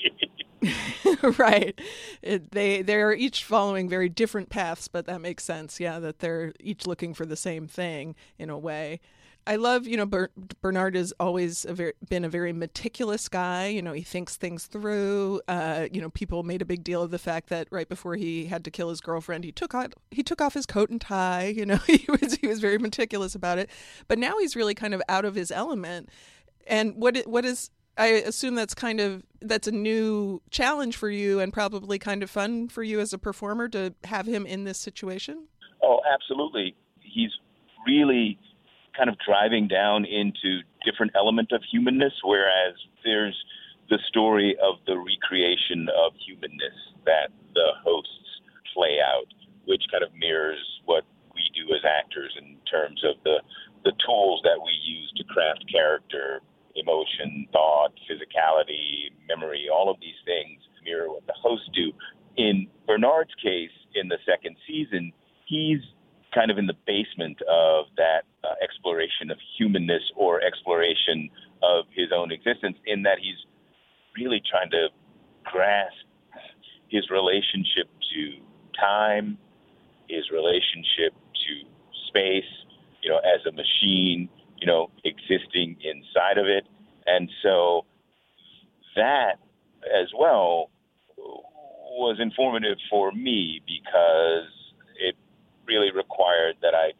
right. 1.37 1.79
It, 2.21 2.51
they 2.51 2.81
they're 2.81 3.13
each 3.13 3.43
following 3.43 3.87
very 3.87 4.09
different 4.09 4.49
paths, 4.49 4.87
but 4.87 5.05
that 5.05 5.21
makes 5.21 5.43
sense. 5.43 5.79
Yeah, 5.79 5.99
that 5.99 6.19
they're 6.19 6.53
each 6.59 6.85
looking 6.85 7.13
for 7.13 7.25
the 7.25 7.37
same 7.37 7.67
thing 7.67 8.15
in 8.37 8.49
a 8.49 8.57
way. 8.57 8.99
I 9.47 9.55
love, 9.55 9.87
you 9.87 9.97
know, 9.97 10.05
Ber- 10.05 10.29
Bernard 10.61 10.95
has 10.95 11.11
always 11.19 11.65
a 11.65 11.73
very, 11.73 11.93
been 12.07 12.23
a 12.23 12.29
very 12.29 12.53
meticulous 12.53 13.27
guy. 13.27 13.67
You 13.67 13.81
know, 13.81 13.93
he 13.93 14.03
thinks 14.03 14.35
things 14.37 14.67
through. 14.67 15.41
Uh, 15.47 15.87
you 15.91 16.01
know, 16.01 16.09
people 16.11 16.43
made 16.43 16.61
a 16.61 16.65
big 16.65 16.83
deal 16.83 17.01
of 17.01 17.09
the 17.09 17.17
fact 17.17 17.49
that 17.49 17.67
right 17.71 17.89
before 17.89 18.15
he 18.15 18.45
had 18.45 18.63
to 18.65 18.71
kill 18.71 18.89
his 18.89 19.01
girlfriend, 19.01 19.43
he 19.43 19.51
took 19.51 19.73
out 19.73 19.95
he 20.11 20.21
took 20.21 20.39
off 20.39 20.53
his 20.53 20.67
coat 20.67 20.89
and 20.91 21.01
tie. 21.01 21.47
You 21.47 21.65
know, 21.65 21.77
he 21.87 22.05
was 22.07 22.35
he 22.35 22.47
was 22.47 22.59
very 22.59 22.77
meticulous 22.77 23.33
about 23.33 23.57
it. 23.57 23.71
But 24.07 24.19
now 24.19 24.37
he's 24.37 24.55
really 24.55 24.75
kind 24.75 24.93
of 24.93 25.01
out 25.09 25.25
of 25.25 25.35
his 25.35 25.51
element. 25.51 26.09
And 26.67 26.93
what 26.95 27.17
what 27.25 27.43
is 27.43 27.71
I 27.99 28.07
assume 28.25 28.55
that's 28.55 28.73
kind 28.73 29.01
of 29.01 29.23
that's 29.41 29.67
a 29.67 29.73
new 29.73 30.41
challenge 30.51 30.95
for 30.95 31.09
you 31.09 31.41
and 31.41 31.51
probably 31.51 31.99
kind 31.99 32.23
of 32.23 32.29
fun 32.29 32.69
for 32.69 32.81
you 32.81 33.01
as 33.01 33.11
a 33.11 33.17
performer 33.17 33.67
to 33.69 33.93
have 34.05 34.25
him 34.25 34.45
in 34.45 34.63
this 34.63 34.77
situation. 34.77 35.47
Oh, 35.83 35.99
absolutely. 36.09 36.75
He's 37.01 37.31
really 37.85 38.39
kind 38.95 39.09
of 39.09 39.17
driving 39.25 39.67
down 39.67 40.05
into 40.05 40.61
different 40.85 41.11
element 41.15 41.51
of 41.51 41.61
humanness 41.69 42.13
whereas 42.23 42.73
there's 43.03 43.35
the 43.89 43.99
story 44.07 44.55
of 44.61 44.75
the 44.87 44.97
recreation 44.97 45.87
of 45.89 46.13
humanness 46.25 46.75
that 47.05 47.29
the 47.53 47.71
hosts 47.83 48.41
play 48.73 48.97
out 49.03 49.27
which 49.65 49.83
kind 49.91 50.03
of 50.03 50.09
mirrors 50.17 50.63
what 50.85 51.03
we 51.33 51.41
do 51.55 51.73
as 51.73 51.81
actors 51.85 52.35
in 52.37 52.55
terms 52.69 53.03
of 53.03 53.15
the 53.23 53.39
the 53.83 53.93
tools 54.05 54.41
that 54.43 54.59
we 54.59 54.71
use 54.83 55.11
to 55.15 55.23
craft 55.25 55.63
character 55.71 56.41
emotion, 56.75 57.47
thought, 57.51 57.91
physicality, 58.09 59.11
memory, 59.27 59.67
all 59.71 59.89
of 59.89 59.97
these 59.99 60.19
things 60.25 60.61
mirror 60.83 61.09
what 61.09 61.25
the 61.27 61.33
hosts 61.33 61.69
do. 61.73 61.91
In 62.37 62.67
Bernard's 62.87 63.33
case, 63.41 63.71
in 63.95 64.07
the 64.07 64.17
second 64.25 64.55
season, 64.67 65.11
he's 65.45 65.79
kind 66.33 66.51
of 66.51 66.57
in 66.57 66.67
the 66.67 66.77
basement 66.85 67.41
of 67.49 67.85
that 67.97 68.23
uh, 68.43 68.53
exploration 68.63 69.31
of 69.31 69.37
humanness 69.57 70.03
or 70.15 70.41
exploration 70.41 71.29
of 71.63 71.85
his 71.93 72.07
own 72.15 72.31
existence, 72.31 72.77
in 72.85 73.03
that 73.03 73.17
he's 73.19 73.35
really 74.15 74.41
trying 74.49 74.69
to 74.71 74.87
grasp 75.43 76.05
his 76.87 77.09
relationship 77.09 77.89
to 78.13 78.37
time, 78.79 79.37
his 80.07 80.29
relationship 80.31 81.13
to 81.33 81.67
space, 82.07 82.49
you 83.01 83.09
know, 83.09 83.17
as 83.19 83.45
a 83.45 83.51
machine, 83.51 84.29
you 84.59 84.67
know, 84.67 84.89
existing 85.03 85.77
inside 85.81 86.37
of 86.37 86.45
it. 86.45 86.65
And 87.05 87.29
so 87.41 87.85
that 88.95 89.39
as 89.85 90.07
well 90.15 90.69
was 91.17 92.17
informative 92.19 92.77
for 92.89 93.11
me 93.11 93.61
because 93.65 94.49
it 94.99 95.15
really 95.65 95.91
required 95.91 96.55
that 96.61 96.73
I 96.73 96.91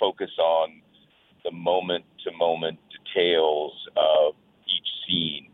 focus 0.00 0.30
on 0.38 0.82
the 1.44 1.50
moment 1.52 2.04
to 2.24 2.32
moment 2.36 2.78
details 2.90 3.72
of 3.96 4.34
each 4.66 4.88
scene. 5.06 5.48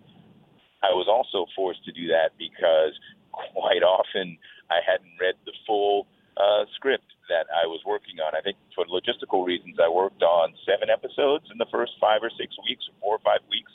I 0.82 0.92
was 0.92 1.06
also 1.08 1.46
forced 1.56 1.84
to 1.84 1.92
do 1.92 2.08
that 2.08 2.30
because 2.38 2.92
quite 3.32 3.82
often 3.82 4.38
I 4.70 4.78
hadn't 4.86 5.12
read 5.20 5.34
the 5.44 5.52
full 5.66 6.06
uh, 6.36 6.64
script 6.74 7.12
that 7.28 7.46
I 7.52 7.66
was 7.66 7.80
working 7.86 8.20
on. 8.20 8.34
I 8.34 8.40
think 8.40 8.56
for 8.74 8.84
logistical 8.86 9.46
reasons, 9.46 9.76
I 9.82 9.88
worked 9.88 10.22
on 10.22 10.54
seven 10.66 10.90
episodes 10.90 11.46
in 11.52 11.58
the 11.58 11.66
first 11.70 11.92
five 12.00 12.20
or 12.22 12.30
six 12.36 12.56
weeks, 12.66 12.84
or 12.88 12.94
four 13.00 13.14
or 13.16 13.22
five 13.24 13.40
weeks 13.50 13.72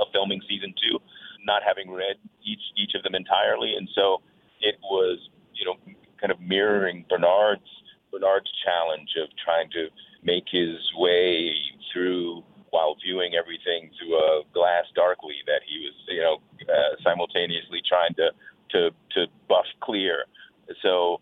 of 0.00 0.08
filming 0.12 0.40
season 0.48 0.74
two, 0.76 0.98
not 1.44 1.62
having 1.62 1.90
read 1.90 2.16
each 2.44 2.62
each 2.76 2.94
of 2.94 3.02
them 3.02 3.14
entirely, 3.14 3.74
and 3.76 3.88
so 3.94 4.20
it 4.60 4.76
was 4.82 5.18
you 5.54 5.64
know 5.64 5.76
kind 6.20 6.32
of 6.32 6.40
mirroring 6.40 7.04
Bernard's 7.08 7.68
Bernard's 8.12 8.50
challenge 8.64 9.10
of 9.20 9.28
trying 9.44 9.70
to 9.70 9.88
make 10.22 10.44
his 10.50 10.78
way 10.96 11.52
through 11.92 12.42
while 12.70 12.96
viewing 13.04 13.34
everything 13.34 13.90
through 13.98 14.16
a 14.16 14.42
glass 14.52 14.84
darkly 14.94 15.36
that 15.46 15.60
he 15.66 15.86
was 15.86 15.94
you 16.08 16.20
know 16.20 16.40
uh, 16.68 16.96
simultaneously 17.02 17.80
trying 17.86 18.14
to 18.14 18.30
to 18.70 18.90
to 19.12 19.26
buff 19.48 19.66
clear. 19.80 20.24
So 20.82 21.20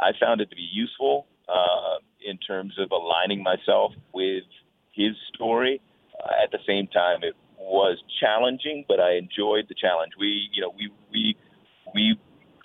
I 0.00 0.12
found 0.20 0.40
it 0.40 0.50
to 0.50 0.56
be 0.56 0.68
useful 0.70 1.26
uh, 1.48 1.98
in 2.24 2.38
terms 2.38 2.74
of 2.78 2.90
aligning 2.90 3.42
myself 3.42 3.92
with 4.12 4.44
his 4.92 5.12
story. 5.34 5.80
Uh, 6.22 6.42
at 6.42 6.50
the 6.50 6.58
same 6.66 6.86
time, 6.88 7.22
it 7.22 7.34
was 7.58 7.98
challenging, 8.20 8.84
but 8.88 9.00
I 9.00 9.16
enjoyed 9.16 9.66
the 9.68 9.74
challenge. 9.74 10.12
We, 10.18 10.48
you 10.52 10.62
know, 10.62 10.72
we 10.76 10.90
we 11.12 11.36
we 11.94 12.18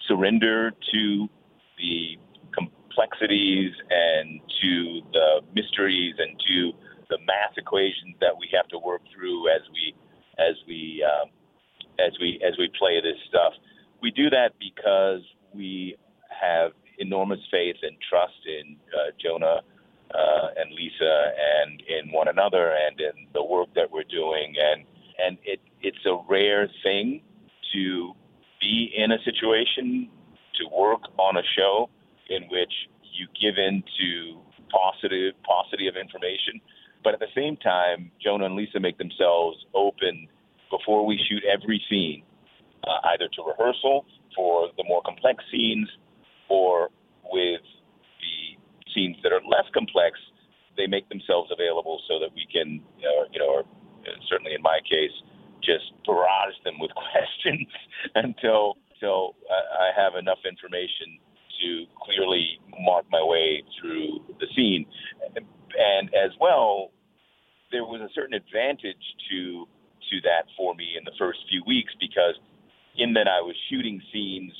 surrender 0.07 0.71
to 0.71 1.29
the 1.77 2.17
complexities 2.53 3.73
and 3.89 4.41
to 4.61 5.01
the 5.13 5.41
mysteries 5.53 6.15
and 6.17 6.39
to 6.47 6.71
the 7.09 7.17
math 7.19 7.57
equations 7.57 8.15
that 8.19 8.37
we 8.39 8.47
have 8.53 8.67
to 8.69 8.79
work 8.79 9.01
through 9.13 9.49
as 9.49 9.61
we 9.73 9.93
as 10.39 10.55
we 10.67 11.05
um, 11.05 11.29
as 11.99 12.13
we 12.19 12.39
as 12.45 12.57
we 12.57 12.69
play 12.77 13.01
this 13.01 13.17
stuff. 13.27 13.53
We 14.01 14.11
do 14.11 14.29
that 14.29 14.53
because 14.59 15.21
we 15.53 15.97
have 16.29 16.71
enormous 16.99 17.39
faith 17.51 17.77
and 17.81 17.95
trust 18.09 18.39
in 18.45 18.75
uh, 18.93 19.11
Jonah 19.21 19.61
uh, 20.13 20.47
and 20.57 20.71
Lisa 20.73 21.31
and 21.63 21.81
in 21.81 22.11
one 22.11 22.27
another 22.27 22.71
and 22.71 22.99
in 22.99 23.27
the 23.33 23.43
work 23.43 23.69
that 23.75 23.91
we're 23.91 24.03
doing. 24.03 24.55
And 24.59 24.85
and 25.23 25.37
it 25.43 25.59
it's 25.81 26.05
a 26.05 26.17
rare 26.29 26.69
thing 26.83 27.21
to 27.73 28.13
be 28.59 28.93
in 28.95 29.11
a 29.11 29.17
situation 29.23 30.09
to 30.55 30.67
work 30.75 31.01
on 31.17 31.37
a 31.37 31.43
show 31.57 31.89
in 32.29 32.43
which 32.43 32.73
you 33.13 33.27
give 33.39 33.57
in 33.57 33.83
to 33.99 34.39
paucity, 34.71 35.31
paucity 35.43 35.87
of 35.87 35.95
information. 35.95 36.61
But 37.03 37.13
at 37.13 37.19
the 37.19 37.33
same 37.35 37.57
time, 37.57 38.11
Jonah 38.23 38.45
and 38.45 38.55
Lisa 38.55 38.79
make 38.79 38.97
themselves 38.97 39.57
open 39.73 40.27
before 40.69 41.05
we 41.05 41.19
shoot 41.27 41.43
every 41.43 41.83
scene, 41.89 42.23
uh, 42.83 43.09
either 43.11 43.27
to 43.35 43.43
rehearsal 43.43 44.05
for 44.35 44.69
the 44.77 44.83
more 44.87 45.01
complex 45.01 45.43
scenes 45.51 45.89
or 46.51 46.89
with 47.31 47.63
the 48.19 48.59
scenes 48.93 49.15
that 49.23 49.31
are 49.31 49.39
less 49.47 49.63
complex, 49.73 50.19
they 50.75 50.85
make 50.85 51.07
themselves 51.07 51.49
available 51.51 52.01
so 52.07 52.19
that 52.19 52.29
we 52.35 52.43
can, 52.51 52.83
uh, 52.99 53.23
you 53.31 53.39
know, 53.39 53.47
or 53.47 53.59
uh, 53.61 54.19
certainly 54.27 54.53
in 54.53 54.61
my 54.61 54.79
case, 54.83 55.15
just 55.63 55.95
barrage 56.05 56.57
them 56.65 56.75
with 56.79 56.91
questions 57.11 57.67
until 58.15 58.75
until 58.99 59.33
I 59.49 59.89
have 59.97 60.13
enough 60.13 60.37
information 60.45 61.17
to 61.63 61.85
clearly 62.05 62.59
mark 62.85 63.05
my 63.09 63.23
way 63.23 63.63
through 63.79 64.21
the 64.39 64.45
scene. 64.55 64.85
And 65.33 66.13
as 66.13 66.31
well, 66.39 66.91
there 67.71 67.83
was 67.83 68.01
a 68.01 68.13
certain 68.13 68.35
advantage 68.35 69.01
to 69.31 69.65
to 70.11 70.21
that 70.21 70.45
for 70.57 70.75
me 70.75 70.97
in 70.97 71.05
the 71.05 71.15
first 71.17 71.39
few 71.49 71.63
weeks 71.65 71.93
because 71.99 72.35
in 72.97 73.13
that 73.13 73.27
I 73.27 73.39
was 73.41 73.55
shooting 73.69 74.01
scenes 74.11 74.51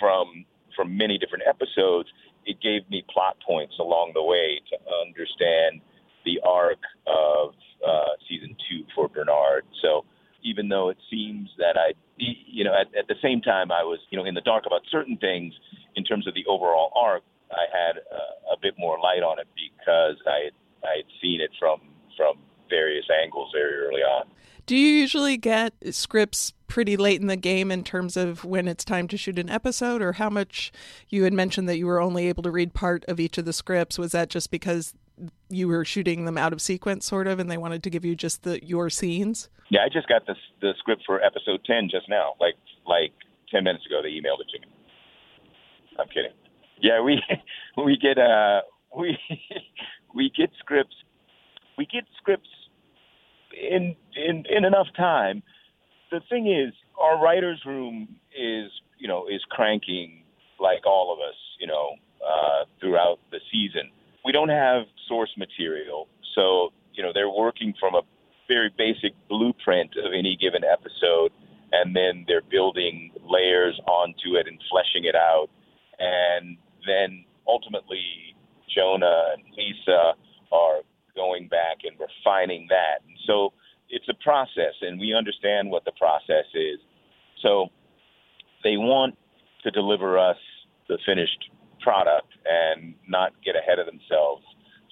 from 0.00 0.44
from 0.76 0.96
many 0.96 1.18
different 1.18 1.44
episodes, 1.46 2.08
it 2.46 2.60
gave 2.60 2.88
me 2.90 3.04
plot 3.12 3.36
points 3.46 3.74
along 3.78 4.12
the 4.14 4.22
way 4.22 4.60
to 4.70 4.76
understand 5.06 5.80
the 6.24 6.40
arc 6.46 6.78
of 7.06 7.54
uh, 7.86 8.16
season 8.28 8.56
two 8.68 8.84
for 8.94 9.08
Bernard. 9.08 9.64
So 9.82 10.04
even 10.42 10.68
though 10.68 10.88
it 10.90 10.98
seems 11.10 11.48
that 11.58 11.76
I, 11.76 11.94
you 12.16 12.64
know, 12.64 12.74
at, 12.74 12.94
at 12.96 13.08
the 13.08 13.16
same 13.22 13.40
time 13.40 13.72
I 13.72 13.82
was, 13.82 13.98
you 14.10 14.18
know, 14.18 14.24
in 14.24 14.34
the 14.34 14.42
dark 14.42 14.64
about 14.66 14.82
certain 14.90 15.16
things 15.16 15.54
in 15.96 16.04
terms 16.04 16.26
of 16.26 16.34
the 16.34 16.44
overall 16.46 16.92
arc, 16.94 17.22
I 17.50 17.64
had 17.72 17.98
uh, 17.98 18.54
a 18.54 18.56
bit 18.60 18.74
more 18.78 18.98
light 18.98 19.22
on 19.22 19.38
it 19.38 19.48
because 19.54 20.16
I 20.26 20.44
had, 20.44 20.54
I 20.82 20.96
had 20.96 21.08
seen 21.20 21.40
it 21.40 21.50
from 21.58 21.80
from 22.16 22.38
various 22.70 23.04
angles 23.22 23.50
very 23.52 23.74
early 23.74 24.02
on. 24.02 24.26
Do 24.66 24.76
you 24.76 24.88
usually 24.88 25.36
get 25.36 25.74
scripts 25.94 26.52
pretty 26.66 26.96
late 26.96 27.20
in 27.20 27.26
the 27.26 27.36
game 27.36 27.70
in 27.70 27.84
terms 27.84 28.16
of 28.16 28.44
when 28.44 28.66
it's 28.66 28.84
time 28.84 29.06
to 29.08 29.16
shoot 29.16 29.38
an 29.38 29.50
episode, 29.50 30.00
or 30.00 30.14
how 30.14 30.30
much 30.30 30.72
you 31.08 31.24
had 31.24 31.32
mentioned 31.32 31.68
that 31.68 31.76
you 31.76 31.86
were 31.86 32.00
only 32.00 32.28
able 32.28 32.42
to 32.42 32.50
read 32.50 32.72
part 32.72 33.04
of 33.06 33.20
each 33.20 33.36
of 33.36 33.44
the 33.44 33.52
scripts? 33.52 33.98
Was 33.98 34.12
that 34.12 34.30
just 34.30 34.50
because 34.50 34.94
you 35.48 35.68
were 35.68 35.84
shooting 35.84 36.24
them 36.24 36.38
out 36.38 36.52
of 36.52 36.60
sequence, 36.60 37.04
sort 37.04 37.26
of, 37.26 37.38
and 37.38 37.50
they 37.50 37.58
wanted 37.58 37.82
to 37.82 37.90
give 37.90 38.04
you 38.04 38.16
just 38.16 38.42
the 38.42 38.64
your 38.64 38.88
scenes? 38.90 39.48
Yeah, 39.68 39.80
I 39.84 39.88
just 39.88 40.08
got 40.08 40.26
the 40.26 40.34
the 40.60 40.72
script 40.78 41.02
for 41.06 41.22
episode 41.22 41.60
ten 41.64 41.88
just 41.90 42.08
now, 42.08 42.32
like 42.40 42.54
like 42.86 43.12
ten 43.50 43.64
minutes 43.64 43.84
ago. 43.86 44.00
They 44.02 44.10
emailed 44.10 44.40
it 44.40 44.48
to 44.54 44.60
me. 44.60 44.66
I'm 45.98 46.08
kidding. 46.08 46.32
Yeah, 46.80 47.02
we 47.02 47.22
we 47.84 47.96
get 47.96 48.18
uh 48.18 48.62
we 48.96 49.18
we 50.14 50.30
get 50.36 50.50
scripts 50.58 50.94
we 51.76 51.86
get 51.86 52.04
scripts 52.18 52.48
in 54.54 54.64
enough 54.64 54.86
time. 54.96 55.42
The 56.10 56.20
thing 56.30 56.46
is, 56.46 56.72
our 57.00 57.20
writers' 57.20 57.62
room 57.66 58.08
is 58.38 58.70
you 58.98 59.08
know 59.08 59.26
is 59.26 59.42
cranking 59.50 60.22
like 60.60 60.86
all 60.86 61.12
of 61.12 61.18
us, 61.18 61.36
you 61.58 61.66
know, 61.66 61.96
uh, 62.24 62.64
throughout 62.80 63.18
the 63.30 63.40
season. 63.52 63.90
We 64.24 64.32
don't 64.32 64.48
have 64.48 64.84
source 65.08 65.30
material, 65.36 66.08
so 66.34 66.72
you 66.94 67.02
know 67.02 67.10
they're 67.12 67.30
working 67.30 67.74
from 67.78 67.94
a 67.94 68.02
very 68.48 68.70
basic 68.76 69.12
blueprint 69.28 69.96
of 69.96 70.12
any 70.12 70.36
given 70.36 70.62
episode, 70.64 71.32
and 71.72 71.96
then 71.96 72.24
they're 72.28 72.48
building 72.50 73.10
layers 73.28 73.80
onto 73.86 74.36
it 74.36 74.46
and 74.46 74.58
fleshing 74.70 75.04
it 75.04 75.16
out, 75.16 75.48
and 75.98 76.56
then 76.86 77.24
ultimately 77.48 78.36
Jonah 78.74 79.34
and 79.34 79.42
Lisa 79.56 80.14
are 80.52 80.80
going 81.16 81.48
back 81.48 81.78
and 81.84 81.96
refining 81.98 82.66
that. 82.70 83.02
And 83.06 83.16
so 83.26 83.52
it's 83.88 84.08
a 84.08 84.14
process, 84.22 84.74
and 84.94 85.00
we 85.00 85.12
understand 85.12 85.70
what 85.70 85.84
the 85.84 85.90
process 85.98 86.46
is. 86.54 86.78
So 87.42 87.66
they 88.62 88.76
want 88.78 89.18
to 89.64 89.70
deliver 89.72 90.18
us 90.18 90.38
the 90.88 90.98
finished 91.04 91.50
product 91.80 92.30
and 92.46 92.94
not 93.08 93.32
get 93.44 93.56
ahead 93.56 93.80
of 93.80 93.86
themselves. 93.86 94.46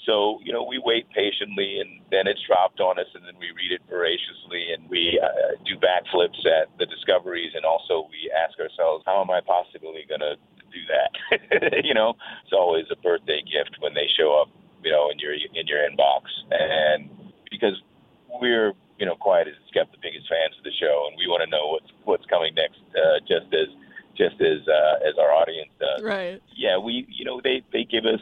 So, 0.04 0.40
you 0.42 0.52
know, 0.52 0.64
we 0.64 0.82
wait 0.82 1.06
patiently 1.14 1.78
and 1.78 2.02
then 2.10 2.26
it's 2.26 2.42
dropped 2.42 2.80
on 2.80 2.98
us 2.98 3.06
and 3.14 3.22
then 3.22 3.38
we 3.38 3.54
read 3.54 3.70
it 3.70 3.82
voraciously 3.88 4.74
and 4.74 4.90
we 4.90 5.20
uh, 5.22 5.54
do 5.62 5.78
backflips 5.78 6.42
at 6.42 6.66
the 6.80 6.86
discoveries 6.86 7.52
and 7.54 7.64
also 7.64 8.10
we 8.10 8.26
ask 8.34 8.58
ourselves, 8.58 9.04
how 9.06 9.22
am 9.22 9.30
I 9.30 9.38
possibly 9.46 10.02
going 10.10 10.26
to 10.26 10.34
do 10.74 10.82
that? 10.90 11.84
you 11.86 11.94
know, 11.94 12.14
it's 12.42 12.52
always 12.52 12.86
a 12.90 12.96
birthday 12.96 13.42
gift 13.46 13.78
when 13.78 13.94
they 13.94 14.10
show 14.18 14.34
up 14.42 14.48
you 14.82 14.90
know, 14.90 15.10
in 15.10 15.18
your 15.18 15.32
in 15.32 15.66
your 15.66 15.78
inbox, 15.78 16.22
and 16.50 17.08
because 17.50 17.80
we're 18.40 18.72
you 18.98 19.06
know 19.06 19.14
quiet 19.16 19.48
as 19.48 19.54
kept 19.72 19.92
the 19.92 19.98
biggest 20.02 20.28
fans 20.28 20.54
of 20.58 20.64
the 20.64 20.72
show, 20.72 21.06
and 21.08 21.16
we 21.18 21.26
want 21.26 21.42
to 21.42 21.50
know 21.50 21.68
what's 21.68 21.92
what's 22.04 22.26
coming 22.26 22.54
next, 22.54 22.80
uh, 22.96 23.20
just 23.20 23.52
as 23.54 23.68
just 24.16 24.40
as 24.40 24.66
uh, 24.68 25.08
as 25.08 25.14
our 25.18 25.32
audience 25.32 25.70
does. 25.78 26.02
Right. 26.02 26.42
Yeah, 26.56 26.78
we 26.78 27.06
you 27.08 27.24
know 27.24 27.40
they 27.42 27.62
they 27.72 27.84
give 27.84 28.04
us 28.04 28.20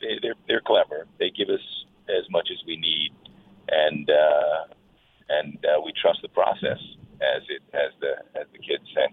they, 0.00 0.18
they're 0.20 0.34
they're 0.48 0.62
clever. 0.64 1.06
They 1.18 1.30
give 1.30 1.48
us 1.48 1.62
as 2.08 2.28
much 2.30 2.48
as 2.50 2.58
we 2.66 2.76
need, 2.76 3.12
and 3.70 4.10
uh, 4.10 4.74
and 5.28 5.58
uh, 5.64 5.80
we 5.84 5.92
trust 6.00 6.20
the 6.22 6.28
process 6.28 6.78
as 7.20 7.42
it 7.48 7.62
as 7.72 7.92
the 8.00 8.14
as 8.38 8.46
the 8.52 8.58
kids 8.58 8.84
say. 8.94 9.06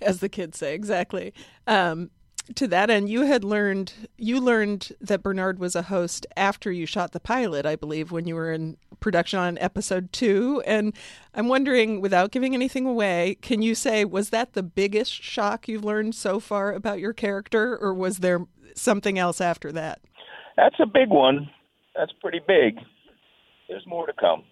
As 0.00 0.20
the 0.20 0.27
kids 0.38 0.56
say, 0.56 0.72
exactly. 0.72 1.34
Um, 1.66 2.10
to 2.54 2.68
that 2.68 2.90
end, 2.90 3.08
you 3.08 3.22
had 3.22 3.42
learned 3.42 3.92
you 4.16 4.40
learned 4.40 4.92
that 5.00 5.22
Bernard 5.22 5.58
was 5.58 5.74
a 5.74 5.82
host 5.82 6.26
after 6.36 6.70
you 6.70 6.86
shot 6.86 7.10
the 7.10 7.18
pilot, 7.20 7.66
I 7.66 7.74
believe, 7.74 8.12
when 8.12 8.26
you 8.28 8.36
were 8.36 8.52
in 8.52 8.76
production 9.00 9.40
on 9.40 9.58
episode 9.58 10.12
two. 10.12 10.62
And 10.64 10.94
I'm 11.34 11.48
wondering, 11.48 12.00
without 12.00 12.30
giving 12.30 12.54
anything 12.54 12.86
away, 12.86 13.36
can 13.42 13.62
you 13.62 13.74
say 13.74 14.04
was 14.04 14.30
that 14.30 14.52
the 14.52 14.62
biggest 14.62 15.12
shock 15.12 15.66
you've 15.66 15.84
learned 15.84 16.14
so 16.14 16.38
far 16.38 16.72
about 16.72 17.00
your 17.00 17.12
character, 17.12 17.76
or 17.76 17.92
was 17.92 18.18
there 18.18 18.46
something 18.76 19.18
else 19.18 19.40
after 19.40 19.72
that? 19.72 20.00
That's 20.56 20.76
a 20.80 20.86
big 20.86 21.08
one. 21.10 21.50
That's 21.96 22.12
pretty 22.20 22.40
big. 22.46 22.78
There's 23.68 23.86
more 23.86 24.06
to 24.06 24.12
come. 24.12 24.44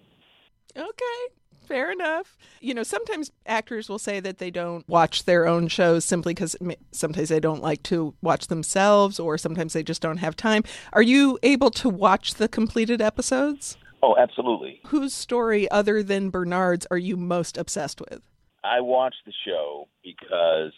Okay. 0.77 1.35
Fair 1.67 1.91
enough. 1.91 2.37
You 2.61 2.75
know, 2.75 2.83
sometimes 2.83 3.33
actors 3.45 3.89
will 3.89 3.99
say 3.99 4.21
that 4.21 4.39
they 4.39 4.51
don't 4.51 4.89
watch 4.89 5.25
their 5.25 5.47
own 5.47 5.69
shows 5.69 6.05
simply 6.05 6.33
because 6.33 6.57
sometimes 6.93 7.29
they 7.29 7.41
don't 7.41 7.63
like 7.63 7.83
to 7.85 8.15
watch 8.23 8.47
themselves 8.47 9.19
or 9.19 9.37
sometimes 9.37 9.73
they 9.73 9.83
just 9.83 10.03
don't 10.03 10.19
have 10.19 10.37
time. 10.37 10.63
Are 10.93 11.03
you 11.03 11.39
able 11.43 11.71
to 11.73 11.89
watch 11.89 12.35
the 12.35 12.49
completed 12.49 13.03
episodes? 13.03 13.77
Oh, 14.03 14.17
absolutely. 14.17 14.81
Whose 14.87 15.13
story 15.13 15.69
other 15.71 16.03
than 16.03 16.31
Bernard's 16.31 16.87
are 16.91 16.99
you 16.99 17.17
most 17.17 17.59
obsessed 17.59 18.01
with? 18.01 18.23
I 18.63 18.81
watch 18.81 19.15
the 19.25 19.33
show 19.45 19.89
because 20.03 20.73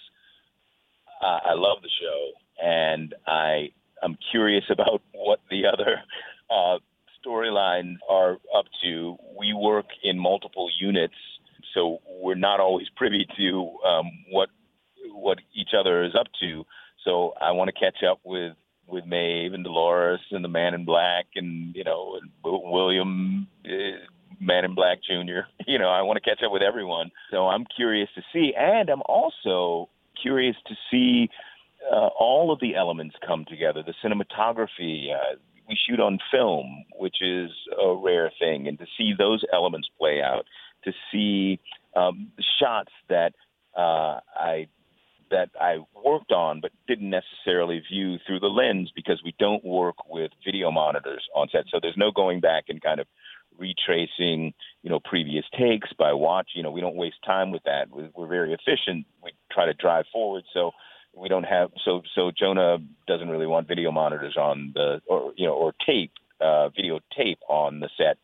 uh, 1.22 1.40
I 1.44 1.54
love 1.54 1.78
the 1.82 1.90
show 2.00 2.64
and 2.64 3.14
I 3.26 3.70
am 4.02 4.16
curious 4.30 4.64
about 4.70 5.02
what 5.12 5.40
the 5.50 5.66
other 5.66 6.02
uh, 6.50 6.78
storylines 7.28 7.96
are 8.08 8.38
up 8.56 8.66
to. 8.82 9.16
We 9.38 9.52
work 9.52 9.86
in 10.02 10.18
multiple 10.18 10.70
units, 10.80 11.14
so 11.74 11.98
we're 12.08 12.34
not 12.34 12.60
always 12.60 12.88
privy 12.96 13.26
to 13.36 13.78
um, 13.86 14.06
what 14.30 14.48
what 15.12 15.38
each 15.54 15.70
other 15.78 16.04
is 16.04 16.14
up 16.18 16.26
to. 16.40 16.64
So 17.04 17.34
I 17.40 17.52
want 17.52 17.68
to 17.68 17.72
catch 17.72 18.02
up 18.08 18.20
with 18.24 18.54
with 18.86 19.04
Maeve 19.04 19.52
and 19.52 19.64
Dolores 19.64 20.20
and 20.30 20.44
the 20.44 20.48
Man 20.48 20.74
in 20.74 20.84
Black 20.84 21.26
and 21.34 21.74
you 21.74 21.84
know 21.84 22.18
William 22.44 23.46
uh, 23.64 23.70
Man 24.40 24.64
in 24.64 24.74
Black 24.74 24.98
Jr. 25.02 25.40
You 25.66 25.78
know 25.78 25.88
I 25.88 26.02
want 26.02 26.22
to 26.22 26.28
catch 26.28 26.42
up 26.42 26.52
with 26.52 26.62
everyone. 26.62 27.10
So 27.30 27.48
I'm 27.48 27.64
curious 27.64 28.08
to 28.14 28.22
see, 28.32 28.54
and 28.56 28.88
I'm 28.88 29.02
also 29.06 29.90
curious 30.20 30.56
to 30.66 30.74
see 30.90 31.28
uh, 31.92 32.08
all 32.18 32.50
of 32.52 32.60
the 32.60 32.74
elements 32.74 33.16
come 33.26 33.44
together. 33.44 33.82
The 33.82 33.94
cinematography, 34.02 35.14
uh, 35.14 35.36
we 35.68 35.76
shoot 35.88 36.00
on 36.00 36.18
film, 36.30 36.84
which 36.96 37.16
is 37.20 37.50
a 37.82 37.94
rare 37.94 38.32
thing, 38.38 38.66
and 38.66 38.78
to 38.78 38.86
see 38.96 39.12
those 39.16 39.44
elements 39.52 39.88
play 39.98 40.22
out, 40.22 40.44
to 40.84 40.92
see 41.12 41.60
um, 41.94 42.32
shots 42.58 42.92
that 43.08 43.34
uh, 43.76 44.20
I 44.34 44.68
that 45.30 45.50
I 45.60 45.78
worked 46.04 46.32
on 46.32 46.60
but 46.60 46.72
didn't 46.86 47.10
necessarily 47.10 47.82
view 47.90 48.16
through 48.26 48.40
the 48.40 48.46
lens 48.46 48.90
because 48.96 49.20
we 49.22 49.34
don't 49.38 49.62
work 49.62 50.08
with 50.08 50.30
video 50.42 50.70
monitors 50.70 51.22
on 51.34 51.48
set. 51.52 51.64
So 51.70 51.78
there's 51.82 51.98
no 51.98 52.10
going 52.10 52.40
back 52.40 52.64
and 52.68 52.80
kind 52.80 52.98
of 52.98 53.06
retracing, 53.58 54.54
you 54.82 54.90
know, 54.90 55.00
previous 55.00 55.44
takes 55.58 55.92
by 55.98 56.12
watch. 56.12 56.52
You 56.54 56.62
know, 56.62 56.70
we 56.70 56.80
don't 56.80 56.96
waste 56.96 57.22
time 57.26 57.50
with 57.50 57.62
that. 57.64 57.88
We're 57.90 58.26
very 58.26 58.54
efficient. 58.54 59.06
We 59.22 59.32
try 59.52 59.66
to 59.66 59.74
drive 59.74 60.06
forward. 60.12 60.44
So 60.54 60.70
we 61.18 61.28
don't 61.28 61.44
have 61.44 61.70
so 61.84 62.02
so 62.14 62.30
Jonah 62.30 62.78
doesn't 63.06 63.28
really 63.28 63.46
want 63.46 63.68
video 63.68 63.90
monitors 63.90 64.36
on 64.36 64.72
the 64.74 65.00
or 65.06 65.32
you 65.36 65.46
know 65.46 65.54
or 65.54 65.72
tape 65.84 66.12
uh, 66.40 66.68
video 66.70 67.00
tape 67.16 67.40
on 67.48 67.80
the 67.80 67.88
set. 67.96 68.18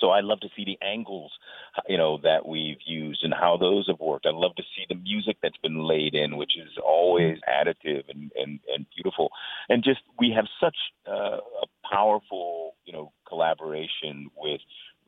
So 0.00 0.10
I 0.10 0.20
love 0.20 0.40
to 0.40 0.48
see 0.56 0.64
the 0.64 0.76
angles, 0.84 1.30
you 1.88 1.96
know, 1.96 2.18
that 2.24 2.46
we've 2.46 2.80
used 2.84 3.22
and 3.22 3.32
how 3.32 3.56
those 3.56 3.86
have 3.86 4.00
worked. 4.00 4.26
I 4.26 4.32
love 4.32 4.56
to 4.56 4.64
see 4.74 4.84
the 4.88 4.96
music 4.96 5.36
that's 5.40 5.56
been 5.58 5.84
laid 5.84 6.16
in, 6.16 6.36
which 6.36 6.58
is 6.58 6.72
always 6.84 7.38
additive 7.48 8.02
and 8.08 8.32
and, 8.36 8.58
and 8.74 8.86
beautiful. 8.94 9.30
And 9.68 9.84
just 9.84 10.00
we 10.18 10.32
have 10.34 10.46
such 10.60 10.76
uh, 11.08 11.38
a 11.38 11.88
powerful, 11.88 12.74
you 12.84 12.92
know, 12.92 13.12
collaboration 13.28 14.30
with 14.36 14.60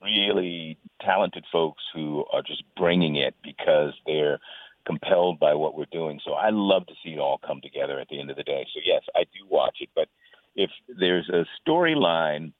really 0.02 0.78
talented 1.00 1.44
folks 1.50 1.82
who 1.94 2.24
are 2.32 2.42
just 2.42 2.62
bringing 2.76 3.16
it 3.16 3.34
because 3.42 3.92
they're 4.06 4.38
compelled 4.86 5.38
by 5.38 5.54
what 5.54 5.76
we're 5.76 5.86
doing. 5.90 6.20
So 6.24 6.32
I 6.32 6.50
love 6.50 6.86
to 6.86 6.94
see 7.04 7.10
it 7.10 7.18
all 7.18 7.40
come 7.44 7.60
together 7.60 7.98
at 7.98 8.08
the 8.08 8.20
end 8.20 8.30
of 8.30 8.36
the 8.36 8.42
day. 8.42 8.66
So 8.72 8.80
yes, 8.84 9.02
I 9.14 9.24
do 9.24 9.46
watch 9.48 9.78
it, 9.80 9.90
but 9.94 10.08
if 10.54 10.70
there's 10.88 11.28
a 11.28 11.44
storyline 11.60 12.52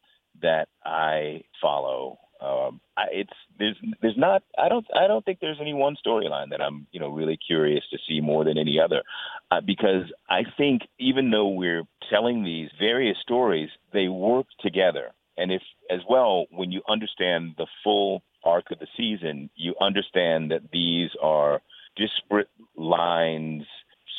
that 0.42 0.68
I 0.84 1.42
follow, 1.62 2.18
um, 2.40 2.80
I, 2.96 3.04
it's 3.12 3.32
there's 3.58 3.76
there's 4.02 4.18
not 4.18 4.42
I 4.58 4.68
don't 4.68 4.86
I 4.94 5.06
don't 5.06 5.24
think 5.24 5.40
there's 5.40 5.60
any 5.60 5.72
one 5.72 5.96
storyline 6.04 6.50
that 6.50 6.60
I'm 6.60 6.86
you 6.92 7.00
know 7.00 7.08
really 7.08 7.38
curious 7.38 7.84
to 7.90 7.98
see 8.06 8.20
more 8.20 8.44
than 8.44 8.58
any 8.58 8.78
other, 8.78 9.02
uh, 9.50 9.62
because 9.62 10.12
I 10.28 10.42
think 10.56 10.82
even 10.98 11.30
though 11.30 11.48
we're 11.48 11.84
telling 12.10 12.44
these 12.44 12.68
various 12.78 13.16
stories, 13.22 13.70
they 13.92 14.08
work 14.08 14.46
together. 14.60 15.12
And 15.38 15.50
if 15.50 15.62
as 15.90 16.00
well, 16.08 16.46
when 16.50 16.72
you 16.72 16.82
understand 16.88 17.54
the 17.56 17.66
full 17.82 18.22
arc 18.44 18.70
of 18.70 18.78
the 18.78 18.86
season, 18.96 19.50
you 19.56 19.74
understand 19.80 20.50
that 20.50 20.70
these 20.72 21.10
are 21.22 21.62
disparate 21.96 22.48
lines 22.76 23.64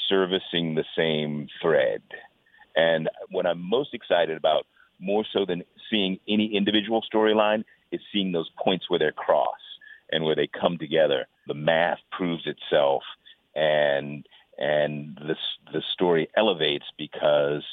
servicing 0.10 0.76
the 0.76 0.86
same 0.96 1.48
thread. 1.62 2.02
And 2.76 3.10
what 3.30 3.46
I'm 3.46 3.62
most 3.62 3.94
excited 3.94 4.38
about, 4.38 4.66
more 5.00 5.26
so 5.32 5.46
than 5.46 5.64
seeing 5.90 6.20
any 6.28 6.56
individual 6.56 7.04
storyline, 7.14 7.64
is 7.92 8.02
seeing 8.12 8.32
those 8.32 8.50
points 8.64 8.90
where 8.90 9.00
they 9.00 9.12
cross 9.16 9.58
and 10.12 10.24
where 10.24 10.36
they 10.36 10.48
come 10.48 10.78
together. 10.78 11.28
The 11.48 11.54
math 11.54 12.00
proves 12.12 12.44
itself, 12.46 13.04
and 13.56 14.26
and 14.58 15.18
the 15.18 15.36
the 15.72 15.82
story 15.94 16.30
elevates 16.36 16.86
because 16.98 17.64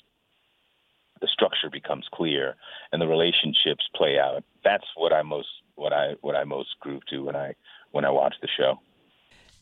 the 1.20 1.28
structure 1.28 1.70
becomes 1.70 2.06
clear 2.12 2.54
and 2.92 3.00
the 3.00 3.06
relationships 3.06 3.88
play 3.94 4.18
out. 4.18 4.44
That's 4.62 4.84
what 4.96 5.12
I 5.12 5.22
most 5.22 5.48
what 5.74 5.92
I 5.92 6.14
what 6.20 6.36
I 6.36 6.44
most 6.44 6.78
groove 6.80 7.04
to 7.10 7.24
when 7.24 7.36
I 7.36 7.54
when 7.92 8.04
I 8.04 8.10
watch 8.10 8.34
the 8.42 8.48
show. 8.48 8.78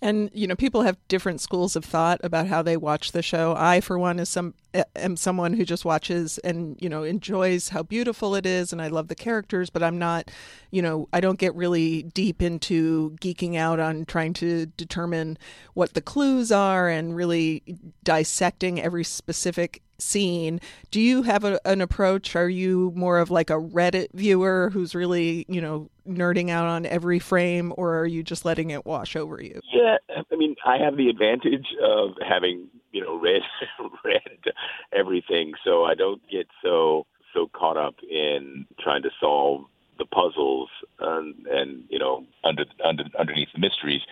And 0.03 0.31
you 0.35 0.49
know, 0.49 0.57
people 0.57 0.83
have 0.83 0.99
different 1.07 1.41
schools 1.41 1.77
of 1.77 1.85
thought 1.85 2.21
about 2.25 2.49
how 2.49 2.61
they 2.61 2.77
watch 2.77 3.13
the 3.13 3.23
show. 3.23 3.55
I, 3.57 3.81
for 3.81 3.97
one, 3.97 4.19
is 4.19 4.29
some 4.29 4.55
am 4.97 5.17
someone 5.17 5.55
who 5.55 5.65
just 5.65 5.85
watches 5.85 6.39
and 6.39 6.77
you 6.81 6.89
know 6.89 7.05
enjoys 7.05 7.69
how 7.69 7.85
beautiful 7.85 8.35
it 8.35 8.45
is, 8.45 8.73
and 8.73 8.83
I 8.83 8.89
love 8.89 9.07
the 9.07 9.15
characters, 9.15 9.71
but 9.71 9.81
I'm 9.81 9.99
not, 9.99 10.29
you 10.73 10.83
know, 10.83 11.09
I 11.13 11.21
don't 11.21 11.39
get 11.39 11.55
really 11.55 12.03
deep 12.03 12.43
into 12.43 13.17
geeking 13.21 13.57
out 13.57 13.79
on 13.79 14.05
trying 14.05 14.33
to 14.35 14.67
determine 14.67 15.39
what 15.75 15.95
the 15.95 16.01
clues 16.03 16.51
are 16.51 16.89
and 16.89 17.15
really 17.15 17.63
dissecting 18.03 18.81
every 18.81 19.05
specific 19.05 19.83
scene. 20.03 20.61
Do 20.91 21.01
you 21.01 21.23
have 21.23 21.45
a, 21.45 21.61
an 21.67 21.81
approach? 21.81 22.37
Are 22.37 22.49
you 22.49 22.93
more 22.95 23.19
of 23.19 23.31
like 23.31 23.51
a 23.51 23.55
Reddit 23.55 24.09
viewer 24.13 24.71
who's 24.73 24.95
really, 24.95 25.45
you 25.49 25.61
know, 25.61 25.89
nerding 26.07 26.51
out 26.51 26.67
on 26.67 26.87
every 26.87 27.19
frame, 27.19 27.73
or 27.77 27.99
are 27.99 28.07
you 28.07 28.23
just 28.23 28.45
letting 28.45 28.71
it 28.71 28.85
wash 28.85 29.17
over 29.17 29.43
you? 29.43 29.61
Yeah, 29.73 29.97
I 30.09 30.37
mean, 30.37 30.57
I 30.67 30.79
have 30.79 30.97
the 30.97 31.09
advantage 31.09 31.67
of 31.83 32.11
having, 32.27 32.69
you 32.93 33.03
know, 33.03 33.19
read 33.19 33.43
read 34.05 34.55
everything, 34.93 35.53
so 35.65 35.85
I 35.85 35.95
don't 35.95 36.23
get 36.31 36.47
so 36.63 37.07
so 37.33 37.49
caught 37.55 37.77
up 37.77 37.95
in 38.09 38.67
trying 38.79 39.03
to 39.03 39.11
solve 39.19 39.65
the 39.99 40.05
puzzles 40.07 40.69
and, 40.99 41.35
and 41.47 41.85
you 41.89 41.99
know 41.99 42.25
under 42.45 42.65
under 42.85 43.05
underneath 43.19 43.49
the 43.55 43.61
mysteries. 43.61 44.03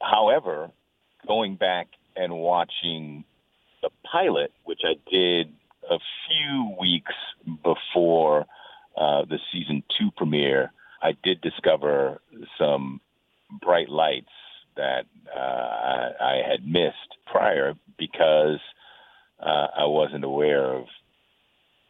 However, 0.00 0.70
going 1.26 1.56
back 1.56 1.88
and 2.16 2.34
watching 2.34 3.24
the 3.82 3.90
pilot, 4.10 4.52
which 4.64 4.80
I 4.84 4.94
did 5.10 5.52
a 5.90 5.98
few 6.28 6.76
weeks 6.80 7.12
before 7.62 8.46
uh, 8.96 9.24
the 9.24 9.38
season 9.52 9.82
two 9.98 10.10
premiere, 10.16 10.72
I 11.02 11.12
did 11.22 11.40
discover 11.40 12.20
some 12.58 13.00
bright 13.60 13.88
lights 13.88 14.30
that 14.76 15.06
uh, 15.34 15.38
I, 15.38 16.10
I 16.20 16.48
had 16.48 16.66
missed 16.66 17.18
prior 17.26 17.74
because 17.98 18.60
uh, 19.40 19.66
I 19.76 19.84
wasn't 19.84 20.24
aware 20.24 20.64
of 20.64 20.84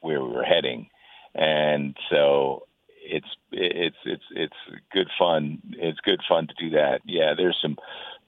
where 0.01 0.23
we 0.23 0.33
were 0.33 0.43
heading, 0.43 0.89
and 1.35 1.97
so 2.11 2.67
it's 3.05 3.27
it's 3.53 3.97
it's 4.05 4.25
it's 4.35 4.57
good 4.93 5.09
fun. 5.19 5.61
It's 5.73 6.01
good 6.01 6.21
fun 6.29 6.49
to 6.49 6.55
do 6.59 6.71
that. 6.71 7.01
Yeah, 7.05 7.35
there's 7.37 7.59
some 7.61 7.77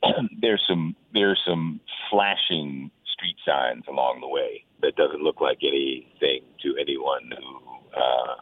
there's 0.41 0.63
some 0.69 0.95
there's 1.13 1.41
some 1.47 1.81
flashing 2.11 2.91
street 3.15 3.37
signs 3.47 3.85
along 3.89 4.21
the 4.21 4.29
way 4.29 4.65
that 4.83 4.97
doesn't 4.97 5.23
look 5.23 5.41
like 5.41 5.59
anything 5.63 6.43
to 6.63 6.75
anyone 6.81 7.31
who 7.31 7.99
uh, 7.99 8.35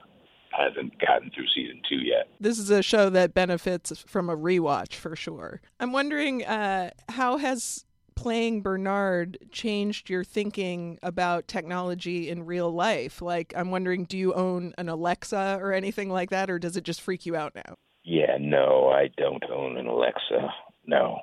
hasn't 0.51 0.99
gotten 0.99 1.31
through 1.31 1.47
season 1.55 1.81
two 1.89 1.99
yet. 1.99 2.29
This 2.41 2.59
is 2.59 2.70
a 2.70 2.83
show 2.83 3.11
that 3.11 3.35
benefits 3.35 4.03
from 4.07 4.29
a 4.29 4.37
rewatch 4.37 4.95
for 4.95 5.14
sure. 5.14 5.61
I'm 5.79 5.93
wondering 5.93 6.45
uh, 6.45 6.91
how 7.09 7.37
has 7.37 7.85
playing 8.14 8.62
Bernard 8.62 9.39
changed 9.51 10.11
your 10.11 10.25
thinking 10.25 10.99
about 11.03 11.49
technology 11.49 12.29
in 12.29 12.45
real 12.45 12.70
life? 12.70 13.23
Like, 13.23 13.53
I'm 13.57 13.70
wondering, 13.70 14.05
do 14.05 14.18
you 14.18 14.35
own 14.35 14.75
an 14.79 14.89
Alexa 14.89 15.59
or 15.61 15.73
anything 15.73 16.11
like 16.11 16.31
that, 16.31 16.51
or 16.51 16.59
does 16.59 16.77
it 16.77 16.85
just 16.85 17.01
freak 17.01 17.27
you 17.27 17.37
out 17.37 17.55
now? 17.55 17.75
Yeah, 18.05 18.37
no, 18.39 18.89
I 18.89 19.09
don't 19.16 19.45
own 19.51 19.77
an 19.77 19.87
Alexa. 19.87 20.49
No, 20.87 21.20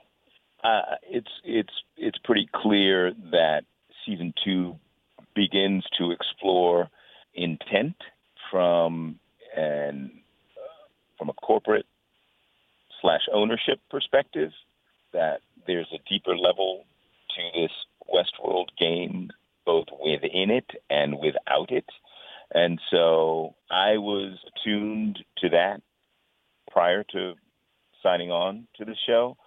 uh, 0.63 0.95
it's 1.03 1.31
it's 1.43 1.73
it's 1.97 2.17
pretty 2.23 2.49
clear 2.53 3.13
that 3.31 3.61
season 4.05 4.33
two 4.43 4.75
begins 5.35 5.85
to 5.97 6.11
explore 6.11 6.89
intent 7.33 7.95
from 8.51 9.19
and 9.55 10.11
from 11.17 11.29
a 11.29 11.33
corporate 11.33 11.85
slash 13.01 13.21
ownership 13.33 13.79
perspective. 13.89 14.51
That 15.13 15.39
there's 15.65 15.87
a 15.93 16.09
deeper 16.09 16.35
level 16.37 16.83
to 17.35 17.61
this 17.61 17.71
Westworld 18.13 18.67
game, 18.77 19.29
both 19.65 19.87
within 20.03 20.51
it 20.51 20.69
and 20.89 21.19
without 21.19 21.71
it. 21.71 21.85
And 22.53 22.79
so 22.91 23.55
I 23.71 23.97
was 23.97 24.37
attuned 24.47 25.19
to 25.39 25.49
that 25.49 25.81
prior 26.71 27.03
to 27.11 27.33
signing 28.01 28.31
on 28.31 28.67
to 28.77 28.85
the 28.85 28.95
show 29.07 29.37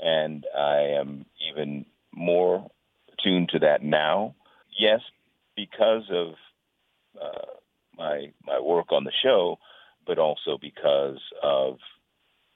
and 0.00 0.44
I 0.56 0.98
am 1.00 1.26
even 1.50 1.86
more 2.14 2.70
attuned 3.12 3.50
to 3.50 3.58
that 3.60 3.82
now. 3.82 4.34
Yes, 4.78 5.00
because 5.56 6.04
of 6.10 6.34
uh, 7.20 7.46
my 7.96 8.32
my 8.46 8.60
work 8.60 8.90
on 8.90 9.04
the 9.04 9.12
show, 9.22 9.58
but 10.06 10.18
also 10.18 10.58
because 10.60 11.20
of 11.42 11.78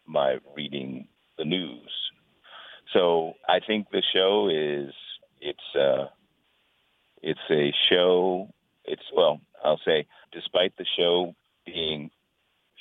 my 0.07 0.39
reading 0.57 1.09
the 1.37 1.45
news. 1.45 1.91
So 2.93 3.35
I 3.49 3.61
think 3.65 3.91
the 3.91 4.03
show 4.13 4.49
is 4.49 4.93
it's 5.41 5.77
uh, 5.79 6.07
it's 7.23 7.41
a 7.51 7.73
show. 7.89 8.49
It's 8.85 9.03
well, 9.15 9.41
I'll 9.65 9.81
say, 9.85 10.07
despite 10.33 10.77
the 10.77 10.87
show 10.97 11.35
being 11.67 12.11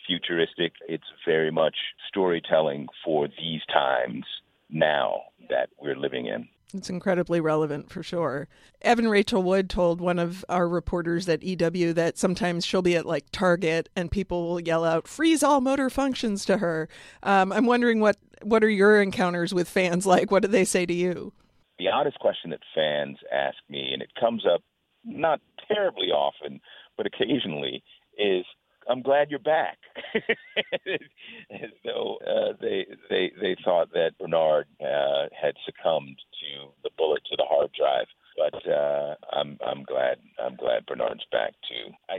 futuristic, 0.08 0.74
it's 0.88 1.04
very 1.26 1.52
much 1.52 1.76
storytelling 2.08 2.88
for 3.04 3.28
these 3.28 3.62
times 3.72 4.26
now 4.70 5.22
that 5.50 5.70
we're 5.80 5.96
living 5.96 6.28
in. 6.28 6.48
It's 6.74 6.90
incredibly 6.90 7.40
relevant 7.40 7.90
for 7.90 8.04
sure. 8.04 8.50
Evan 8.82 9.08
Rachel 9.08 9.42
Wood 9.42 9.70
told 9.70 10.02
one 10.02 10.20
of 10.20 10.44
our 10.50 10.68
reporters 10.68 11.30
at 11.30 11.42
EW 11.42 11.94
that 11.94 12.18
sometimes 12.18 12.66
she'll 12.66 12.82
be 12.82 12.98
at 12.98 13.06
like 13.06 13.32
Target 13.32 13.88
and 13.96 14.12
people 14.12 14.50
will 14.50 14.60
yell 14.60 14.84
out 14.84 15.08
"freeze 15.08 15.44
all 15.44 15.62
motor 15.62 15.90
functions" 15.90 16.44
to 16.46 16.58
her. 16.58 16.90
Um, 17.24 17.54
I'm 17.54 17.66
wondering 17.66 18.02
what 18.02 18.18
what 18.44 18.66
are 18.66 18.70
your 18.70 19.02
encounters 19.02 19.54
with 19.54 19.70
fans 19.70 20.06
like? 20.06 20.30
What 20.30 20.42
do 20.42 20.50
they 20.50 20.66
say 20.66 20.86
to 20.86 20.94
you? 20.94 21.32
The 21.80 21.90
oddest 21.90 22.20
question 22.20 22.50
that 22.50 22.60
fans 22.76 23.18
ask 23.32 23.58
me, 23.70 23.92
and 23.94 24.02
it 24.02 24.12
comes 24.20 24.44
up 24.46 24.62
not 25.06 25.40
terribly 25.72 26.08
often, 26.08 26.60
but 26.98 27.06
occasionally, 27.06 27.82
is 28.18 28.46
I'm 28.90 29.02
glad 29.02 29.30
you're 29.30 29.40
back. 29.40 29.78
Though 31.86 32.18
uh, 32.26 32.54
they 32.62 32.86
they 33.10 33.32
they 33.40 33.56
thought 33.64 33.92
that 33.94 34.18
Bernard 34.20 34.68
uh, 34.82 35.26
had 35.40 35.56
succumbed 35.66 36.18
to 36.18 36.70
the 36.84 36.90
bullet 36.98 37.22
to 37.30 37.36
the 37.38 37.46
hard 37.48 37.70
drive. 37.78 38.08
But 38.38 38.72
uh, 38.72 39.16
I'm 39.34 39.58
I'm 39.66 39.84
glad 39.84 40.18
I'm 40.44 40.56
glad 40.56 40.86
Bernard's 40.86 41.26
back 41.32 41.54
too. 41.68 41.92
I, 42.10 42.16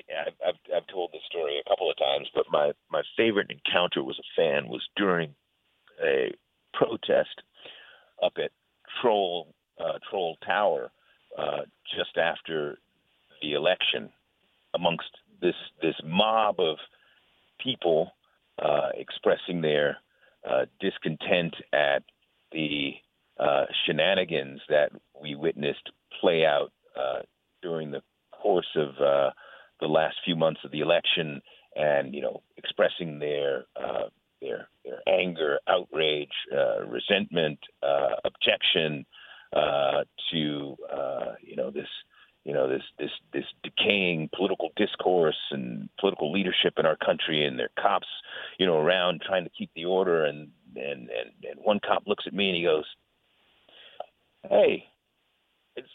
I've 0.46 0.56
I've 0.74 0.86
told 0.92 1.10
this 1.12 1.22
story 1.28 1.58
a 1.58 1.68
couple 1.68 1.90
of 1.90 1.96
times, 1.96 2.28
but 2.34 2.46
my 2.50 2.72
my 2.90 3.02
favorite 3.16 3.50
encounter 3.50 4.02
was 4.02 4.18
a 4.18 4.40
fan 4.40 4.68
was 4.68 4.86
during 4.96 5.34
a 6.04 6.34
protest 6.74 7.42
up 8.22 8.32
at 8.36 8.50
Troll 9.00 9.54
uh, 9.80 9.98
Troll 10.10 10.36
Tower 10.44 10.90
uh, 11.38 11.62
just 11.96 12.16
after 12.18 12.78
the 13.42 13.52
election 13.54 14.10
amongst 14.74 15.10
this 15.40 15.54
this 15.82 15.94
mob 16.04 16.60
of 16.60 16.76
people 17.62 18.12
uh, 18.62 18.88
expressing 18.94 19.60
their 19.60 19.98
uh, 20.48 20.64
discontent 20.80 21.54
at 21.72 22.02
the 22.52 22.92
uh, 23.38 23.64
shenanigans 23.84 24.60
that 24.68 24.90
we 25.20 25.34
witnessed 25.34 25.90
play 26.20 26.44
out 26.44 26.72
uh, 26.98 27.20
during 27.62 27.90
the 27.90 28.02
course 28.32 28.76
of 28.76 28.88
uh, 29.00 29.30
the 29.80 29.86
last 29.86 30.16
few 30.24 30.34
months 30.34 30.60
of 30.64 30.70
the 30.70 30.80
election, 30.80 31.40
and 31.76 32.14
you 32.14 32.22
know, 32.22 32.42
expressing 32.56 33.18
their 33.18 33.64
uh, 33.76 34.08
their 34.40 34.68
their 34.84 35.00
anger, 35.08 35.58
outrage, 35.68 36.32
resentment, 36.86 37.58
objection 38.24 39.04
to 39.52 40.76
you 41.42 41.56
know 41.56 41.70
this 41.70 41.88
you 42.48 42.54
know 42.54 42.66
this 42.66 42.82
this 42.98 43.10
this 43.34 43.44
decaying 43.62 44.30
political 44.34 44.70
discourse 44.74 45.36
and 45.50 45.90
political 46.00 46.32
leadership 46.32 46.78
in 46.78 46.86
our 46.86 46.96
country, 46.96 47.44
and 47.44 47.58
their 47.58 47.68
cops 47.78 48.06
you 48.58 48.64
know 48.64 48.78
around 48.78 49.20
trying 49.20 49.44
to 49.44 49.50
keep 49.50 49.70
the 49.76 49.84
order, 49.84 50.24
and 50.24 50.48
and 50.74 51.10
and, 51.10 51.30
and 51.44 51.60
one 51.62 51.78
cop 51.86 52.04
looks 52.06 52.24
at 52.26 52.32
me 52.32 52.48
and 52.48 52.56
he 52.56 52.62
goes, 52.62 52.86
"Hey." 54.48 54.86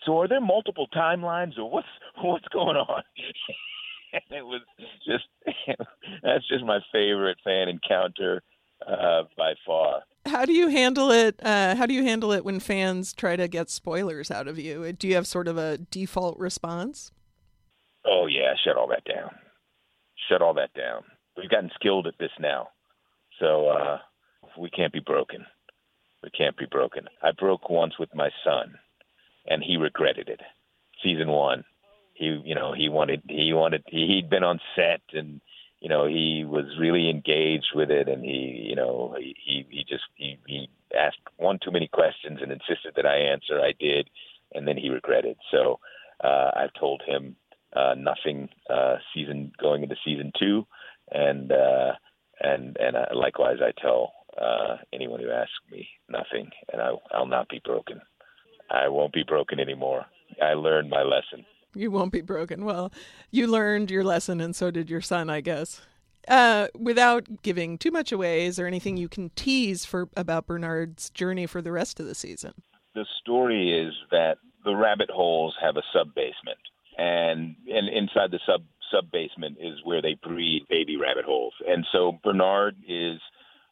So 0.06 0.18
are 0.22 0.30
there 0.30 0.40
multiple 0.40 0.88
timelines 0.96 1.58
or 1.58 1.70
what's 1.70 1.88
what's 2.22 2.48
going 2.50 2.78
on? 2.78 3.04
and 4.14 4.24
it 4.30 4.46
was 4.46 4.62
just 5.06 5.26
that's 6.24 6.48
just 6.48 6.64
my 6.64 6.80
favorite 6.92 7.38
fan 7.44 7.68
encounter 7.68 8.44
uh, 8.88 9.24
by 9.38 9.54
far. 9.66 10.04
How 10.26 10.46
do 10.46 10.54
you 10.54 10.70
handle 10.70 11.12
it? 11.12 11.40
Uh, 11.44 11.76
how 11.76 11.86
do 11.86 11.94
you 11.94 12.04
handle 12.04 12.32
it 12.32 12.46
when 12.46 12.60
fans 12.60 13.14
try 13.14 13.36
to 13.36 13.48
get 13.48 13.70
spoilers 13.70 14.32
out 14.32 14.48
of 14.48 14.58
you? 14.58 14.92
Do 14.94 15.08
you 15.08 15.16
have 15.16 15.28
sort 15.28 15.48
of 15.48 15.58
a 15.58 15.78
default 15.78 16.38
response? 16.40 17.12
Oh 18.06 18.28
yeah, 18.28 18.54
shut 18.64 18.78
all 18.78 18.88
that 18.88 19.04
down. 19.06 19.32
Shut 20.30 20.42
all 20.42 20.54
that 20.56 20.74
down. 20.74 21.04
We've 21.38 21.50
gotten 21.50 21.72
skilled 21.76 22.08
at 22.08 22.18
this 22.20 22.32
now, 22.40 22.70
so 23.40 23.68
uh, 23.68 23.98
we 24.58 24.70
can't 24.70 24.94
be 24.94 25.00
broken. 25.00 25.46
We 26.22 26.30
can't 26.30 26.58
be 26.58 26.66
broken. 26.70 27.06
I 27.22 27.32
broke 27.32 27.70
once 27.70 28.00
with 28.00 28.14
my 28.16 28.30
son, 28.46 28.76
and 29.48 29.62
he 29.64 29.78
regretted 29.78 30.30
it. 30.30 30.40
Season 31.04 31.28
one, 31.28 31.66
he 32.14 32.42
you 32.46 32.56
know 32.56 32.74
he 32.74 32.88
wanted 32.88 33.24
he 33.28 33.52
wanted 33.54 33.84
he'd 33.88 34.30
been 34.30 34.44
on 34.44 34.60
set 34.76 35.02
and 35.12 35.42
you 35.84 35.90
know 35.90 36.08
he 36.08 36.46
was 36.48 36.64
really 36.80 37.10
engaged 37.10 37.72
with 37.76 37.92
it 37.92 38.08
and 38.08 38.24
he 38.24 38.66
you 38.70 38.76
know 38.76 39.16
he 39.20 39.68
he, 39.70 39.84
just 39.88 40.06
he, 40.16 40.38
he 40.48 40.70
asked 40.98 41.20
one 41.36 41.60
too 41.62 41.72
many 41.72 41.90
questions 41.90 42.40
and 42.42 42.52
insisted 42.54 42.94
that 42.96 43.06
I 43.06 43.18
answer. 43.18 43.60
I 43.60 43.74
did. 43.78 44.10
And 44.54 44.66
then 44.68 44.78
he 44.78 44.90
regretted. 44.90 45.38
So 45.52 45.80
uh 46.24 46.52
I've 46.56 46.74
told 46.80 47.02
him 47.06 47.36
uh 47.76 47.96
nothing 47.98 48.48
uh 48.70 48.96
season 49.14 49.52
going 49.62 49.84
into 49.84 49.96
season 50.06 50.32
2 50.40 50.66
and 51.12 51.52
uh 51.52 51.92
and 52.40 52.78
and 52.80 52.96
uh, 52.96 53.08
likewise 53.14 53.58
I 53.62 53.74
tell 53.80 54.14
uh 54.42 54.78
anyone 54.94 55.20
who 55.20 55.32
asks 55.32 55.52
me 55.70 55.90
nothing 56.08 56.50
and 56.72 56.82
I 56.82 56.92
I'll 57.12 57.26
not 57.26 57.50
be 57.50 57.62
broken. 57.64 58.00
I 58.72 58.88
won't 58.88 59.12
be 59.12 59.24
broken 59.28 59.60
anymore. 59.60 60.06
I 60.42 60.54
learned 60.54 60.90
my 60.90 61.04
lesson 61.04 61.46
you 61.76 61.92
won't 61.92 62.12
be 62.12 62.22
broken. 62.22 62.66
Well, 62.66 62.92
you 63.32 63.48
learned 63.48 63.92
your 63.92 64.04
lesson, 64.04 64.42
and 64.42 64.56
so 64.56 64.72
did 64.72 64.90
your 64.90 65.02
son, 65.02 65.30
I 65.30 65.42
guess. 65.42 65.82
Uh, 66.28 66.68
without 66.74 67.42
giving 67.42 67.78
too 67.78 67.92
much 67.92 68.12
away, 68.12 68.46
is 68.46 68.56
there 68.56 68.68
anything 68.68 68.96
you 68.96 69.10
can 69.10 69.30
tease 69.32 69.84
for 69.84 70.08
about 70.16 70.48
Bernard's 70.48 71.10
journey 71.10 71.46
for 71.46 71.62
the 71.62 71.72
rest 71.72 72.00
of 72.00 72.06
the 72.06 72.16
season? 72.16 72.54
The 72.96 73.06
story 73.20 73.72
is 73.72 73.94
that 74.12 74.38
the 74.64 74.76
rabbit 74.76 75.10
holes 75.10 75.56
have 75.62 75.76
a 75.76 75.84
sub 75.92 76.14
basement, 76.16 76.60
and 76.98 77.56
and 77.68 77.90
inside 77.90 78.32
the 78.32 78.40
sub 78.46 78.64
sub 78.92 79.12
basement 79.12 79.58
is 79.60 79.80
where 79.84 80.02
they 80.02 80.16
breed 80.24 80.66
baby 80.70 80.96
rabbit 80.96 81.26
holes. 81.26 81.54
And 81.68 81.86
so 81.92 82.20
Bernard 82.24 82.76
is, 82.88 83.20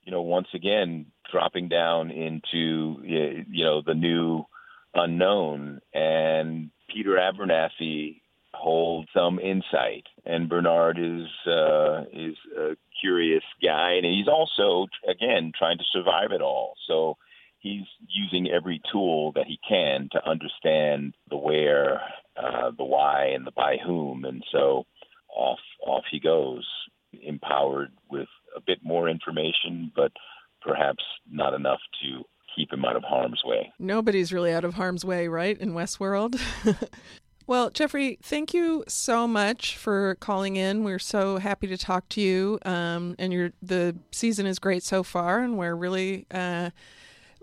you 0.03 0.11
know, 0.11 0.21
once 0.21 0.47
again 0.53 1.05
dropping 1.31 1.69
down 1.69 2.11
into 2.11 2.99
you 3.03 3.63
know 3.63 3.81
the 3.85 3.93
new 3.93 4.43
unknown 4.93 5.79
and 5.93 6.69
Peter 6.93 7.11
Abernathy 7.11 8.21
holds 8.53 9.07
some 9.13 9.39
insight, 9.39 10.05
and 10.25 10.49
Bernard 10.49 10.99
is 10.99 11.27
uh, 11.47 12.01
is 12.11 12.35
a 12.57 12.75
curious 12.99 13.43
guy, 13.63 13.93
and 13.93 14.05
he's 14.05 14.27
also 14.27 14.87
again 15.09 15.51
trying 15.57 15.77
to 15.77 15.83
survive 15.91 16.31
it 16.31 16.41
all. 16.41 16.73
So 16.87 17.17
he's 17.59 17.85
using 18.07 18.49
every 18.51 18.81
tool 18.91 19.31
that 19.33 19.45
he 19.47 19.59
can 19.67 20.09
to 20.11 20.29
understand 20.29 21.13
the 21.29 21.37
where, 21.37 22.01
uh, 22.35 22.71
the 22.77 22.83
why, 22.83 23.27
and 23.27 23.45
the 23.45 23.51
by 23.51 23.77
whom, 23.85 24.25
and 24.25 24.43
so 24.51 24.85
off 25.33 25.59
off 25.85 26.03
he 26.11 26.19
goes, 26.19 26.67
empowered 27.23 27.91
with 28.09 28.27
a 28.55 28.61
bit 28.61 28.79
more 28.83 29.09
information, 29.09 29.91
but 29.95 30.11
perhaps 30.61 31.03
not 31.29 31.53
enough 31.53 31.79
to 32.03 32.23
keep 32.55 32.71
him 32.71 32.85
out 32.85 32.95
of 32.95 33.03
harm's 33.03 33.41
way. 33.43 33.71
Nobody's 33.79 34.31
really 34.31 34.53
out 34.53 34.63
of 34.63 34.73
harm's 34.75 35.05
way, 35.05 35.27
right, 35.27 35.57
in 35.57 35.73
Westworld? 35.73 36.39
well, 37.47 37.69
Jeffrey, 37.69 38.17
thank 38.21 38.53
you 38.53 38.83
so 38.87 39.27
much 39.27 39.77
for 39.77 40.15
calling 40.15 40.55
in. 40.55 40.83
We're 40.83 40.99
so 40.99 41.37
happy 41.37 41.67
to 41.67 41.77
talk 41.77 42.09
to 42.09 42.21
you. 42.21 42.59
Um, 42.65 43.15
and 43.19 43.33
your 43.33 43.51
the 43.61 43.95
season 44.11 44.45
is 44.45 44.59
great 44.59 44.83
so 44.83 45.03
far, 45.03 45.39
and 45.39 45.57
we're 45.57 45.75
really 45.75 46.25
uh, 46.31 46.71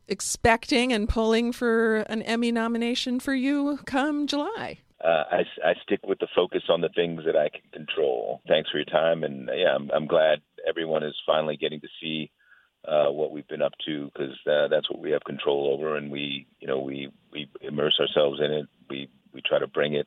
expecting 0.09 0.93
and 0.93 1.09
pulling 1.09 1.53
for 1.53 1.99
an 2.09 2.23
Emmy 2.23 2.53
nomination 2.53 3.21
for 3.21 3.35
you 3.35 3.79
come 3.87 4.27
July. 4.27 4.79
Uh, 5.03 5.23
I, 5.31 5.45
I 5.65 5.75
stick 5.85 6.01
with 6.05 6.19
the 6.19 6.27
focus 6.35 6.63
on 6.69 6.81
the 6.81 6.89
things 6.89 7.23
that 7.25 7.37
I 7.37 7.49
can 7.51 7.63
control. 7.73 8.41
Thanks 8.49 8.69
for 8.71 8.79
your 8.79 8.85
time, 8.85 9.23
and 9.23 9.49
yeah, 9.55 9.75
I'm, 9.75 9.91
I'm 9.95 10.07
glad 10.07 10.41
everyone 10.69 11.05
is 11.05 11.15
finally 11.25 11.57
getting 11.57 11.81
to 11.81 11.89
see 12.01 12.33
uh, 12.89 13.11
what 13.11 13.31
we've 13.31 13.49
been 13.49 13.63
up 13.63 13.75
to 13.87 14.11
because 14.13 14.37
uh, 14.47 14.69
that's 14.69 14.91
what 14.91 15.01
we 15.01 15.11
have 15.11 15.25
control 15.25 15.73
over, 15.73 15.97
and 15.97 16.11
we, 16.11 16.47
you 16.61 16.67
know, 16.67 16.81
we 16.81 17.11
we 17.33 17.49
immerse 17.61 17.99
ourselves 18.01 18.41
in 18.41 18.51
it. 18.53 18.67
We 18.89 19.09
we 19.33 19.43
try 19.43 19.59
to 19.59 19.67
bring 19.67 19.95
it 19.95 20.07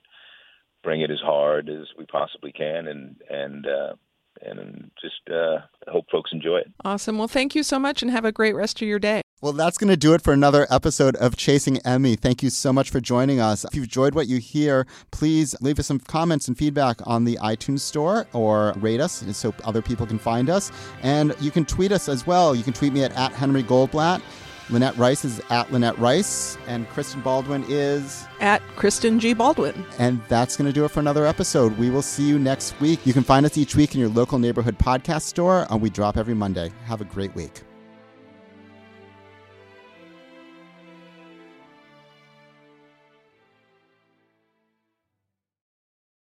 bring 0.83 1.01
it 1.01 1.11
as 1.11 1.19
hard 1.19 1.69
as 1.69 1.87
we 1.97 2.05
possibly 2.05 2.51
can, 2.51 2.87
and 2.87 3.15
and 3.29 3.67
uh, 3.67 3.93
and 4.41 4.91
just 5.01 5.29
uh, 5.29 5.59
hope 5.87 6.05
folks 6.11 6.31
enjoy 6.33 6.57
it. 6.57 6.71
Awesome. 6.83 7.17
Well, 7.17 7.27
thank 7.27 7.55
you 7.55 7.63
so 7.63 7.77
much, 7.77 8.01
and 8.01 8.11
have 8.11 8.25
a 8.25 8.31
great 8.31 8.55
rest 8.55 8.81
of 8.81 8.87
your 8.87 8.99
day. 8.99 9.21
Well, 9.41 9.53
that's 9.53 9.79
going 9.79 9.89
to 9.89 9.97
do 9.97 10.13
it 10.13 10.21
for 10.21 10.33
another 10.33 10.67
episode 10.69 11.15
of 11.15 11.35
Chasing 11.35 11.79
Emmy. 11.79 12.15
Thank 12.15 12.43
you 12.43 12.51
so 12.51 12.71
much 12.71 12.91
for 12.91 12.99
joining 12.99 13.39
us. 13.39 13.65
If 13.65 13.73
you've 13.73 13.85
enjoyed 13.85 14.13
what 14.13 14.27
you 14.27 14.37
hear, 14.37 14.85
please 15.09 15.55
leave 15.61 15.79
us 15.79 15.87
some 15.87 15.97
comments 15.97 16.47
and 16.47 16.55
feedback 16.55 16.99
on 17.07 17.23
the 17.23 17.39
iTunes 17.41 17.79
store 17.79 18.27
or 18.33 18.73
rate 18.73 19.01
us 19.01 19.23
so 19.35 19.51
other 19.63 19.81
people 19.81 20.05
can 20.05 20.19
find 20.19 20.47
us. 20.47 20.71
And 21.01 21.33
you 21.41 21.49
can 21.49 21.65
tweet 21.65 21.91
us 21.91 22.07
as 22.07 22.27
well. 22.27 22.53
You 22.53 22.61
can 22.61 22.73
tweet 22.73 22.93
me 22.93 23.03
at, 23.03 23.13
at 23.13 23.31
Henry 23.31 23.63
Goldblatt. 23.63 24.21
Lynette 24.69 24.95
Rice 24.95 25.25
is 25.25 25.41
at 25.49 25.71
Lynette 25.71 25.97
Rice, 25.97 26.55
and 26.67 26.87
Kristen 26.89 27.21
Baldwin 27.21 27.65
is 27.67 28.27
at 28.41 28.61
Kristen 28.75 29.19
G. 29.19 29.33
Baldwin. 29.33 29.83
And 29.97 30.21
that's 30.29 30.55
going 30.55 30.67
to 30.67 30.71
do 30.71 30.85
it 30.85 30.91
for 30.91 30.99
another 30.99 31.25
episode. 31.25 31.75
We 31.79 31.89
will 31.89 32.03
see 32.03 32.27
you 32.27 32.37
next 32.37 32.79
week. 32.79 33.07
You 33.07 33.11
can 33.11 33.23
find 33.23 33.43
us 33.43 33.57
each 33.57 33.75
week 33.75 33.95
in 33.95 33.99
your 33.99 34.09
local 34.09 34.37
neighborhood 34.37 34.77
podcast 34.77 35.23
store, 35.23 35.65
and 35.71 35.81
we 35.81 35.89
drop 35.89 36.15
every 36.15 36.35
Monday. 36.35 36.71
Have 36.85 37.01
a 37.01 37.05
great 37.05 37.33
week. 37.33 37.63